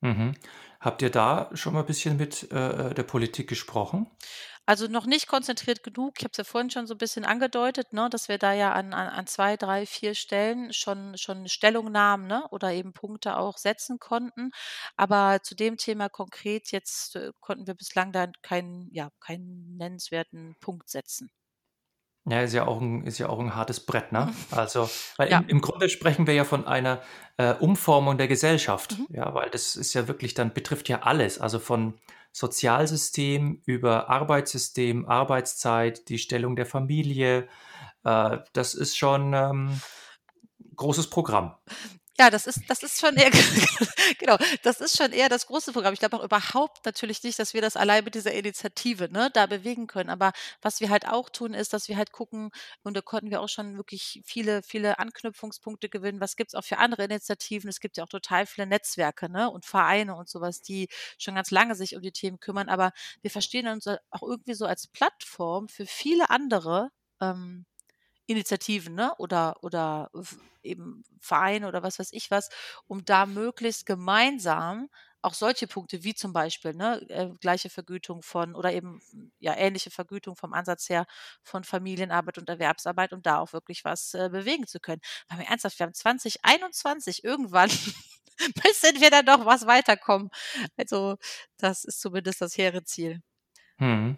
Mhm. 0.00 0.34
Habt 0.80 1.02
ihr 1.02 1.10
da 1.10 1.50
schon 1.54 1.74
mal 1.74 1.80
ein 1.80 1.86
bisschen 1.86 2.16
mit, 2.16 2.50
äh, 2.52 2.90
äh, 2.90 2.94
der 2.94 3.02
Politik 3.02 3.48
gesprochen? 3.48 4.10
Also 4.68 4.86
noch 4.88 5.06
nicht 5.06 5.28
konzentriert 5.28 5.82
genug. 5.84 6.14
Ich 6.18 6.24
habe 6.24 6.32
es 6.32 6.38
ja 6.38 6.44
vorhin 6.44 6.70
schon 6.70 6.86
so 6.88 6.94
ein 6.94 6.98
bisschen 6.98 7.24
angedeutet, 7.24 7.92
ne, 7.92 8.08
dass 8.10 8.28
wir 8.28 8.36
da 8.38 8.52
ja 8.52 8.72
an 8.72 8.92
an 8.94 9.08
an 9.08 9.26
2, 9.26 9.56
3, 9.56 9.86
4 9.86 10.14
Stellen 10.14 10.72
schon 10.72 11.16
schon 11.16 11.48
Stellungnahmen, 11.48 12.26
ne, 12.26 12.46
oder 12.50 12.72
eben 12.72 12.92
Punkte 12.92 13.36
auch 13.36 13.58
setzen 13.58 13.98
konnten. 14.00 14.50
Aber 14.96 15.40
zu 15.42 15.54
dem 15.54 15.76
Thema 15.76 16.08
konkret 16.08 16.72
jetzt, 16.72 17.14
äh, 17.16 17.30
konnten 17.40 17.66
wir 17.68 17.74
bislang 17.74 18.12
da 18.12 18.26
keinen 18.42 18.88
ja, 18.92 19.10
keinen 19.20 19.76
nennenswerten 19.76 20.56
Punkt 20.60 20.88
setzen. 20.90 21.30
Ja, 22.28 22.40
ist 22.42 22.54
ja 22.54 22.66
auch 22.66 22.80
'n 22.80 23.04
ist 23.04 23.18
ja 23.18 23.28
auch 23.28 23.38
'n 23.38 23.54
hartes 23.54 23.78
Brett, 23.78 24.10
ne? 24.10 24.34
Also, 24.50 24.90
weil 25.16 25.28
Ja. 25.28 25.38
im 25.38 25.46
im 25.48 25.60
Grunde 25.60 25.88
sprechen 25.88 26.26
wir 26.26 26.34
ja 26.34 26.42
von 26.44 26.66
einer, 26.66 27.00
äh, 27.36 27.54
Umformung 27.54 28.18
der 28.18 28.26
Gesellschaft, 28.26 28.98
Mhm. 28.98 29.06
ja, 29.10 29.32
weil 29.32 29.48
das 29.50 29.76
ist 29.76 29.94
ja 29.94 30.08
wirklich 30.08 30.34
dann 30.34 30.52
betrifft 30.52 30.88
ja 30.88 31.02
alles, 31.02 31.38
also 31.40 31.60
von 31.60 31.94
Sozialsystem 32.32 33.62
über 33.64 34.10
Arbeitssystem, 34.10 35.06
Arbeitszeit, 35.08 36.08
die 36.08 36.18
Stellung 36.18 36.56
der 36.56 36.66
Familie. 36.66 37.48
Äh, 38.04 38.38
das 38.54 38.74
ist 38.74 38.96
schon, 38.98 39.32
ähm, 39.34 39.82
großes 40.76 41.10
Programm. 41.10 41.56
Ja, 42.18 42.30
das 42.30 42.46
ist 42.46 42.60
das 42.68 42.82
ist 42.82 42.98
schon 43.00 43.14
eher 43.16 43.30
genau, 44.18 44.36
das 44.62 44.80
ist 44.80 44.96
schon 44.96 45.12
eher 45.12 45.28
das 45.28 45.46
große 45.46 45.72
Programm. 45.72 45.92
Ich 45.92 45.98
glaube 46.00 46.16
auch 46.18 46.24
überhaupt 46.24 46.84
natürlich 46.86 47.22
nicht, 47.22 47.38
dass 47.38 47.52
wir 47.52 47.60
das 47.60 47.76
allein 47.76 48.04
mit 48.04 48.14
dieser 48.14 48.32
Initiative, 48.32 49.08
ne, 49.10 49.30
da 49.34 49.46
bewegen 49.46 49.86
können. 49.86 50.08
Aber 50.08 50.32
was 50.62 50.80
wir 50.80 50.88
halt 50.88 51.06
auch 51.08 51.28
tun, 51.28 51.52
ist, 51.52 51.72
dass 51.74 51.88
wir 51.88 51.96
halt 51.98 52.12
gucken 52.12 52.50
und 52.82 52.96
da 52.96 53.02
konnten 53.02 53.30
wir 53.30 53.40
auch 53.42 53.48
schon 53.48 53.76
wirklich 53.76 54.22
viele, 54.24 54.62
viele 54.62 54.98
Anknüpfungspunkte 54.98 55.88
gewinnen. 55.90 56.20
Was 56.20 56.36
gibt's 56.36 56.54
auch 56.54 56.64
für 56.64 56.78
andere 56.78 57.04
Initiativen? 57.04 57.68
Es 57.68 57.80
gibt 57.80 57.98
ja 57.98 58.04
auch 58.04 58.08
total 58.08 58.46
viele 58.46 58.66
Netzwerke, 58.66 59.30
ne, 59.30 59.50
und 59.50 59.66
Vereine 59.66 60.16
und 60.16 60.28
sowas, 60.28 60.62
die 60.62 60.88
schon 61.18 61.34
ganz 61.34 61.50
lange 61.50 61.74
sich 61.74 61.96
um 61.96 62.02
die 62.02 62.12
Themen 62.12 62.40
kümmern. 62.40 62.68
Aber 62.70 62.92
wir 63.20 63.30
verstehen 63.30 63.68
uns 63.68 63.86
auch 63.86 64.22
irgendwie 64.22 64.54
so 64.54 64.64
als 64.66 64.86
Plattform 64.88 65.68
für 65.68 65.86
viele 65.86 66.30
andere, 66.30 66.88
ähm 67.20 67.66
Initiativen, 68.26 68.94
ne, 68.94 69.14
oder 69.18 69.56
oder 69.62 70.10
eben 70.62 71.04
Vereine 71.20 71.68
oder 71.68 71.82
was 71.82 71.98
weiß 71.98 72.08
ich 72.12 72.30
was, 72.30 72.48
um 72.86 73.04
da 73.04 73.26
möglichst 73.26 73.86
gemeinsam 73.86 74.88
auch 75.22 75.34
solche 75.34 75.66
Punkte 75.66 76.04
wie 76.04 76.14
zum 76.14 76.32
Beispiel, 76.32 76.72
ne, 76.74 77.00
äh, 77.10 77.28
gleiche 77.40 77.68
Vergütung 77.68 78.22
von 78.22 78.54
oder 78.54 78.72
eben, 78.72 79.00
ja, 79.40 79.56
ähnliche 79.56 79.90
Vergütung 79.90 80.36
vom 80.36 80.52
Ansatz 80.52 80.88
her 80.88 81.04
von 81.42 81.64
Familienarbeit 81.64 82.38
und 82.38 82.48
Erwerbsarbeit, 82.48 83.12
um 83.12 83.22
da 83.22 83.38
auch 83.40 83.52
wirklich 83.52 83.84
was, 83.84 84.14
äh, 84.14 84.28
bewegen 84.30 84.66
zu 84.68 84.78
können. 84.80 85.00
Weil 85.28 85.40
wir 85.40 85.46
ernsthaft, 85.46 85.78
wir 85.80 85.86
haben 85.86 85.94
2021, 85.94 87.24
irgendwann 87.24 87.70
müssen 88.64 89.00
wir 89.00 89.10
da 89.10 89.22
doch 89.22 89.44
was 89.46 89.66
weiterkommen. 89.66 90.30
Also, 90.76 91.16
das 91.58 91.84
ist 91.84 92.00
zumindest 92.00 92.40
das 92.40 92.56
hehre 92.56 92.84
Ziel. 92.84 93.20
Mhm. 93.78 94.16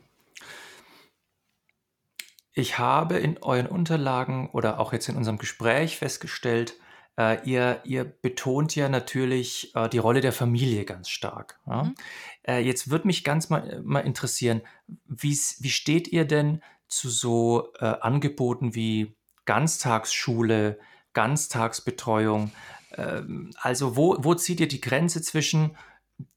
Ich 2.59 2.77
habe 2.77 3.19
in 3.19 3.39
euren 3.39 3.69
Unterlagen 3.69 4.51
oder 4.51 4.81
auch 4.81 4.93
jetzt 4.93 5.09
in 5.09 5.15
unserem 5.15 5.39
Gespräch 5.39 5.97
festgestellt, 5.97 6.75
äh, 7.17 7.41
ihr, 7.49 7.81
ihr 7.85 8.05
betont 8.05 8.75
ja 8.75 8.89
natürlich 8.89 9.73
äh, 9.77 9.89
die 9.89 9.99
Rolle 9.99 10.21
der 10.21 10.33
Familie 10.33 10.85
ganz 10.85 11.09
stark. 11.09 11.61
Ja? 11.69 11.85
Mhm. 11.85 11.95
Äh, 12.43 12.59
jetzt 12.59 12.91
würde 12.91 13.07
mich 13.07 13.23
ganz 13.23 13.49
mal, 13.49 13.81
mal 13.85 14.01
interessieren, 14.01 14.63
wie 15.07 15.37
steht 15.37 16.09
ihr 16.09 16.25
denn 16.25 16.61
zu 16.89 17.11
so 17.11 17.73
äh, 17.79 17.85
Angeboten 17.85 18.75
wie 18.75 19.15
Ganztagsschule, 19.45 20.81
Ganztagsbetreuung? 21.13 22.51
Ähm, 22.97 23.53
also 23.61 23.95
wo, 23.95 24.17
wo 24.19 24.35
zieht 24.35 24.59
ihr 24.59 24.69
die 24.69 24.81
Grenze 24.81 25.23
zwischen 25.23 25.77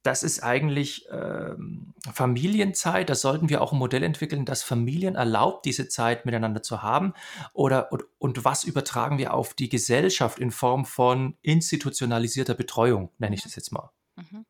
das 0.03 0.23
ist 0.23 0.43
eigentlich 0.43 1.07
ähm, 1.11 1.93
Familienzeit. 2.13 3.09
Da 3.09 3.15
sollten 3.15 3.49
wir 3.49 3.61
auch 3.61 3.71
ein 3.71 3.79
Modell 3.79 4.03
entwickeln, 4.03 4.45
das 4.45 4.63
Familien 4.63 5.15
erlaubt, 5.15 5.65
diese 5.65 5.87
Zeit 5.87 6.25
miteinander 6.25 6.63
zu 6.63 6.81
haben. 6.81 7.13
Oder 7.53 7.91
und, 7.91 8.03
und 8.17 8.45
was 8.45 8.63
übertragen 8.63 9.17
wir 9.17 9.33
auf 9.33 9.53
die 9.53 9.69
Gesellschaft 9.69 10.39
in 10.39 10.51
Form 10.51 10.85
von 10.85 11.37
institutionalisierter 11.41 12.53
Betreuung, 12.53 13.11
nenne 13.17 13.35
ich 13.35 13.43
das 13.43 13.55
jetzt 13.55 13.71
mal. 13.71 13.91
Mhm. 14.15 14.45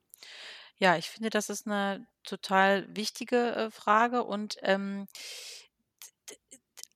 Ja, 0.78 0.98
ich 0.98 1.10
finde, 1.10 1.30
das 1.30 1.50
ist 1.50 1.68
eine 1.68 2.08
total 2.24 2.88
wichtige 2.96 3.56
äh, 3.56 3.72
Frage 3.72 4.24
und 4.24 4.58
ähm, 4.64 5.08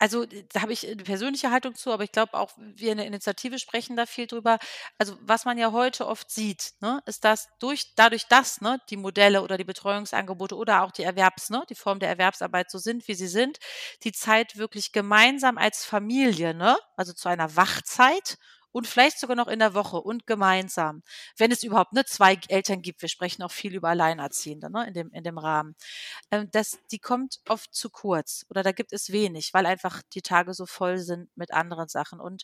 also, 0.06 0.26
da 0.54 0.62
habe 0.62 0.72
ich 0.72 0.86
eine 0.88 1.04
persönliche 1.04 1.50
Haltung 1.50 1.74
zu, 1.76 1.92
aber 1.92 2.04
ich 2.04 2.12
glaube 2.12 2.36
auch, 2.36 2.52
wir 2.58 2.92
in 2.92 2.98
der 3.00 3.08
Initiative 3.08 3.58
sprechen 3.58 3.96
da 3.96 4.06
viel 4.06 4.28
drüber. 4.28 4.60
Also, 5.00 5.18
was 5.22 5.46
man 5.46 5.58
ja 5.58 5.72
heute 5.72 6.06
oft 6.08 6.30
sieht, 6.30 6.74
ne, 6.80 7.02
ist, 7.08 7.24
dass 7.26 7.48
durch 7.60 7.96
dadurch, 7.96 8.28
dass, 8.28 8.62
ne, 8.62 8.80
die 8.92 8.98
Modelle 8.98 9.42
oder 9.42 9.58
die 9.58 9.64
Betreuungsangebote 9.64 10.56
oder 10.56 10.84
auch 10.84 10.92
die 10.92 11.04
Erwerbs 11.04 11.50
ne, 11.50 11.64
die 11.70 11.76
Form 11.76 12.00
der 12.00 12.10
Erwerbsarbeit 12.10 12.70
so 12.70 12.78
sind, 12.78 13.08
wie 13.08 13.16
sie 13.16 13.28
sind, 13.28 13.58
die 14.04 14.12
Zeit 14.12 14.58
wirklich 14.58 14.92
gemeinsam 14.92 15.58
als 15.58 15.86
Familie, 15.86 16.54
ne, 16.54 16.78
also 16.96 17.14
zu 17.14 17.28
einer 17.30 17.56
Wachzeit 17.56 18.38
und 18.76 18.88
vielleicht 18.88 19.22
sogar 19.22 19.38
noch 19.38 19.48
in 19.48 19.60
der 19.60 19.74
Woche 19.74 20.02
und 20.02 20.28
gemeinsam, 20.28 21.02
wenn 21.38 21.50
es 21.50 21.64
überhaupt 21.64 21.94
ne, 21.94 22.04
zwei 22.04 22.38
Eltern 22.50 22.82
gibt. 22.82 23.02
Wir 23.02 23.08
sprechen 23.08 23.42
auch 23.42 23.52
viel 23.52 23.74
über 23.74 23.88
Alleinerziehende 23.88 24.70
ne, 24.70 24.86
in, 24.86 24.94
dem, 24.94 25.12
in 25.14 25.24
dem 25.24 25.38
Rahmen. 25.38 25.76
Ähm, 26.30 26.50
das, 26.52 26.80
die 26.92 27.00
kommt 27.00 27.40
oft 27.48 27.74
zu 27.74 27.90
kurz 27.90 28.46
oder 28.50 28.64
da 28.64 28.74
gibt 28.74 28.92
es 28.92 29.14
wenig, 29.14 29.54
weil 29.54 29.66
einfach 29.66 30.02
die 30.14 30.22
Tage 30.22 30.54
so 30.54 30.66
voll 30.66 30.98
sind 30.98 31.30
mit 31.38 31.54
anderen 31.54 31.88
Sachen. 31.88 32.20
Und 32.20 32.44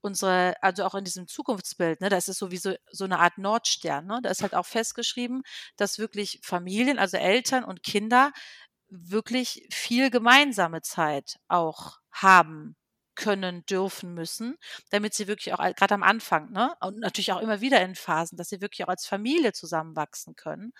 unsere, 0.00 0.54
also 0.60 0.84
auch 0.84 0.96
in 0.96 1.04
diesem 1.04 1.28
Zukunftsbild, 1.28 2.00
ne, 2.00 2.08
das 2.08 2.26
ist 2.26 2.38
sowieso 2.38 2.74
so 2.90 3.04
eine 3.04 3.20
Art 3.20 3.38
Nordstern. 3.38 4.06
Ne? 4.06 4.18
Da 4.24 4.30
ist 4.30 4.42
halt 4.42 4.56
auch 4.56 4.66
festgeschrieben, 4.66 5.42
dass 5.76 6.00
wirklich 6.00 6.40
Familien, 6.42 6.98
also 6.98 7.16
Eltern 7.16 7.62
und 7.62 7.84
Kinder 7.84 8.32
wirklich 8.88 9.68
viel 9.72 10.10
gemeinsame 10.10 10.82
Zeit 10.82 11.36
auch 11.46 12.00
haben 12.10 12.74
können, 13.20 13.64
dürfen, 13.66 14.14
müssen, 14.14 14.56
damit 14.90 15.12
sie 15.14 15.28
wirklich 15.28 15.52
auch 15.52 15.58
gerade 15.58 15.94
am 15.94 16.02
Anfang, 16.02 16.50
ne, 16.52 16.74
und 16.80 16.98
natürlich 16.98 17.32
auch 17.32 17.40
immer 17.40 17.60
wieder 17.60 17.82
in 17.82 17.94
Phasen, 17.94 18.38
dass 18.38 18.48
sie 18.48 18.62
wirklich 18.62 18.84
auch 18.84 18.88
als 18.88 19.06
Familie 19.06 19.52
zusammenwachsen 19.52 20.34
können 20.36 20.72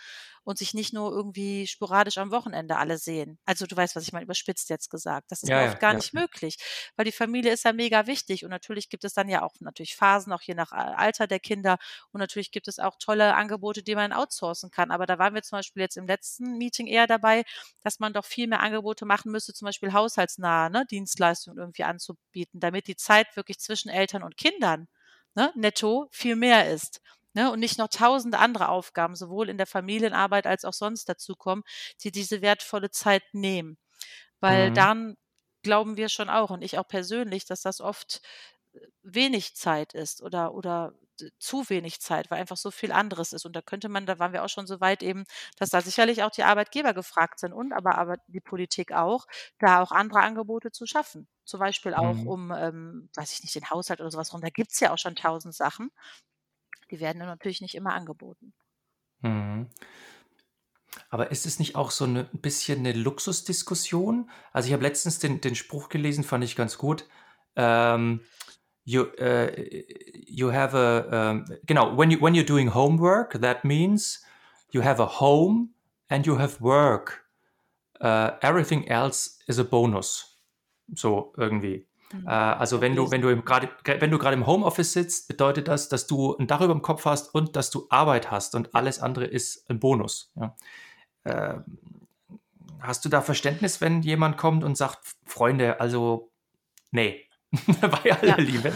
und 0.42 0.58
sich 0.58 0.72
nicht 0.72 0.92
nur 0.94 1.12
irgendwie 1.12 1.66
sporadisch 1.66 2.16
am 2.18 2.30
Wochenende 2.30 2.76
alle 2.76 2.96
sehen. 2.96 3.38
Also 3.44 3.66
du 3.66 3.76
weißt, 3.76 3.94
was 3.94 4.04
ich 4.04 4.12
meine, 4.12 4.24
überspitzt 4.24 4.70
jetzt 4.70 4.88
gesagt. 4.88 5.30
Das 5.30 5.42
ist 5.42 5.50
ja, 5.50 5.66
oft 5.66 5.78
gar 5.80 5.92
ja. 5.92 5.98
nicht 5.98 6.14
möglich, 6.14 6.56
weil 6.96 7.04
die 7.04 7.12
Familie 7.12 7.52
ist 7.52 7.64
ja 7.64 7.72
mega 7.74 8.06
wichtig 8.06 8.44
und 8.44 8.50
natürlich 8.50 8.88
gibt 8.88 9.04
es 9.04 9.12
dann 9.12 9.28
ja 9.28 9.42
auch 9.42 9.54
natürlich 9.60 9.96
Phasen, 9.96 10.32
auch 10.32 10.42
je 10.42 10.54
nach 10.54 10.72
Alter 10.72 11.26
der 11.26 11.40
Kinder 11.40 11.76
und 12.12 12.20
natürlich 12.20 12.50
gibt 12.52 12.68
es 12.68 12.78
auch 12.78 12.96
tolle 12.98 13.34
Angebote, 13.34 13.82
die 13.82 13.94
man 13.94 14.12
outsourcen 14.12 14.70
kann. 14.70 14.90
Aber 14.90 15.06
da 15.06 15.18
waren 15.18 15.34
wir 15.34 15.42
zum 15.42 15.58
Beispiel 15.58 15.82
jetzt 15.82 15.96
im 15.96 16.06
letzten 16.06 16.56
Meeting 16.56 16.86
eher 16.86 17.06
dabei, 17.06 17.44
dass 17.82 18.00
man 18.00 18.12
doch 18.12 18.24
viel 18.24 18.46
mehr 18.48 18.60
Angebote 18.60 19.04
machen 19.04 19.30
müsste, 19.30 19.52
zum 19.52 19.66
Beispiel 19.66 19.92
haushaltsnahe 19.92 20.70
ne, 20.70 20.86
Dienstleistungen 20.90 21.58
irgendwie 21.58 21.84
anzubieten, 21.84 22.29
damit 22.52 22.86
die 22.86 22.96
Zeit 22.96 23.36
wirklich 23.36 23.58
zwischen 23.58 23.88
Eltern 23.88 24.22
und 24.22 24.36
Kindern 24.36 24.88
ne, 25.34 25.52
netto 25.54 26.08
viel 26.10 26.36
mehr 26.36 26.70
ist 26.70 27.00
ne, 27.34 27.50
und 27.50 27.60
nicht 27.60 27.78
noch 27.78 27.88
tausend 27.88 28.34
andere 28.34 28.68
Aufgaben, 28.68 29.16
sowohl 29.16 29.48
in 29.48 29.58
der 29.58 29.66
Familienarbeit 29.66 30.46
als 30.46 30.64
auch 30.64 30.72
sonst 30.72 31.08
dazukommen, 31.08 31.64
die 32.02 32.10
diese 32.10 32.42
wertvolle 32.42 32.90
Zeit 32.90 33.22
nehmen. 33.32 33.78
Weil 34.40 34.70
mhm. 34.70 34.74
dann 34.74 35.16
glauben 35.62 35.96
wir 35.96 36.08
schon 36.08 36.30
auch 36.30 36.50
und 36.50 36.62
ich 36.62 36.78
auch 36.78 36.88
persönlich, 36.88 37.44
dass 37.44 37.62
das 37.62 37.80
oft 37.80 38.22
äh, 38.72 38.80
wenig 39.02 39.54
Zeit 39.56 39.94
ist 39.94 40.22
oder, 40.22 40.54
oder 40.54 40.94
zu 41.38 41.68
wenig 41.68 42.00
Zeit, 42.00 42.30
weil 42.30 42.40
einfach 42.40 42.56
so 42.56 42.70
viel 42.70 42.92
anderes 42.92 43.34
ist. 43.34 43.44
Und 43.44 43.54
da 43.54 43.60
könnte 43.60 43.90
man, 43.90 44.06
da 44.06 44.18
waren 44.18 44.32
wir 44.32 44.42
auch 44.42 44.48
schon 44.48 44.66
so 44.66 44.80
weit 44.80 45.02
eben, 45.02 45.24
dass 45.58 45.68
da 45.68 45.82
sicherlich 45.82 46.22
auch 46.22 46.30
die 46.30 46.44
Arbeitgeber 46.44 46.94
gefragt 46.94 47.40
sind 47.40 47.52
und 47.52 47.74
aber, 47.74 47.98
aber 47.98 48.16
die 48.26 48.40
Politik 48.40 48.92
auch, 48.92 49.26
da 49.58 49.82
auch 49.82 49.92
andere 49.92 50.20
Angebote 50.20 50.72
zu 50.72 50.86
schaffen. 50.86 51.28
Zum 51.50 51.58
Beispiel 51.58 51.94
auch 51.94 52.14
mhm. 52.14 52.28
um, 52.28 52.52
ähm, 52.52 53.08
weiß 53.16 53.32
ich 53.32 53.42
nicht, 53.42 53.56
den 53.56 53.68
Haushalt 53.70 54.00
oder 54.00 54.12
sowas 54.12 54.32
rum. 54.32 54.40
Da 54.40 54.50
gibt 54.50 54.70
es 54.70 54.78
ja 54.78 54.92
auch 54.92 54.98
schon 54.98 55.16
tausend 55.16 55.52
Sachen. 55.52 55.90
Die 56.92 57.00
werden 57.00 57.18
dann 57.18 57.26
natürlich 57.26 57.60
nicht 57.60 57.74
immer 57.74 57.92
angeboten. 57.92 58.52
Mhm. 59.22 59.68
Aber 61.08 61.32
ist 61.32 61.46
es 61.46 61.58
nicht 61.58 61.74
auch 61.74 61.90
so 61.90 62.04
ein 62.04 62.28
bisschen 62.34 62.78
eine 62.78 62.92
Luxusdiskussion? 62.92 64.30
Also 64.52 64.68
ich 64.68 64.72
habe 64.72 64.84
letztens 64.84 65.18
den, 65.18 65.40
den 65.40 65.56
Spruch 65.56 65.88
gelesen, 65.88 66.22
fand 66.22 66.44
ich 66.44 66.54
ganz 66.54 66.78
gut. 66.78 67.04
Ähm, 67.56 68.20
you, 68.84 69.06
uh, 69.20 69.48
you 70.14 70.52
have 70.52 70.76
a, 70.76 71.32
um, 71.32 71.46
genau, 71.66 71.98
when, 71.98 72.12
you, 72.12 72.20
when 72.20 72.34
you're 72.34 72.46
doing 72.46 72.72
homework, 72.72 73.40
that 73.40 73.64
means 73.64 74.24
you 74.70 74.84
have 74.84 75.02
a 75.02 75.20
home 75.20 75.70
and 76.08 76.28
you 76.28 76.38
have 76.38 76.60
work. 76.60 77.24
Uh, 78.00 78.38
everything 78.40 78.86
else 78.86 79.40
is 79.48 79.58
a 79.58 79.64
bonus. 79.64 80.29
So 80.94 81.32
irgendwie. 81.36 81.86
Mhm. 82.12 82.26
Äh, 82.26 82.30
also 82.30 82.80
wenn 82.80 82.96
du, 82.96 83.10
wenn 83.10 83.22
du 83.22 83.42
gerade, 83.42 83.68
wenn 83.84 84.10
du 84.10 84.18
gerade 84.18 84.34
im 84.34 84.46
Homeoffice 84.46 84.92
sitzt, 84.92 85.28
bedeutet 85.28 85.68
das, 85.68 85.88
dass 85.88 86.06
du 86.06 86.36
ein 86.36 86.46
Dach 86.46 86.60
über 86.60 86.74
dem 86.74 86.82
Kopf 86.82 87.04
hast 87.04 87.34
und 87.34 87.56
dass 87.56 87.70
du 87.70 87.86
Arbeit 87.90 88.30
hast 88.30 88.54
und 88.54 88.74
alles 88.74 89.00
andere 89.00 89.26
ist 89.26 89.68
ein 89.70 89.80
Bonus. 89.80 90.32
Ja. 90.34 90.56
Äh, 91.24 91.54
hast 92.80 93.04
du 93.04 93.08
da 93.08 93.20
Verständnis, 93.20 93.80
wenn 93.80 94.02
jemand 94.02 94.36
kommt 94.36 94.64
und 94.64 94.76
sagt, 94.76 94.98
Freunde, 95.24 95.80
also 95.80 96.30
nee, 96.90 97.26
bei 97.80 98.12
aller 98.12 98.24
ja. 98.24 98.36
Liebe. 98.36 98.72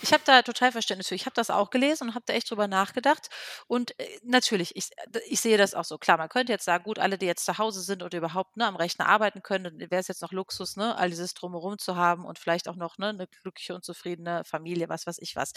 Ich 0.00 0.12
habe 0.12 0.22
da 0.24 0.42
total 0.42 0.72
Verständnis 0.72 1.08
für. 1.08 1.14
Ich 1.14 1.26
habe 1.26 1.34
das 1.34 1.50
auch 1.50 1.68
gelesen 1.68 2.08
und 2.08 2.14
habe 2.14 2.24
da 2.26 2.32
echt 2.32 2.50
drüber 2.50 2.66
nachgedacht. 2.66 3.28
Und 3.66 3.98
äh, 4.00 4.18
natürlich, 4.22 4.74
ich, 4.76 4.90
ich 5.28 5.40
sehe 5.40 5.58
das 5.58 5.74
auch 5.74 5.84
so. 5.84 5.98
Klar, 5.98 6.16
man 6.16 6.30
könnte 6.30 6.52
jetzt 6.52 6.64
sagen, 6.64 6.84
gut, 6.84 6.98
alle, 6.98 7.18
die 7.18 7.26
jetzt 7.26 7.44
zu 7.44 7.58
Hause 7.58 7.82
sind 7.82 8.02
oder 8.02 8.16
überhaupt 8.16 8.56
ne, 8.56 8.66
am 8.66 8.76
Rechner 8.76 9.08
arbeiten 9.08 9.42
können, 9.42 9.78
wäre 9.78 10.00
es 10.00 10.08
jetzt 10.08 10.22
noch 10.22 10.32
Luxus, 10.32 10.76
ne, 10.76 10.96
all 10.96 11.10
dieses 11.10 11.34
drumherum 11.34 11.78
zu 11.78 11.96
haben 11.96 12.24
und 12.24 12.38
vielleicht 12.38 12.68
auch 12.68 12.76
noch 12.76 12.96
ne, 12.96 13.08
eine 13.08 13.26
glückliche 13.26 13.74
und 13.74 13.84
zufriedene 13.84 14.42
Familie, 14.44 14.88
was 14.88 15.06
weiß 15.06 15.18
ich 15.18 15.36
was. 15.36 15.52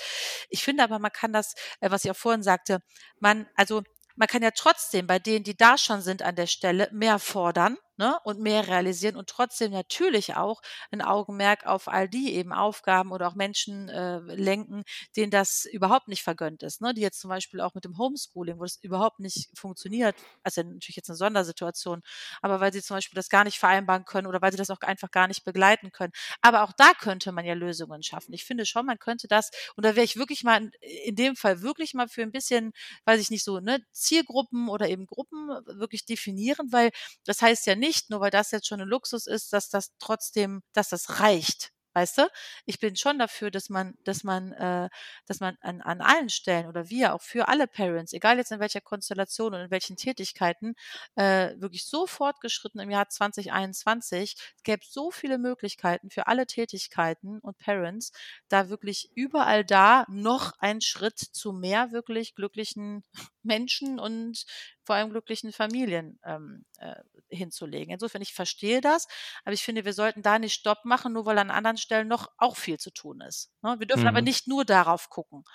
Ich 0.50 0.64
finde 0.64 0.84
aber, 0.84 1.00
man 1.00 1.12
kann 1.12 1.32
das, 1.32 1.54
äh, 1.80 1.90
was 1.90 2.04
ich 2.04 2.12
auch 2.12 2.18
vorhin 2.18 2.44
sagte, 2.44 2.80
man, 3.20 3.48
also 3.56 3.82
man 4.16 4.28
kann 4.28 4.44
ja 4.44 4.52
trotzdem 4.52 5.08
bei 5.08 5.20
denen, 5.20 5.44
die 5.46 5.56
da 5.56 5.78
schon 5.78 6.02
sind 6.02 6.22
an 6.22 6.36
der 6.36 6.48
Stelle, 6.48 6.90
mehr 6.92 7.18
fordern 7.18 7.78
ne, 8.02 8.18
und 8.24 8.40
mehr 8.40 8.68
realisieren 8.68 9.16
und 9.16 9.30
trotzdem 9.30 9.72
natürlich 9.72 10.36
auch 10.36 10.62
ein 10.92 11.02
Augenmerk 11.02 11.66
auf 11.66 11.88
all 11.88 12.10
die 12.10 12.34
eben 12.34 12.54
Aufgaben 12.54 13.12
oder 13.12 13.28
auch 13.28 13.36
Menschen 13.36 13.90
äh, 13.90 14.18
lenken, 14.20 14.84
denen 15.16 15.32
das 15.32 15.66
überhaupt 15.66 16.08
nicht 16.08 16.24
vergönnt 16.24 16.64
ist. 16.64 16.82
Ne, 16.82 16.94
die 16.94 17.02
jetzt 17.02 17.20
zum 17.22 17.30
Beispiel 17.30 17.62
auch 17.62 17.74
mit 17.76 17.86
dem 17.86 17.98
Homeschooling, 17.98 18.58
wo 18.60 18.64
das 18.64 18.78
überhaupt 18.82 19.20
nicht 19.20 19.50
funktioniert, 19.58 20.16
also 20.44 20.62
natürlich 20.64 20.96
jetzt 20.96 21.10
eine 21.10 21.18
Sondersituation, 21.18 22.02
aber 22.42 22.60
weil 22.60 22.74
sie 22.74 22.82
zum 22.82 22.98
Beispiel 22.98 23.16
das 23.16 23.30
gar 23.30 23.44
nicht 23.44 23.60
vereinbaren 23.60 24.06
können 24.06 24.28
oder 24.28 24.42
weil 24.42 24.52
sie 24.52 24.58
das 24.58 24.70
auch 24.70 24.82
einfach 24.82 25.12
gar 25.12 25.28
nicht 25.28 25.44
begleiten 25.44 25.92
können. 25.92 26.14
Aber 26.42 26.64
auch 26.64 26.72
da 26.74 26.94
könnte 27.00 27.32
man 27.32 27.46
ja 27.46 27.54
Lösungen 27.54 28.04
schaffen. 28.04 28.34
Ich 28.34 28.46
finde 28.46 28.66
schon, 28.66 28.86
man 28.86 29.00
könnte 29.00 29.28
das, 29.28 29.52
und 29.76 29.86
da 29.86 29.96
wäre 29.96 30.04
ich 30.06 30.18
wirklich 30.18 30.44
mal 30.44 30.58
in, 30.62 30.72
in 31.06 31.16
dem 31.16 31.36
Fall 31.36 31.62
wirklich 31.62 31.94
mal 31.94 32.08
für 32.08 32.22
ein 32.24 32.32
bisschen, 32.32 32.74
weiß 33.06 33.20
ich 33.22 33.30
nicht 33.30 33.44
so, 33.44 33.60
ne, 33.60 33.80
Zielgruppen 33.92 34.70
oder 34.70 34.90
eben 34.90 35.06
Gruppen 35.06 35.50
wirklich 35.66 36.06
definieren, 36.06 36.72
weil 36.72 36.92
das 37.26 37.42
heißt 37.42 37.66
ja 37.68 37.76
nicht, 37.76 37.91
nicht, 37.92 38.10
nur 38.10 38.22
weil 38.22 38.32
das 38.32 38.52
jetzt 38.52 38.68
schon 38.68 38.80
ein 38.82 38.88
Luxus 38.88 39.28
ist, 39.28 39.52
dass 39.52 39.70
das 39.70 39.92
trotzdem, 40.00 40.64
dass 40.74 40.88
das 40.90 41.20
reicht. 41.20 41.72
Weißt 41.94 42.20
du? 42.20 42.30
Ich 42.66 42.80
bin 42.80 42.96
schon 42.96 43.20
dafür, 43.20 43.52
dass 43.52 43.68
man 43.70 43.96
dass 44.06 44.24
man 44.24 44.54
äh, 44.54 44.88
dass 45.26 45.42
man 45.42 45.58
an 45.60 45.82
an 45.82 46.00
allen 46.00 46.30
Stellen 46.30 46.68
oder 46.68 46.90
wir 46.90 47.14
auch 47.14 47.22
für 47.22 47.50
alle 47.50 47.68
Parents, 47.68 48.14
egal 48.14 48.38
jetzt 48.38 48.54
in 48.54 48.62
welcher 48.62 48.80
Konstellation 48.80 49.54
und 49.54 49.60
in 49.60 49.72
welchen 49.72 49.98
Tätigkeiten, 49.98 50.76
äh, 51.16 51.50
wirklich 51.60 51.86
so 51.86 52.08
fortgeschritten 52.08 52.80
im 52.80 52.92
Jahr 52.92 53.10
2021. 53.10 54.36
Es 54.56 54.64
gäbe 54.64 54.84
so 54.88 55.12
viele 55.12 55.38
Möglichkeiten 55.38 56.10
für 56.10 56.28
alle 56.28 56.48
Tätigkeiten 56.48 57.40
und 57.40 57.58
Parents, 57.58 58.14
da 58.48 58.70
wirklich 58.70 59.12
überall 59.16 59.66
da 59.66 60.06
noch 60.08 60.54
einen 60.60 60.80
Schritt 60.80 61.20
zu 61.20 61.52
mehr 61.52 61.92
wirklich 61.92 62.36
glücklichen 62.36 63.04
Menschen 63.44 64.00
und 64.00 64.46
vor 64.92 64.98
allem 64.98 65.12
glücklichen 65.12 65.54
Familien 65.54 66.20
ähm, 66.26 66.66
äh, 66.78 66.96
hinzulegen. 67.30 67.94
Insofern, 67.94 68.22
ich 68.22 68.34
verstehe 68.34 68.82
das, 68.82 69.08
aber 69.46 69.54
ich 69.54 69.64
finde, 69.64 69.86
wir 69.86 69.94
sollten 69.94 70.22
da 70.22 70.38
nicht 70.38 70.52
Stopp 70.54 70.84
machen, 70.84 71.14
nur 71.14 71.26
weil 71.26 71.38
an 71.38 71.50
anderen 71.50 71.78
Stellen 71.78 72.10
noch 72.10 72.28
auch 72.36 72.58
viel 72.58 72.78
zu 72.78 72.92
tun 72.92 73.22
ist. 73.22 73.54
Ne? 73.62 73.78
Wir 73.80 73.88
dürfen 73.88 74.06
aber 74.10 74.20
Mhm. 74.20 74.26
nicht 74.26 74.50
nur 74.50 74.66
darauf 74.66 75.08
gucken, 75.08 75.46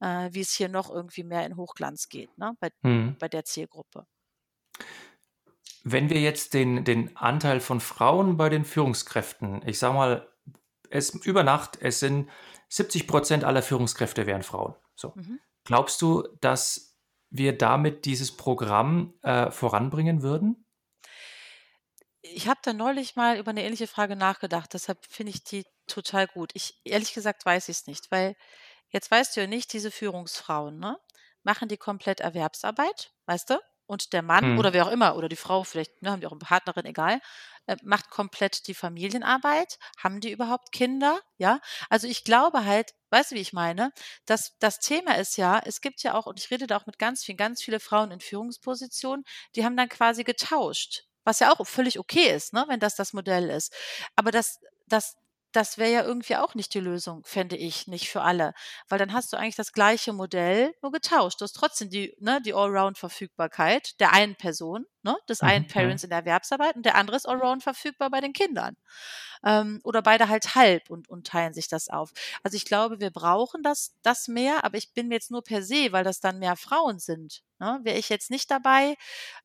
äh, 0.00 0.28
wie 0.32 0.40
es 0.40 0.50
hier 0.54 0.68
noch 0.68 0.90
irgendwie 0.90 1.22
mehr 1.22 1.46
in 1.46 1.54
Hochglanz 1.56 2.08
geht, 2.08 2.36
ne? 2.36 2.54
bei, 2.58 2.70
Mhm. 2.82 3.14
bei 3.20 3.28
der 3.28 3.44
Zielgruppe. 3.44 4.06
Wenn 5.84 6.10
wir 6.10 6.20
jetzt 6.20 6.52
den, 6.54 6.84
den 6.84 7.16
Anteil 7.16 7.60
von 7.60 7.78
Frauen 7.78 8.36
bei 8.36 8.48
den 8.48 8.64
Führungskräften, 8.64 9.62
ich 9.68 9.78
sag 9.78 9.94
mal, 9.94 10.28
es 10.90 11.14
über 11.14 11.44
Nacht, 11.44 11.78
es 11.80 12.00
sind 12.00 12.28
70 12.70 13.06
Prozent 13.06 13.44
aller 13.44 13.62
Führungskräfte 13.62 14.26
wären 14.26 14.42
Frauen. 14.42 14.74
So. 14.96 15.12
Mhm. 15.14 15.38
Glaubst 15.62 16.02
du, 16.02 16.26
dass 16.40 16.89
wir 17.30 17.56
damit 17.56 18.04
dieses 18.04 18.36
Programm 18.36 19.14
äh, 19.22 19.50
voranbringen 19.50 20.22
würden? 20.22 20.66
Ich 22.22 22.48
habe 22.48 22.60
da 22.62 22.72
neulich 22.72 23.16
mal 23.16 23.38
über 23.38 23.50
eine 23.50 23.64
ähnliche 23.64 23.86
Frage 23.86 24.14
nachgedacht, 24.16 24.74
deshalb 24.74 25.04
finde 25.06 25.30
ich 25.30 25.42
die 25.44 25.64
total 25.86 26.26
gut. 26.26 26.50
Ich 26.54 26.80
ehrlich 26.84 27.14
gesagt 27.14 27.46
weiß 27.46 27.68
ich 27.68 27.78
es 27.78 27.86
nicht, 27.86 28.10
weil 28.10 28.36
jetzt 28.90 29.10
weißt 29.10 29.36
du 29.36 29.40
ja 29.40 29.46
nicht, 29.46 29.72
diese 29.72 29.90
Führungsfrauen, 29.90 30.78
ne, 30.78 30.98
machen 31.42 31.68
die 31.68 31.78
komplett 31.78 32.20
Erwerbsarbeit, 32.20 33.12
weißt 33.26 33.50
du? 33.50 33.58
Und 33.90 34.12
der 34.12 34.22
Mann 34.22 34.50
oder 34.52 34.72
Mhm. 34.72 34.72
wer 34.72 34.86
auch 34.86 34.90
immer 34.90 35.16
oder 35.16 35.28
die 35.28 35.36
Frau, 35.36 35.64
vielleicht, 35.64 36.02
ne, 36.02 36.10
haben 36.10 36.20
die 36.20 36.26
auch 36.26 36.32
eine 36.32 36.38
Partnerin, 36.38 36.86
egal, 36.86 37.20
äh, 37.66 37.76
macht 37.82 38.10
komplett 38.10 38.66
die 38.66 38.74
Familienarbeit. 38.74 39.78
Haben 39.98 40.20
die 40.20 40.30
überhaupt 40.30 40.72
Kinder? 40.72 41.20
Ja? 41.38 41.60
Also, 41.88 42.06
ich 42.06 42.24
glaube 42.24 42.64
halt 42.64 42.92
weißt 43.12 43.32
du, 43.32 43.34
wie 43.34 43.40
ich 43.40 43.52
meine? 43.52 43.90
Das 44.26 44.56
das 44.60 44.78
Thema 44.78 45.16
ist 45.18 45.36
ja, 45.36 45.60
es 45.64 45.80
gibt 45.80 46.02
ja 46.04 46.14
auch 46.14 46.26
und 46.26 46.38
ich 46.38 46.50
rede 46.52 46.66
da 46.68 46.76
auch 46.76 46.86
mit 46.86 46.98
ganz 46.98 47.24
vielen 47.24 47.36
ganz 47.38 47.60
viele 47.62 47.80
Frauen 47.80 48.12
in 48.12 48.20
Führungspositionen, 48.20 49.24
die 49.56 49.64
haben 49.64 49.76
dann 49.76 49.88
quasi 49.88 50.22
getauscht, 50.24 51.04
was 51.24 51.40
ja 51.40 51.50
auch 51.52 51.66
völlig 51.66 51.98
okay 51.98 52.30
ist, 52.34 52.52
ne, 52.52 52.64
wenn 52.68 52.78
das 52.80 52.94
das 52.96 53.12
Modell 53.12 53.50
ist. 53.50 53.74
Aber 54.16 54.30
das 54.30 54.60
das 54.86 55.16
das 55.52 55.78
wäre 55.78 55.90
ja 55.92 56.02
irgendwie 56.04 56.36
auch 56.36 56.54
nicht 56.54 56.74
die 56.74 56.80
Lösung, 56.80 57.24
fände 57.24 57.56
ich, 57.56 57.86
nicht 57.88 58.08
für 58.10 58.22
alle, 58.22 58.54
weil 58.88 58.98
dann 58.98 59.12
hast 59.12 59.32
du 59.32 59.36
eigentlich 59.36 59.56
das 59.56 59.72
gleiche 59.72 60.12
Modell, 60.12 60.74
nur 60.82 60.92
getauscht. 60.92 61.40
Du 61.40 61.44
hast 61.44 61.54
trotzdem 61.54 61.90
die 61.90 62.14
ne, 62.20 62.40
die 62.44 62.54
Allround-Verfügbarkeit 62.54 63.98
der 64.00 64.12
einen 64.12 64.36
Person, 64.36 64.86
ne, 65.02 65.16
des 65.28 65.42
einen 65.42 65.66
Mhm. 65.66 65.68
Mhm. 65.68 65.72
Parents 65.72 66.04
in 66.04 66.10
der 66.10 66.20
Erwerbsarbeit 66.20 66.76
und 66.76 66.84
der 66.86 66.94
andere 66.96 67.16
ist 67.16 67.28
Allround 67.28 67.62
verfügbar 67.62 68.10
bei 68.10 68.20
den 68.20 68.32
Kindern. 68.32 68.76
Ähm, 69.44 69.80
oder 69.84 70.02
beide 70.02 70.28
halt 70.28 70.54
halb 70.54 70.90
und 70.90 71.08
und 71.08 71.26
teilen 71.26 71.54
sich 71.54 71.68
das 71.68 71.88
auf. 71.88 72.12
Also, 72.42 72.56
ich 72.56 72.64
glaube, 72.64 73.00
wir 73.00 73.10
brauchen 73.10 73.62
das 73.62 73.96
das 74.02 74.28
mehr, 74.28 74.64
aber 74.64 74.76
ich 74.78 74.92
bin 74.94 75.08
mir 75.08 75.14
jetzt 75.14 75.30
nur 75.30 75.42
per 75.42 75.62
se, 75.62 75.92
weil 75.92 76.04
das 76.04 76.20
dann 76.20 76.38
mehr 76.38 76.56
Frauen 76.56 76.98
sind, 76.98 77.42
ne, 77.58 77.80
wäre 77.82 77.98
ich 77.98 78.08
jetzt 78.08 78.30
nicht 78.30 78.50
dabei 78.50 78.96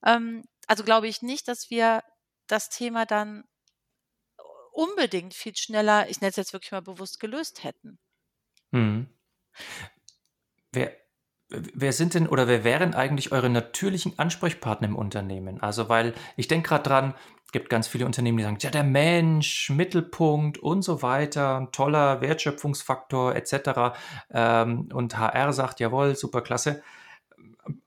ähm, 0.06 0.44
also, 0.68 0.84
glaube 0.84 1.08
ich 1.08 1.22
nicht, 1.22 1.48
dass 1.48 1.70
wir 1.70 2.04
das 2.48 2.70
Thema 2.70 3.06
dann 3.06 3.44
unbedingt 4.76 5.34
viel 5.34 5.56
schneller, 5.56 6.10
ich 6.10 6.22
nenne 6.22 6.30
es 6.30 6.36
jetzt 6.36 6.54
wirklich 6.54 6.72
mal 6.72 6.82
bewusst, 6.82 7.20
gelöst 7.20 7.64
hätten. 7.64 7.98
Mhm. 8.72 9.08
Wer, 10.72 10.92
wer 11.50 11.94
sind 11.94 12.14
denn 12.14 12.28
oder 12.28 12.48
wer 12.48 12.64
wären 12.64 12.94
eigentlich 12.94 13.32
eure 13.32 13.50
natürlichen 13.50 14.20
Ansprechpartner 14.20 14.88
im 14.88 14.96
Unternehmen? 14.96 15.62
Also, 15.62 15.88
weil 15.90 16.14
ich 16.36 16.48
denke 16.48 16.70
gerade 16.70 16.84
dran, 16.84 17.16
es 17.46 17.52
gibt 17.52 17.70
ganz 17.70 17.88
viele 17.88 18.06
Unternehmen, 18.06 18.38
die 18.38 18.44
sagen, 18.44 18.58
ja, 18.60 18.70
der 18.70 18.84
Mensch, 18.84 19.70
Mittelpunkt 19.70 20.58
und 20.58 20.82
so 20.82 21.02
weiter, 21.02 21.70
toller 21.72 22.20
Wertschöpfungsfaktor 22.20 23.36
etc. 23.36 23.98
Ähm, 24.32 24.90
und 24.94 25.18
HR 25.18 25.54
sagt, 25.54 25.80
jawohl, 25.80 26.16
super 26.16 26.42
klasse. 26.42 26.84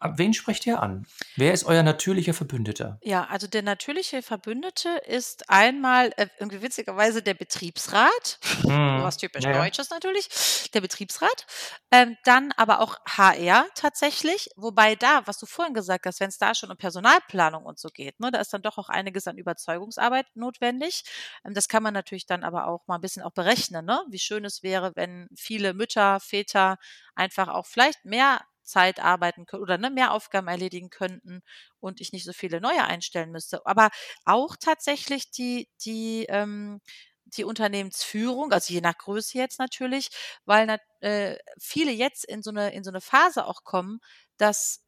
Wen 0.00 0.34
sprecht 0.34 0.66
ihr 0.66 0.82
an? 0.82 1.06
Wer 1.36 1.52
ist 1.52 1.64
euer 1.64 1.82
natürlicher 1.82 2.34
Verbündeter? 2.34 3.00
Ja, 3.00 3.26
also 3.26 3.46
der 3.46 3.62
natürliche 3.62 4.22
Verbündete 4.22 4.88
ist 5.06 5.48
einmal, 5.48 6.12
äh, 6.16 6.26
irgendwie 6.40 6.62
witzigerweise 6.62 7.22
der 7.22 7.34
Betriebsrat, 7.34 8.40
Mhm. 8.64 9.02
was 9.04 9.16
typisch 9.18 9.44
ja. 9.44 9.52
Deutsches 9.52 9.90
natürlich, 9.90 10.28
der 10.74 10.80
Betriebsrat. 10.80 11.46
Ähm, 11.92 12.16
dann 12.24 12.50
aber 12.56 12.80
auch 12.80 12.96
HR 13.06 13.66
tatsächlich, 13.76 14.50
wobei 14.56 14.96
da, 14.96 15.22
was 15.26 15.38
du 15.38 15.46
vorhin 15.46 15.74
gesagt 15.74 16.06
hast, 16.06 16.18
wenn 16.18 16.28
es 16.28 16.38
da 16.38 16.56
schon 16.56 16.72
um 16.72 16.76
Personalplanung 16.76 17.64
und 17.64 17.78
so 17.78 17.88
geht, 17.88 18.18
ne, 18.18 18.32
da 18.32 18.40
ist 18.40 18.52
dann 18.52 18.62
doch 18.62 18.78
auch 18.78 18.88
einiges 18.88 19.28
an 19.28 19.38
Überzeugungsarbeit 19.38 20.26
notwendig. 20.34 21.04
Ähm, 21.44 21.54
das 21.54 21.68
kann 21.68 21.84
man 21.84 21.94
natürlich 21.94 22.26
dann 22.26 22.42
aber 22.42 22.66
auch 22.66 22.84
mal 22.88 22.96
ein 22.96 23.00
bisschen 23.00 23.22
auch 23.22 23.32
berechnen, 23.32 23.84
ne? 23.86 24.02
Wie 24.08 24.18
schön 24.18 24.44
es 24.44 24.64
wäre, 24.64 24.90
wenn 24.96 25.28
viele 25.36 25.72
Mütter, 25.72 26.18
Väter 26.18 26.78
einfach 27.14 27.46
auch 27.48 27.66
vielleicht 27.66 28.04
mehr 28.04 28.40
Zeit 28.68 29.00
arbeiten 29.00 29.46
können 29.46 29.62
oder 29.62 29.78
ne, 29.78 29.90
mehr 29.90 30.12
Aufgaben 30.12 30.48
erledigen 30.48 30.90
könnten 30.90 31.42
und 31.80 32.00
ich 32.00 32.12
nicht 32.12 32.24
so 32.24 32.32
viele 32.32 32.60
neue 32.60 32.84
einstellen 32.84 33.30
müsste. 33.32 33.64
Aber 33.66 33.90
auch 34.24 34.56
tatsächlich 34.56 35.30
die, 35.30 35.68
die, 35.84 36.26
ähm, 36.28 36.80
die 37.24 37.44
Unternehmensführung, 37.44 38.52
also 38.52 38.72
je 38.72 38.80
nach 38.80 38.96
Größe 38.98 39.38
jetzt 39.38 39.58
natürlich, 39.58 40.08
weil 40.46 40.78
äh, 41.00 41.36
viele 41.60 41.92
jetzt 41.92 42.24
in 42.24 42.42
so 42.42 42.50
eine 42.50 42.72
in 42.72 42.84
so 42.84 42.90
eine 42.90 43.00
Phase 43.00 43.46
auch 43.46 43.64
kommen, 43.64 44.00
dass 44.38 44.82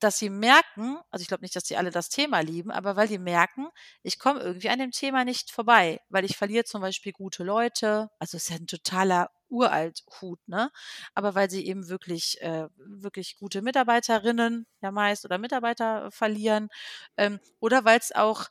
dass 0.00 0.18
sie 0.18 0.30
merken 0.30 0.98
also, 1.10 1.22
ich 1.22 1.28
glaube 1.28 1.42
nicht, 1.42 1.56
dass 1.56 1.64
die 1.64 1.76
alle 1.76 1.90
das 1.90 2.08
Thema 2.10 2.40
lieben, 2.40 2.70
aber 2.70 2.96
weil 2.96 3.08
die 3.08 3.18
merken, 3.18 3.68
ich 4.02 4.18
komme 4.18 4.40
irgendwie 4.40 4.68
an 4.70 4.78
dem 4.78 4.90
Thema 4.92 5.24
nicht 5.24 5.50
vorbei, 5.50 6.00
weil 6.10 6.24
ich 6.24 6.36
verliere 6.36 6.64
zum 6.64 6.80
Beispiel 6.82 7.12
gute 7.12 7.44
Leute. 7.44 8.10
Also, 8.18 8.36
ist 8.36 8.50
ja 8.50 8.56
'n 8.56 8.66
totaler 8.66 9.30
Uralt-Hut, 9.48 10.40
ne? 10.48 10.70
Aber 11.14 11.34
weil 11.34 11.50
sie 11.50 11.66
eben 11.66 11.88
wirklich 11.88 12.40
äh, 12.42 12.68
wirklich 12.78 13.36
gute 13.38 13.62
Mitarbeiterinnen 13.62 14.66
ja 14.82 14.90
meist 14.90 15.24
oder 15.24 15.38
Mitarbeiter 15.38 16.10
verlieren, 16.10 16.68
ähm, 17.16 17.38
oder 17.60 17.84
weil's 17.84 18.12
auch, 18.14 18.46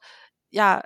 ja, 0.55 0.81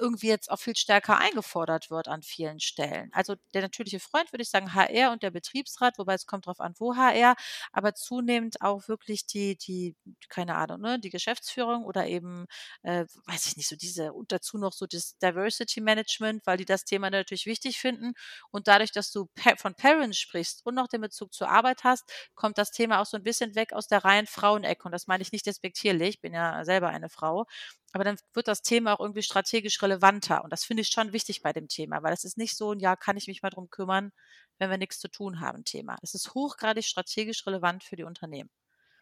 irgendwie 0.00 0.26
jetzt 0.28 0.50
auch 0.50 0.58
viel 0.58 0.74
stärker 0.76 1.18
eingefordert 1.18 1.90
wird 1.90 2.08
an 2.08 2.22
vielen 2.22 2.58
Stellen. 2.60 3.10
Also, 3.14 3.36
der 3.54 3.62
natürliche 3.62 4.00
Freund, 4.00 4.32
würde 4.32 4.42
ich 4.42 4.50
sagen, 4.50 4.74
HR 4.74 5.12
und 5.12 5.22
der 5.22 5.30
Betriebsrat, 5.30 5.96
wobei 5.98 6.14
es 6.14 6.26
kommt 6.26 6.46
drauf 6.46 6.60
an, 6.60 6.74
wo 6.78 6.96
HR, 6.96 7.36
aber 7.72 7.94
zunehmend 7.94 8.60
auch 8.62 8.88
wirklich 8.88 9.26
die 9.26 9.56
die 9.56 9.94
keine 10.28 10.56
Ahnung, 10.56 10.80
ne, 10.80 10.98
die 10.98 11.10
Geschäftsführung 11.10 11.84
oder 11.84 12.06
eben, 12.06 12.46
äh, 12.82 13.04
weiß 13.26 13.46
ich 13.46 13.56
nicht, 13.56 13.68
so 13.68 13.76
diese 13.76 14.12
und 14.12 14.32
dazu 14.32 14.58
noch 14.58 14.72
so 14.72 14.86
das 14.86 15.16
Diversity 15.18 15.80
Management, 15.80 16.42
weil 16.46 16.56
die 16.56 16.64
das 16.64 16.84
Thema 16.84 17.10
natürlich 17.10 17.46
wichtig 17.46 17.78
finden. 17.78 18.12
Und 18.50 18.68
dadurch, 18.68 18.92
dass 18.92 19.10
du 19.12 19.28
von 19.58 19.74
Parents 19.74 20.18
sprichst 20.18 20.64
und 20.66 20.74
noch 20.74 20.88
den 20.88 21.00
Bezug 21.00 21.32
zur 21.32 21.48
Arbeit 21.48 21.84
hast, 21.84 22.04
kommt 22.34 22.58
das 22.58 22.70
Thema 22.72 23.00
auch 23.00 23.06
so 23.06 23.16
ein 23.16 23.22
bisschen 23.22 23.54
weg 23.54 23.72
aus 23.72 23.86
der 23.88 24.04
reinen 24.04 24.26
Frauenecke. 24.26 24.84
Und 24.84 24.92
das 24.92 25.06
meine 25.06 25.22
ich 25.22 25.32
nicht 25.32 25.46
despektierlich, 25.46 26.16
ich 26.16 26.20
bin 26.20 26.34
ja 26.34 26.64
selber 26.64 26.88
eine 26.88 27.08
Frau. 27.08 27.46
Aber 27.92 28.04
dann 28.04 28.16
wird 28.34 28.48
das 28.48 28.62
Thema 28.62 28.94
auch 28.94 29.00
irgendwie 29.00 29.22
strategisch 29.22 29.82
relevanter. 29.82 30.44
Und 30.44 30.52
das 30.52 30.64
finde 30.64 30.82
ich 30.82 30.88
schon 30.88 31.12
wichtig 31.12 31.42
bei 31.42 31.52
dem 31.52 31.68
Thema, 31.68 32.02
weil 32.02 32.14
es 32.14 32.24
ist 32.24 32.38
nicht 32.38 32.56
so 32.56 32.72
'n: 32.72 32.80
„Ja, 32.80 32.96
kann 32.96 33.16
ich 33.18 33.26
mich 33.28 33.42
mal 33.42 33.50
drum 33.50 33.70
kümmern, 33.70 34.12
wenn 34.58 34.70
wir 34.70 34.78
nichts 34.78 34.98
zu 35.00 35.08
tun 35.08 35.40
haben“, 35.40 35.64
Thema. 35.64 35.96
Es 36.02 36.14
ist 36.14 36.34
hochgradig 36.34 36.86
strategisch 36.86 37.46
relevant 37.46 37.84
für 37.84 37.96
die 37.96 38.04
Unternehmen. 38.04 38.48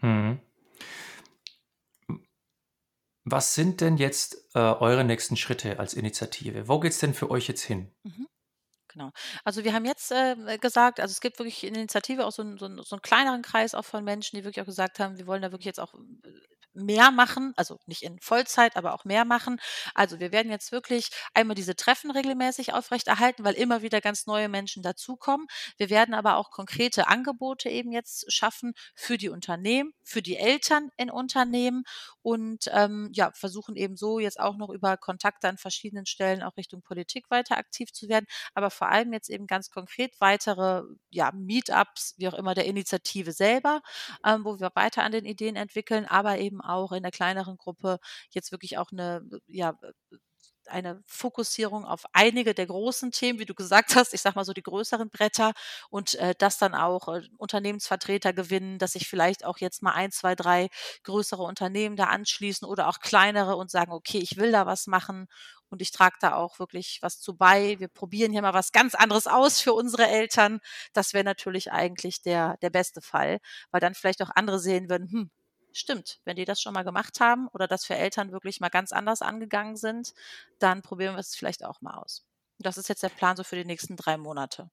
Mhm. 0.03 0.41
Was 3.25 3.55
sind 3.55 3.83
denn 3.83 3.99
jetzt 3.99 4.49
äh, 4.55 4.59
eure 4.61 5.05
nächsten 5.05 5.37
Schritte 5.37 5.79
als 5.79 5.95
Initiative? 5.95 6.69
Wo 6.69 6.81
geht's 6.81 6.99
denn 7.01 7.13
für 7.15 7.31
euch 7.31 7.49
jetzt 7.49 7.63
hin? 7.63 7.93
Mhm. 8.05 8.27
Genau. 8.89 9.11
Also, 9.45 9.65
wir 9.65 9.75
haben 9.75 9.85
jetzt, 9.87 10.13
ähm, 10.13 10.47
gesagt 10.61 11.01
also, 11.01 11.13
es 11.13 11.21
gibt 11.21 11.39
wirklich 11.39 11.65
in 11.65 11.75
der 11.75 11.83
Initiative 11.83 12.27
auch 12.27 12.33
so 12.33 12.43
'n 12.43 12.59
so 12.59 12.67
'n 12.67 12.83
so 12.85 12.97
'n 12.97 13.03
kleineren 13.03 13.43
Kreis 13.43 13.75
auch 13.75 13.85
von 13.85 14.05
Menschen, 14.05 14.37
die 14.39 14.45
wirklich 14.45 14.63
auch 14.63 14.67
gesagt 14.67 15.01
haben, 15.01 15.19
wir 15.19 15.27
wollen 15.27 15.43
da 15.43 15.53
wirklich 15.53 15.67
jetzt 15.67 15.81
auch, 15.81 15.95
äh, 15.95 15.99
mehr 16.75 17.11
machen, 17.11 17.53
also, 17.57 17.79
nicht 17.87 18.03
in 18.03 18.19
Vollzeit, 18.21 18.77
aber 18.77 18.95
auch 18.95 19.05
mehr 19.05 19.25
machen. 19.25 19.61
Also, 19.95 20.21
wir 20.21 20.33
werden 20.33 20.51
jetzt 20.51 20.73
wirklich 20.73 21.11
einmal 21.35 21.55
diese 21.55 21.77
Treffen 21.77 22.11
regelmäßig 22.11 22.73
aufrechterhalten, 22.75 23.45
weil 23.45 23.55
immer 23.55 23.83
wieder 23.83 24.01
ganz 24.01 24.27
neue 24.27 24.49
Menschen 24.49 24.83
dazukommen. 24.83 25.47
Wir 25.77 25.91
werden 25.91 26.15
aber 26.15 26.37
auch 26.37 26.51
konkrete 26.51 27.09
Angebote 27.09 27.69
eben 27.69 27.93
jetzt 27.93 28.33
schaffen 28.33 28.73
für 28.95 29.19
die 29.19 29.29
Unternehmen, 29.29 29.93
für 30.05 30.23
die 30.23 30.37
Eltern 30.37 30.91
in 30.97 31.11
Unternehmen 31.11 31.85
und, 32.23 32.69
ähm, 32.73 33.11
ja, 33.13 33.31
versuchen 33.33 33.77
eben 33.77 33.97
so 33.97 34.19
jetzt 34.19 34.39
auch 34.41 34.57
noch 34.57 34.71
über 34.71 34.97
Kontakte 34.97 35.49
an 35.49 35.59
verschiedenen 35.59 36.07
Stellen 36.07 36.43
auch 36.43 36.57
Richtung 36.57 36.83
Politik 36.83 37.31
weiter 37.31 37.57
aktiv 37.57 37.93
zu 37.93 38.09
werden 38.09 38.27
aber 38.55 38.71
vor 38.71 38.89
allem 38.89 39.13
jetzt 39.13 39.31
eben 39.31 39.47
ganz 39.47 39.71
konkret 39.71 40.15
weitere, 40.21 40.83
ja, 41.11 41.31
Meetups, 41.33 42.15
wie 42.19 42.29
auch 42.29 42.35
immer, 42.35 42.55
der 42.55 42.67
Initiative 42.67 43.33
selber, 43.33 43.81
ähm, 44.25 44.45
wo 44.45 44.59
wir 44.61 44.71
weiter 44.75 45.03
an 45.05 45.13
den 45.13 45.25
Ideen 45.25 45.57
entwickeln, 45.57 46.07
aber 46.07 46.39
eben 46.39 46.60
auch 46.61 46.93
in 46.93 47.03
der 47.03 47.13
kleineren 47.13 47.57
Gruppe 47.57 47.99
jetzt 48.31 48.53
wirklich 48.53 48.79
auch 48.79 48.91
eine 48.93 49.23
ja, 49.47 49.75
eine 50.67 51.03
Fokussierung 51.07 51.85
auf 51.85 52.05
einige 52.13 52.55
der 52.55 52.67
großen 52.67 53.11
Themen, 53.13 53.39
wie 53.39 53.45
du 53.47 53.55
gesagt 53.55 53.97
hast, 53.97 54.15
ich 54.15 54.21
sage 54.21 54.37
mal 54.37 54.45
so 54.45 54.53
die 54.53 54.63
größeren 54.63 55.11
Bretter 55.11 55.53
und 55.91 56.15
äh, 56.17 56.35
das 56.39 56.59
dann 56.59 56.75
auch 56.75 57.09
äh, 57.09 57.23
Unternehmensvertreter 57.39 58.33
gewinnen, 58.33 58.79
dass 58.79 58.93
sich 58.93 59.09
vielleicht 59.09 59.45
auch 59.45 59.59
jetzt 59.59 59.83
mal 59.83 59.93
ein, 59.93 60.13
zwei, 60.13 60.35
drei 60.35 60.69
größere 61.05 61.43
Unternehmen 61.43 61.97
da 61.97 62.05
anschließen 62.05 62.67
oder 62.69 62.89
auch 62.89 63.01
kleinere 63.01 63.57
und 63.57 63.71
sagen, 63.71 63.93
okay, 63.93 64.19
ich 64.19 64.37
will 64.37 64.53
da 64.53 64.67
was 64.67 64.87
machen 64.87 65.27
und 65.71 65.83
ich 65.83 65.91
trage 65.93 66.17
da 66.21 66.35
auch 66.35 66.59
wirklich 66.59 66.99
was 67.03 67.21
zu 67.21 67.37
bei. 67.37 67.77
Wir 67.79 67.89
probieren 67.89 68.33
hier 68.33 68.43
mal 68.43 68.55
was 68.55 68.73
ganz 68.73 68.95
anderes 68.95 69.27
aus 69.27 69.61
für 69.61 69.73
unsere 69.73 70.07
Eltern. 70.09 70.61
Das 70.93 71.15
wäre 71.15 71.25
natürlich 71.25 71.73
eigentlich 71.73 72.23
der, 72.23 72.57
der 72.59 72.71
beste 72.71 73.01
Fall, 73.03 73.39
weil 73.71 73.81
dann 73.81 73.95
vielleicht 73.95 74.23
auch 74.23 74.31
andere 74.35 74.59
sehen 74.61 74.89
würden, 74.89 75.11
hm, 75.11 75.31
stimmt, 75.73 76.21
wenn 76.25 76.37
die 76.37 76.45
das 76.45 76.61
schon 76.61 76.75
mal 76.75 76.85
gemacht 76.85 77.21
haben 77.21 77.49
oder 77.49 77.67
das 77.67 77.85
für 77.85 77.95
Eltern 77.95 78.33
wirklich 78.33 78.61
mal 78.61 78.69
ganz 78.69 78.93
anders 78.93 79.23
angegangen 79.23 79.77
sind, 79.77 80.15
dann 80.59 80.83
probieren 80.83 81.15
wir 81.15 81.21
es 81.21 81.37
vielleicht 81.37 81.65
auch 81.65 81.81
mal 81.81 81.99
aus. 81.99 82.25
Das 82.59 82.79
ist 82.79 82.89
jetzt 82.89 83.03
der 83.03 83.09
Plan 83.09 83.37
so 83.37 83.45
für 83.45 83.57
die 83.57 83.65
nächsten 83.65 83.97
drei 83.97 84.17
Monate. 84.17 84.71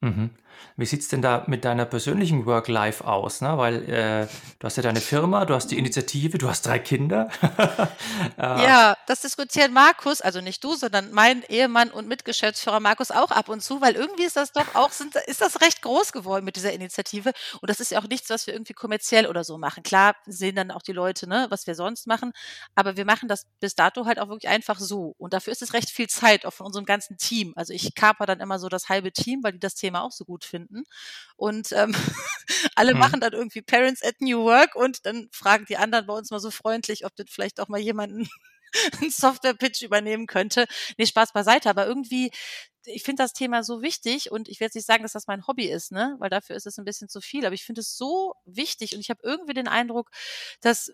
Mhm. 0.00 0.30
Wie 0.76 0.86
sieht 0.86 1.00
es 1.00 1.08
denn 1.08 1.22
da 1.22 1.44
mit 1.46 1.64
deiner 1.64 1.84
persönlichen 1.84 2.46
Work-Life 2.46 3.04
aus? 3.04 3.40
Ne? 3.40 3.56
Weil 3.58 3.88
äh, 3.88 4.26
du 4.58 4.64
hast 4.64 4.76
ja 4.76 4.82
deine 4.82 5.00
Firma, 5.00 5.44
du 5.44 5.54
hast 5.54 5.68
die 5.68 5.78
Initiative, 5.78 6.38
du 6.38 6.48
hast 6.48 6.66
drei 6.66 6.78
Kinder. 6.78 7.28
äh, 8.38 8.42
ja, 8.42 8.96
das 9.06 9.20
diskutiert 9.20 9.70
Markus, 9.72 10.20
also 10.20 10.40
nicht 10.40 10.62
du, 10.64 10.74
sondern 10.74 11.12
mein 11.12 11.42
Ehemann 11.48 11.90
und 11.90 12.08
Mitgeschäftsführer 12.08 12.80
Markus 12.80 13.10
auch 13.10 13.30
ab 13.30 13.48
und 13.48 13.60
zu, 13.62 13.80
weil 13.80 13.94
irgendwie 13.94 14.24
ist 14.24 14.36
das 14.36 14.52
doch 14.52 14.74
auch, 14.74 14.90
sind, 14.90 15.16
ist 15.26 15.40
das 15.40 15.60
recht 15.60 15.82
groß 15.82 16.12
geworden 16.12 16.44
mit 16.44 16.56
dieser 16.56 16.72
Initiative. 16.72 17.32
Und 17.60 17.68
das 17.68 17.80
ist 17.80 17.90
ja 17.90 18.00
auch 18.00 18.08
nichts, 18.08 18.30
was 18.30 18.46
wir 18.46 18.54
irgendwie 18.54 18.74
kommerziell 18.74 19.26
oder 19.26 19.44
so 19.44 19.58
machen. 19.58 19.82
Klar 19.82 20.16
sehen 20.26 20.56
dann 20.56 20.70
auch 20.70 20.82
die 20.82 20.92
Leute, 20.92 21.28
ne, 21.28 21.46
was 21.50 21.66
wir 21.66 21.74
sonst 21.74 22.06
machen, 22.06 22.32
aber 22.74 22.96
wir 22.96 23.04
machen 23.04 23.28
das 23.28 23.46
bis 23.60 23.74
dato 23.74 24.06
halt 24.06 24.18
auch 24.18 24.28
wirklich 24.28 24.48
einfach 24.48 24.78
so. 24.78 25.14
Und 25.18 25.34
dafür 25.34 25.52
ist 25.52 25.62
es 25.62 25.74
recht 25.74 25.90
viel 25.90 26.08
Zeit, 26.08 26.46
auch 26.46 26.52
von 26.52 26.66
unserem 26.66 26.86
ganzen 26.86 27.18
Team. 27.18 27.52
Also 27.56 27.72
ich 27.72 27.94
kaper 27.94 28.26
dann 28.26 28.40
immer 28.40 28.58
so 28.58 28.68
das 28.68 28.88
halbe 28.88 29.12
Team, 29.12 29.40
weil 29.42 29.52
die 29.52 29.60
das 29.60 29.74
Thema 29.74 29.89
Thema 29.90 30.02
auch 30.02 30.12
so 30.12 30.24
gut 30.24 30.44
finden. 30.44 30.84
Und 31.36 31.72
ähm, 31.72 31.94
alle 32.76 32.94
mhm. 32.94 33.00
machen 33.00 33.20
dann 33.20 33.32
irgendwie 33.32 33.62
Parents 33.62 34.02
at 34.02 34.20
New 34.20 34.44
Work 34.44 34.74
und 34.74 35.04
dann 35.06 35.28
fragen 35.32 35.66
die 35.66 35.76
anderen 35.76 36.06
bei 36.06 36.14
uns 36.14 36.30
mal 36.30 36.40
so 36.40 36.50
freundlich, 36.50 37.04
ob 37.04 37.14
das 37.16 37.26
vielleicht 37.28 37.60
auch 37.60 37.68
mal 37.68 37.80
jemanden 37.80 38.28
einen 39.00 39.10
Software-Pitch 39.10 39.82
übernehmen 39.82 40.26
könnte. 40.26 40.66
Nee, 40.96 41.06
Spaß 41.06 41.32
beiseite, 41.32 41.68
aber 41.68 41.86
irgendwie, 41.86 42.30
ich 42.84 43.02
finde 43.02 43.22
das 43.24 43.32
Thema 43.32 43.64
so 43.64 43.82
wichtig 43.82 44.30
und 44.30 44.48
ich 44.48 44.60
werde 44.60 44.68
jetzt 44.68 44.76
nicht 44.76 44.86
sagen, 44.86 45.02
dass 45.02 45.12
das 45.12 45.26
mein 45.26 45.46
Hobby 45.46 45.68
ist, 45.68 45.90
ne? 45.90 46.16
Weil 46.18 46.30
dafür 46.30 46.56
ist 46.56 46.66
es 46.66 46.78
ein 46.78 46.84
bisschen 46.84 47.08
zu 47.08 47.20
viel. 47.20 47.44
Aber 47.44 47.54
ich 47.54 47.64
finde 47.64 47.80
es 47.80 47.96
so 47.96 48.34
wichtig 48.44 48.94
und 48.94 49.00
ich 49.00 49.10
habe 49.10 49.20
irgendwie 49.24 49.54
den 49.54 49.68
Eindruck, 49.68 50.10
dass 50.60 50.92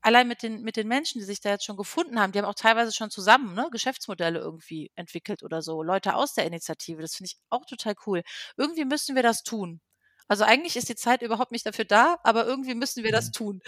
allein 0.00 0.28
mit 0.28 0.42
den, 0.42 0.62
mit 0.62 0.76
den 0.76 0.88
Menschen, 0.88 1.18
die 1.18 1.24
sich 1.24 1.40
da 1.40 1.50
jetzt 1.50 1.64
schon 1.64 1.76
gefunden 1.76 2.20
haben, 2.20 2.32
die 2.32 2.38
haben 2.38 2.46
auch 2.46 2.54
teilweise 2.54 2.92
schon 2.92 3.10
zusammen 3.10 3.54
ne, 3.54 3.68
Geschäftsmodelle 3.70 4.38
irgendwie 4.38 4.90
entwickelt 4.96 5.42
oder 5.42 5.62
so. 5.62 5.82
Leute 5.82 6.14
aus 6.14 6.34
der 6.34 6.46
Initiative, 6.46 7.02
das 7.02 7.16
finde 7.16 7.30
ich 7.32 7.36
auch 7.50 7.64
total 7.66 7.94
cool. 8.06 8.22
Irgendwie 8.56 8.84
müssen 8.84 9.16
wir 9.16 9.22
das 9.22 9.42
tun. 9.42 9.80
Also 10.28 10.44
eigentlich 10.44 10.76
ist 10.76 10.88
die 10.88 10.96
Zeit 10.96 11.22
überhaupt 11.22 11.52
nicht 11.52 11.66
dafür 11.66 11.84
da, 11.84 12.16
aber 12.22 12.46
irgendwie 12.46 12.74
müssen 12.74 13.04
wir 13.04 13.12
das 13.12 13.26
mhm. 13.28 13.32
tun. 13.32 13.60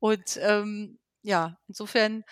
Und 0.00 0.38
ähm, 0.42 0.98
ja, 1.22 1.56
insofern 1.68 2.24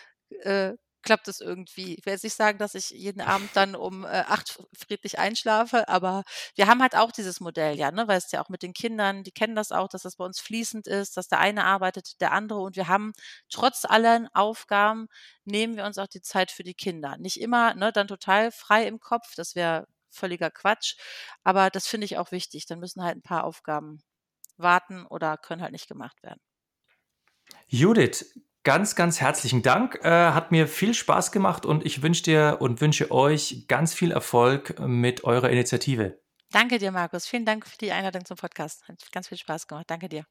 äh, 0.42 0.74
klappt 1.08 1.26
es 1.28 1.40
irgendwie. 1.40 1.94
Ich 1.94 2.04
will 2.04 2.12
jetzt 2.12 2.22
nicht 2.22 2.36
sagen, 2.36 2.58
dass 2.58 2.74
ich 2.74 2.90
jeden 2.90 3.22
Abend 3.22 3.48
dann 3.54 3.74
um 3.74 4.04
äh, 4.04 4.08
acht 4.08 4.58
friedlich 4.76 5.18
einschlafe, 5.18 5.88
aber 5.88 6.22
wir 6.54 6.66
haben 6.66 6.82
halt 6.82 6.94
auch 6.94 7.12
dieses 7.12 7.40
Modell, 7.40 7.78
ja, 7.78 7.90
ne, 7.90 8.06
weil 8.08 8.18
es 8.18 8.30
ja 8.30 8.44
auch 8.44 8.50
mit 8.50 8.62
den 8.62 8.74
Kindern, 8.74 9.22
die 9.24 9.30
kennen 9.30 9.56
das 9.56 9.72
auch, 9.72 9.88
dass 9.88 10.02
das 10.02 10.16
bei 10.16 10.26
uns 10.26 10.38
fließend 10.38 10.86
ist, 10.86 11.16
dass 11.16 11.28
der 11.28 11.38
eine 11.38 11.64
arbeitet, 11.64 12.20
der 12.20 12.32
andere 12.32 12.60
und 12.60 12.76
wir 12.76 12.88
haben 12.88 13.14
trotz 13.48 13.86
allen 13.86 14.28
Aufgaben 14.34 15.08
nehmen 15.46 15.78
wir 15.78 15.86
uns 15.86 15.96
auch 15.96 16.08
die 16.08 16.20
Zeit 16.20 16.50
für 16.50 16.62
die 16.62 16.74
Kinder. 16.74 17.16
Nicht 17.16 17.40
immer, 17.40 17.72
ne, 17.74 17.90
dann 17.90 18.06
total 18.06 18.52
frei 18.52 18.86
im 18.86 19.00
Kopf, 19.00 19.34
das 19.34 19.54
wäre 19.54 19.86
völliger 20.10 20.50
Quatsch, 20.50 20.96
aber 21.42 21.70
das 21.70 21.86
finde 21.86 22.04
ich 22.04 22.18
auch 22.18 22.32
wichtig. 22.32 22.66
Dann 22.66 22.80
müssen 22.80 23.02
halt 23.02 23.16
ein 23.16 23.22
paar 23.22 23.44
Aufgaben 23.44 24.02
warten 24.58 25.06
oder 25.06 25.38
können 25.38 25.62
halt 25.62 25.72
nicht 25.72 25.88
gemacht 25.88 26.22
werden. 26.22 26.40
Judith, 27.66 28.26
Ganz, 28.68 28.96
ganz 28.96 29.18
herzlichen 29.22 29.62
Dank. 29.62 29.98
Äh, 30.02 30.10
hat 30.10 30.52
mir 30.52 30.68
viel 30.68 30.92
Spaß 30.92 31.32
gemacht 31.32 31.64
und 31.64 31.86
ich 31.86 32.02
wünsche 32.02 32.22
dir 32.22 32.58
und 32.60 32.82
wünsche 32.82 33.10
euch 33.10 33.64
ganz 33.66 33.94
viel 33.94 34.12
Erfolg 34.12 34.78
mit 34.78 35.24
eurer 35.24 35.48
Initiative. 35.48 36.20
Danke 36.50 36.76
dir, 36.76 36.92
Markus. 36.92 37.26
Vielen 37.26 37.46
Dank 37.46 37.66
für 37.66 37.78
die 37.78 37.92
Einladung 37.92 38.26
zum 38.26 38.36
Podcast. 38.36 38.86
Hat 38.86 38.96
ganz 39.10 39.28
viel 39.28 39.38
Spaß 39.38 39.68
gemacht. 39.68 39.86
Danke 39.88 40.10
dir. 40.10 40.26